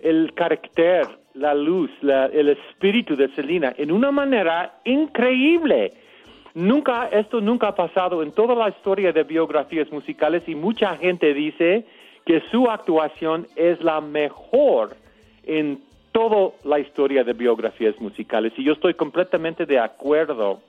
el 0.00 0.32
carácter, 0.34 1.06
la 1.34 1.54
luz, 1.54 1.90
el 2.02 2.48
espíritu 2.50 3.16
de 3.16 3.28
Selena 3.34 3.74
en 3.76 3.90
una 3.90 4.10
manera 4.10 4.80
increíble. 4.84 5.92
Nunca, 6.54 7.08
esto 7.08 7.40
nunca 7.40 7.68
ha 7.68 7.74
pasado 7.74 8.22
en 8.22 8.32
toda 8.32 8.54
la 8.54 8.68
historia 8.68 9.12
de 9.12 9.24
biografías 9.24 9.90
musicales 9.90 10.42
y 10.46 10.54
mucha 10.54 10.96
gente 10.96 11.34
dice 11.34 11.84
que 12.24 12.42
su 12.50 12.70
actuación 12.70 13.46
es 13.56 13.82
la 13.82 14.00
mejor 14.00 14.96
en 15.44 15.80
toda 16.14 16.52
la 16.62 16.78
historia 16.78 17.24
de 17.24 17.32
biografías 17.32 18.00
musicales 18.00 18.52
y 18.56 18.62
yo 18.62 18.74
estoy 18.74 18.94
completamente 18.94 19.66
de 19.66 19.80
acuerdo. 19.80 20.60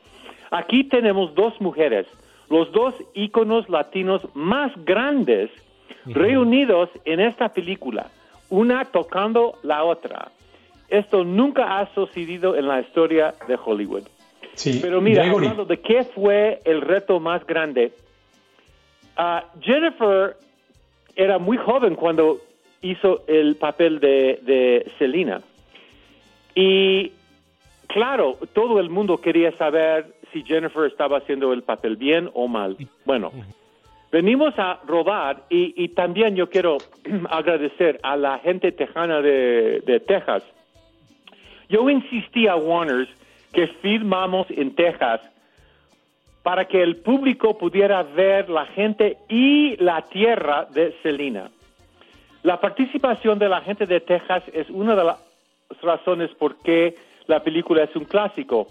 Aquí 0.49 0.83
tenemos 0.83 1.35
dos 1.35 1.53
mujeres, 1.61 2.07
los 2.49 2.71
dos 2.71 2.95
íconos 3.13 3.69
latinos 3.69 4.21
más 4.33 4.71
grandes 4.85 5.51
reunidos 6.07 6.89
en 7.05 7.19
esta 7.19 7.49
película, 7.49 8.09
una 8.49 8.85
tocando 8.85 9.59
la 9.61 9.83
otra. 9.83 10.31
Esto 10.89 11.23
nunca 11.23 11.77
ha 11.77 11.93
sucedido 11.93 12.55
en 12.55 12.67
la 12.67 12.81
historia 12.81 13.35
de 13.47 13.55
Hollywood. 13.63 14.03
Pero 14.81 14.99
mira, 14.99 15.29
hablando 15.29 15.65
de 15.65 15.79
qué 15.79 16.05
fue 16.05 16.59
el 16.65 16.81
reto 16.81 17.19
más 17.19 17.45
grande, 17.45 17.91
uh, 19.19 19.45
Jennifer 19.61 20.37
era 21.15 21.37
muy 21.37 21.57
joven 21.57 21.95
cuando 21.95 22.39
hizo 22.91 23.23
el 23.27 23.55
papel 23.55 23.99
de, 23.99 24.39
de 24.43 24.91
Selena. 24.97 25.41
Y 26.53 27.11
claro, 27.87 28.37
todo 28.53 28.79
el 28.79 28.89
mundo 28.89 29.17
quería 29.17 29.51
saber 29.53 30.13
si 30.31 30.43
Jennifer 30.43 30.85
estaba 30.85 31.17
haciendo 31.17 31.53
el 31.53 31.63
papel 31.63 31.95
bien 31.95 32.29
o 32.33 32.47
mal. 32.47 32.77
Bueno, 33.05 33.31
venimos 34.11 34.53
a 34.57 34.79
rodar 34.85 35.43
y, 35.49 35.87
también 35.89 36.35
yo 36.35 36.49
quiero 36.49 36.77
agradecer 37.29 37.99
a 38.03 38.15
la 38.15 38.39
gente 38.39 38.71
tejana 38.71 39.21
de, 39.21 39.81
de 39.85 39.99
Texas. 39.99 40.43
Yo 41.69 41.89
insistí 41.89 42.47
a 42.47 42.55
Warners 42.55 43.09
que 43.51 43.67
filmamos 43.67 44.47
en 44.51 44.75
Texas 44.75 45.21
para 46.43 46.65
que 46.65 46.83
el 46.83 46.97
público 46.97 47.57
pudiera 47.57 48.03
ver 48.03 48.49
la 48.49 48.67
gente 48.67 49.17
y 49.27 49.75
la 49.77 50.03
tierra 50.03 50.67
de 50.71 50.93
Selena. 51.01 51.49
La 52.45 52.61
participación 52.61 53.39
de 53.39 53.49
la 53.49 53.61
gente 53.61 53.87
de 53.87 53.99
Texas 54.01 54.43
es 54.53 54.69
una 54.69 54.95
de 54.95 55.03
las 55.03 55.17
razones 55.81 56.29
por 56.37 56.57
qué 56.57 56.93
la 57.25 57.41
película 57.41 57.83
es 57.83 57.95
un 57.95 58.05
clásico. 58.05 58.67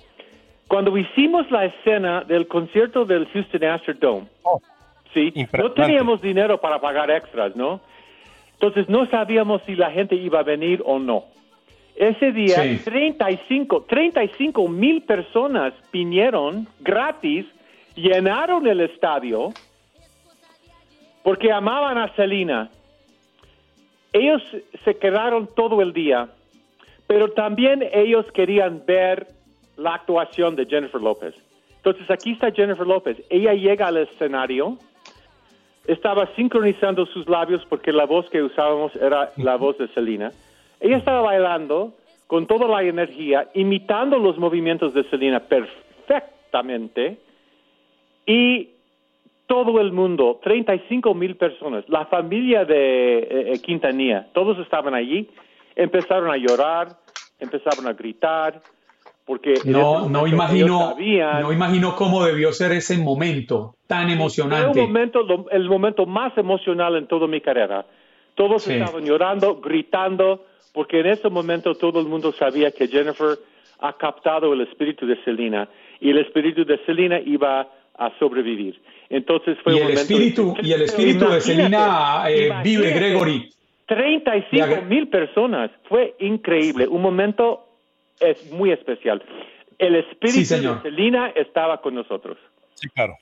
Cuando 0.69 0.97
hicimos 0.97 1.51
la 1.51 1.65
escena 1.65 2.23
del 2.23 2.47
concierto 2.47 3.05
del 3.05 3.27
Houston 3.33 3.65
Astrodome, 3.65 4.29
oh, 4.45 4.61
sí, 5.13 5.35
no 5.59 5.73
teníamos 5.73 6.23
dinero 6.23 6.61
para 6.61 6.81
pagar 6.81 7.11
extras, 7.11 7.57
¿no? 7.57 7.81
Entonces 8.53 8.89
no 8.89 9.07
sabíamos 9.07 9.61
si 9.67 9.75
la 9.75 9.91
gente 9.91 10.15
iba 10.15 10.39
a 10.39 10.45
venir 10.45 10.81
o 10.87 11.01
no. 11.01 11.25
Ese 11.97 12.31
día, 12.31 12.79
35, 12.85 13.87
35 13.89 14.69
mil 14.69 15.03
personas 15.03 15.75
vinieron 15.93 16.69
gratis, 16.79 17.45
llenaron 17.97 18.69
el 18.69 18.83
estadio 18.83 19.53
porque 21.25 21.51
amaban 21.51 21.99
a 21.99 22.15
Selena 22.15 22.71
ellos 24.15 24.43
se 24.85 24.97
quedaron 24.97 25.49
todo 25.55 25.83
el 25.83 25.93
día, 25.93 26.29
pero 27.07 27.33
también 27.33 27.85
ellos 27.93 28.25
querían 28.33 28.83
ver 28.87 29.27
la 29.77 29.97
actuación 29.97 30.55
de 30.55 30.67
Jennifer 30.67 31.01
López. 31.01 31.35
Entonces 31.77 32.09
aquí 32.09 32.31
está 32.31 32.53
Jennifer 32.53 32.87
López. 32.87 33.21
Ella 33.29 33.53
llega 33.55 33.89
al 33.89 33.97
escenario, 33.97 34.79
estaba 35.87 36.29
sincronizando 36.37 37.05
sus 37.07 37.29
labios 37.29 37.67
porque 37.69 37.93
la 37.93 38.07
voz 38.07 38.31
que 38.31 38.41
usábamos 38.41 38.95
era 38.97 39.33
la 39.37 39.57
voz 39.57 39.77
de 39.79 39.89
Selena. 39.89 40.31
Ella 40.79 40.97
estaba 40.97 41.21
bailando 41.21 41.93
con 42.29 42.47
toda 42.47 42.69
la 42.69 42.85
energía, 42.85 43.49
imitando 43.53 44.19
los 44.19 44.39
movimientos 44.39 44.95
de 44.95 45.03
Selena 45.11 45.41
perfectamente 45.41 47.19
y 48.27 48.74
todo 49.47 49.81
el 49.81 49.93
mundo, 49.93 50.41
35 50.43 51.15
mil 51.15 51.37
personas, 51.37 51.85
la 51.89 52.07
familia 52.07 52.65
de 52.65 53.19
eh, 53.19 53.53
eh, 53.53 53.59
Quintanilla, 53.61 54.29
todos 54.33 54.59
estaban 54.59 54.95
allí, 54.95 55.29
empezaron 55.77 56.31
a 56.31 56.37
llorar, 56.37 56.89
empezaron 57.39 57.87
a 57.87 57.93
gritar, 57.93 58.63
porque 59.27 59.55
no, 59.65 60.09
no 60.09 60.27
imagino, 60.27 60.95
no 61.41 61.53
imagino 61.53 61.97
cómo 61.97 62.25
debió 62.25 62.53
ser 62.53 62.73
ese 62.73 62.99
momento 62.99 63.77
tan 63.87 64.11
emocionante. 64.11 64.81
el 64.81 64.87
momento, 64.87 65.47
el 65.51 65.69
momento 65.69 66.07
más 66.07 66.37
emocional 66.37 66.97
en 66.97 67.07
toda 67.07 67.27
mi 67.27 67.41
carrera. 67.41 67.87
Todos 68.35 68.67
estaban 68.67 69.05
llorando, 69.05 69.61
gritando, 69.61 70.45
porque 70.73 71.01
en 71.01 71.07
ese 71.07 71.31
momento 71.31 71.75
todo 71.75 72.01
el 72.01 72.07
mundo 72.07 72.33
sabía 72.33 72.73
que 72.73 72.89
Jennifer 72.89 73.39
ha 73.81 73.93
captado 73.93 74.53
el 74.53 74.63
espíritu 74.63 75.07
de 75.07 75.23
Selena 75.25 75.69
y 76.01 76.11
el 76.11 76.19
espíritu 76.19 76.65
de 76.65 76.79
Selena 76.85 77.21
iba 77.21 77.69
a 77.99 78.11
sobrevivir. 78.19 78.81
Entonces 79.09 79.57
fue 79.63 79.75
y 79.75 79.79
el 79.79 79.91
espíritu 79.91 80.55
y 80.63 80.73
el 80.73 80.83
espíritu 80.83 81.29
de 81.29 81.41
Selena 81.41 82.25
eh, 82.29 82.51
vive 82.63 82.91
Gregory. 82.93 83.51
35 83.87 84.83
mil 84.89 85.09
personas. 85.09 85.71
Fue 85.89 86.15
increíble. 86.19 86.89
Un 86.89 87.03
momento 87.03 87.67
es 88.21 88.51
muy 88.51 88.73
especial. 88.73 89.23
El 89.79 89.97
espíritu 89.97 90.39
de 90.39 90.83
Selena 90.83 91.29
estaba 91.35 91.81
con 91.81 91.95
nosotros. 91.95 92.39
Sí, 92.75 92.89
claro. 92.89 93.15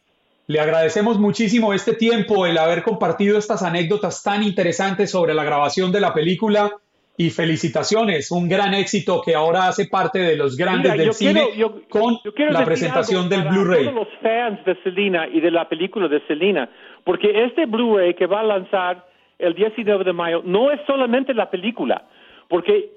Le 0.46 0.60
agradecemos 0.60 1.18
muchísimo 1.18 1.72
este 1.72 1.94
tiempo, 1.94 2.46
el 2.46 2.58
haber 2.58 2.82
compartido 2.82 3.38
estas 3.38 3.62
anécdotas 3.62 4.22
tan 4.22 4.42
interesantes 4.42 5.10
sobre 5.10 5.34
la 5.34 5.44
grabación 5.44 5.92
de 5.92 6.00
la 6.00 6.12
película 6.12 6.72
y 7.16 7.30
felicitaciones, 7.30 8.30
un 8.30 8.48
gran 8.48 8.72
éxito 8.74 9.20
que 9.24 9.34
ahora 9.34 9.68
hace 9.68 9.86
parte 9.86 10.18
de 10.18 10.36
los 10.36 10.56
grandes 10.56 10.96
del 10.96 11.12
cine 11.12 11.46
con 11.88 12.18
la 12.50 12.64
presentación 12.64 13.28
del 13.28 13.42
Blu-ray. 13.42 13.84
Todos 13.84 13.94
los 13.94 14.08
fans 14.22 14.64
de 14.64 14.74
Selena 14.82 15.28
y 15.28 15.40
de 15.40 15.50
la 15.50 15.68
película 15.68 16.08
de 16.08 16.20
Selena, 16.26 16.70
porque 17.04 17.44
este 17.44 17.66
Blu-ray 17.66 18.14
que 18.14 18.26
va 18.26 18.40
a 18.40 18.44
lanzar 18.44 19.06
el 19.38 19.54
19 19.54 20.04
de 20.04 20.12
mayo 20.12 20.42
no 20.44 20.70
es 20.70 20.80
solamente 20.86 21.34
la 21.34 21.50
película, 21.50 22.04
porque 22.48 22.90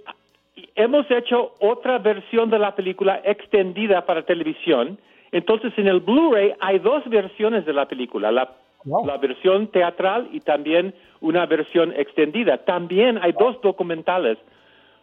hemos 0.76 1.10
hecho 1.12 1.54
otra 1.60 1.98
versión 1.98 2.50
de 2.50 2.60
la 2.60 2.76
película 2.76 3.22
extendida 3.24 4.06
para 4.06 4.24
televisión. 4.24 4.98
Entonces, 5.32 5.74
en 5.78 5.88
el 5.88 6.00
Blu-ray 6.00 6.54
hay 6.62 6.80
dos 6.80 7.04
versiones 7.10 7.66
de 7.66 7.74
la 7.74 7.88
película, 7.88 8.32
la, 8.32 8.50
la 8.86 9.18
versión 9.18 9.68
teatral 9.68 10.30
y 10.32 10.40
también 10.40 10.94
una 11.22 11.46
versión 11.46 11.94
extendida. 11.96 12.58
También 12.58 13.18
hay 13.22 13.32
dos 13.32 13.60
documentales. 13.62 14.38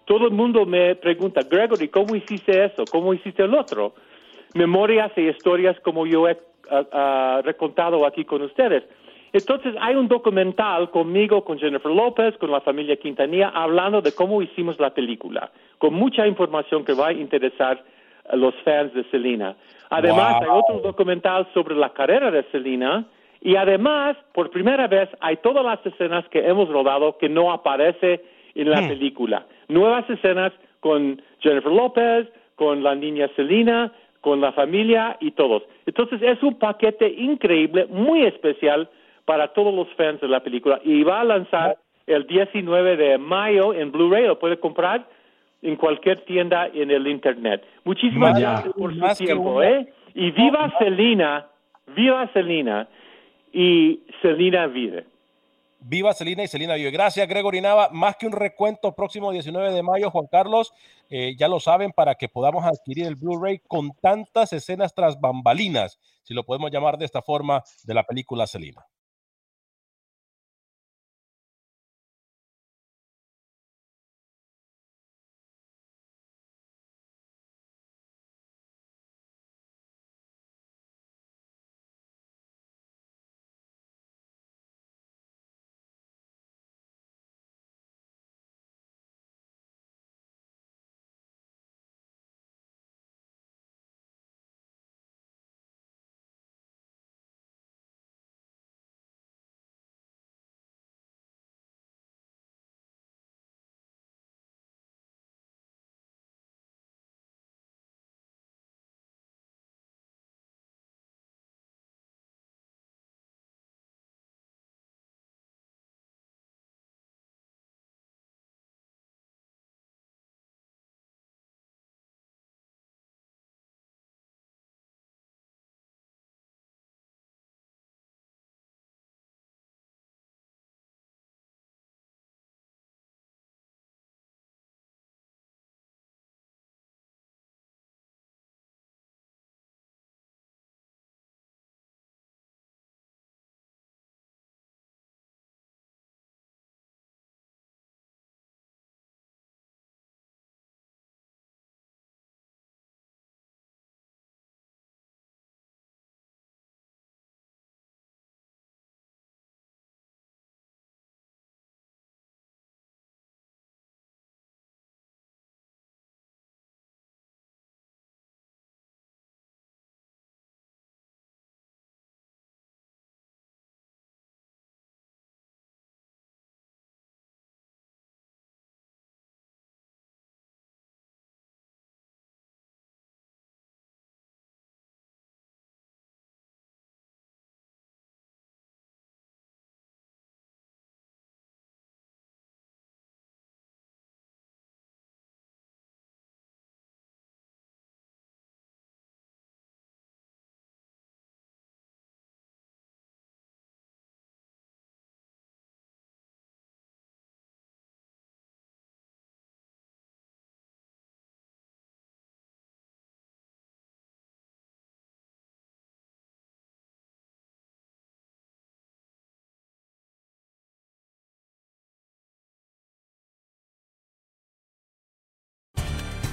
Todo 0.04 0.26
el 0.26 0.32
mundo 0.32 0.66
me 0.66 0.94
pregunta, 0.96 1.42
Gregory, 1.48 1.88
¿cómo 1.88 2.14
hiciste 2.14 2.64
eso? 2.64 2.84
¿Cómo 2.90 3.12
hiciste 3.14 3.42
el 3.42 3.54
otro? 3.54 3.94
Memorias 4.54 5.12
y 5.16 5.22
historias 5.22 5.78
como 5.80 6.06
yo 6.06 6.28
he 6.28 6.38
ah, 6.70 6.84
ah, 6.92 7.40
recontado 7.44 8.04
aquí 8.06 8.24
con 8.24 8.42
ustedes. 8.42 8.84
Entonces 9.32 9.74
hay 9.80 9.94
un 9.94 10.08
documental 10.08 10.90
conmigo, 10.90 11.42
con 11.42 11.58
Jennifer 11.58 11.90
López, 11.90 12.36
con 12.36 12.50
la 12.50 12.60
familia 12.60 12.96
Quintanilla, 12.96 13.48
hablando 13.48 14.02
de 14.02 14.12
cómo 14.12 14.42
hicimos 14.42 14.78
la 14.78 14.90
película, 14.90 15.50
con 15.78 15.94
mucha 15.94 16.26
información 16.26 16.84
que 16.84 16.92
va 16.92 17.08
a 17.08 17.12
interesar 17.12 17.82
a 18.28 18.36
los 18.36 18.54
fans 18.62 18.92
de 18.92 19.04
Selena. 19.10 19.56
Además, 19.88 20.42
hay 20.42 20.48
otro 20.50 20.80
documental 20.80 21.48
sobre 21.54 21.74
la 21.74 21.90
carrera 21.90 22.30
de 22.30 22.42
Selena, 22.50 23.06
y 23.42 23.56
además, 23.56 24.16
por 24.32 24.50
primera 24.50 24.86
vez, 24.86 25.08
hay 25.20 25.36
todas 25.38 25.64
las 25.64 25.84
escenas 25.84 26.26
que 26.28 26.46
hemos 26.46 26.68
rodado 26.68 27.18
que 27.18 27.28
no 27.28 27.52
aparece 27.52 28.22
en 28.54 28.70
la 28.70 28.82
hmm. 28.82 28.88
película. 28.88 29.46
Nuevas 29.68 30.08
escenas 30.08 30.52
con 30.78 31.20
Jennifer 31.40 31.72
López, 31.72 32.28
con 32.54 32.84
la 32.84 32.94
niña 32.94 33.28
Selena, 33.34 33.92
con 34.20 34.40
la 34.40 34.52
familia 34.52 35.16
y 35.20 35.32
todos. 35.32 35.64
Entonces 35.86 36.22
es 36.22 36.40
un 36.44 36.58
paquete 36.58 37.08
increíble, 37.08 37.86
muy 37.86 38.22
especial 38.22 38.88
para 39.24 39.48
todos 39.48 39.74
los 39.74 39.88
fans 39.94 40.20
de 40.20 40.28
la 40.28 40.40
película 40.40 40.80
y 40.84 41.02
va 41.02 41.20
a 41.20 41.24
lanzar 41.24 41.76
el 42.06 42.26
19 42.26 42.96
de 42.96 43.18
mayo 43.18 43.74
en 43.74 43.90
Blu-ray, 43.90 44.26
lo 44.26 44.38
puede 44.38 44.58
comprar 44.58 45.06
en 45.62 45.76
cualquier 45.76 46.24
tienda 46.24 46.68
en 46.72 46.90
el 46.92 47.08
internet. 47.08 47.64
Muchísimas 47.84 48.38
gracias 48.38 48.72
por 48.74 48.94
su 48.94 49.24
tiempo, 49.24 49.62
¿eh? 49.62 49.92
Y 50.14 50.30
viva 50.30 50.72
Selena, 50.78 51.46
viva 51.96 52.28
Selena 52.32 52.88
y 53.52 54.02
Selena 54.20 54.66
vive. 54.66 55.06
Viva 55.80 56.12
Selena 56.14 56.44
y 56.44 56.48
Selena 56.48 56.74
vive. 56.74 56.90
Gracias, 56.90 57.28
Gregory 57.28 57.60
Nava. 57.60 57.88
Más 57.90 58.16
que 58.16 58.26
un 58.26 58.32
recuento 58.32 58.94
próximo 58.94 59.32
19 59.32 59.72
de 59.72 59.82
mayo, 59.82 60.10
Juan 60.10 60.26
Carlos, 60.30 60.72
eh, 61.10 61.34
ya 61.36 61.48
lo 61.48 61.60
saben, 61.60 61.92
para 61.92 62.14
que 62.14 62.28
podamos 62.28 62.64
adquirir 62.64 63.06
el 63.06 63.16
Blu-ray 63.16 63.60
con 63.66 63.90
tantas 64.00 64.52
escenas 64.52 64.94
tras 64.94 65.20
bambalinas, 65.20 65.98
si 66.22 66.34
lo 66.34 66.44
podemos 66.44 66.70
llamar 66.70 66.98
de 66.98 67.04
esta 67.04 67.20
forma, 67.20 67.62
de 67.84 67.94
la 67.94 68.04
película 68.04 68.46
Selena. 68.46 68.86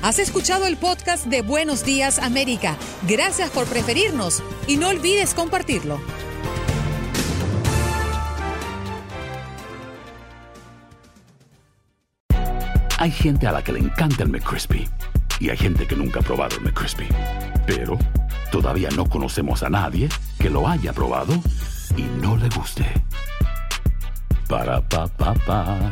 Has 0.02 0.18
escuchado 0.18 0.66
el 0.66 0.78
podcast 0.78 1.26
de 1.26 1.42
Buenos 1.42 1.84
Días 1.84 2.20
América. 2.20 2.78
Gracias 3.06 3.50
por 3.50 3.66
preferirnos 3.66 4.42
y 4.66 4.78
no 4.78 4.88
olvides 4.88 5.34
compartirlo. 5.34 6.00
Hay 12.98 13.12
gente 13.12 13.48
a 13.48 13.52
la 13.52 13.62
que 13.62 13.74
le 13.74 13.80
encanta 13.80 14.24
el 14.24 14.30
McCrispy 14.30 14.88
y 15.42 15.50
hay 15.50 15.58
gente 15.58 15.86
que 15.86 15.98
nunca 15.98 16.22
ha 16.22 16.24
probado 16.24 16.56
el 16.56 16.64
McCrispy. 16.64 17.08
Pero 17.68 18.00
todavía 18.54 18.90
no 18.96 19.06
conocemos 19.10 19.64
a 19.64 19.70
nadie 19.70 20.08
que 20.40 20.50
lo 20.50 20.66
haya 20.66 20.94
probado 20.94 21.34
y 21.98 22.04
no 22.22 22.38
le 22.38 22.48
guste. 22.50 22.86
Para 24.48 24.80
pa 24.88 25.08
pa 25.08 25.34
pa. 25.34 25.92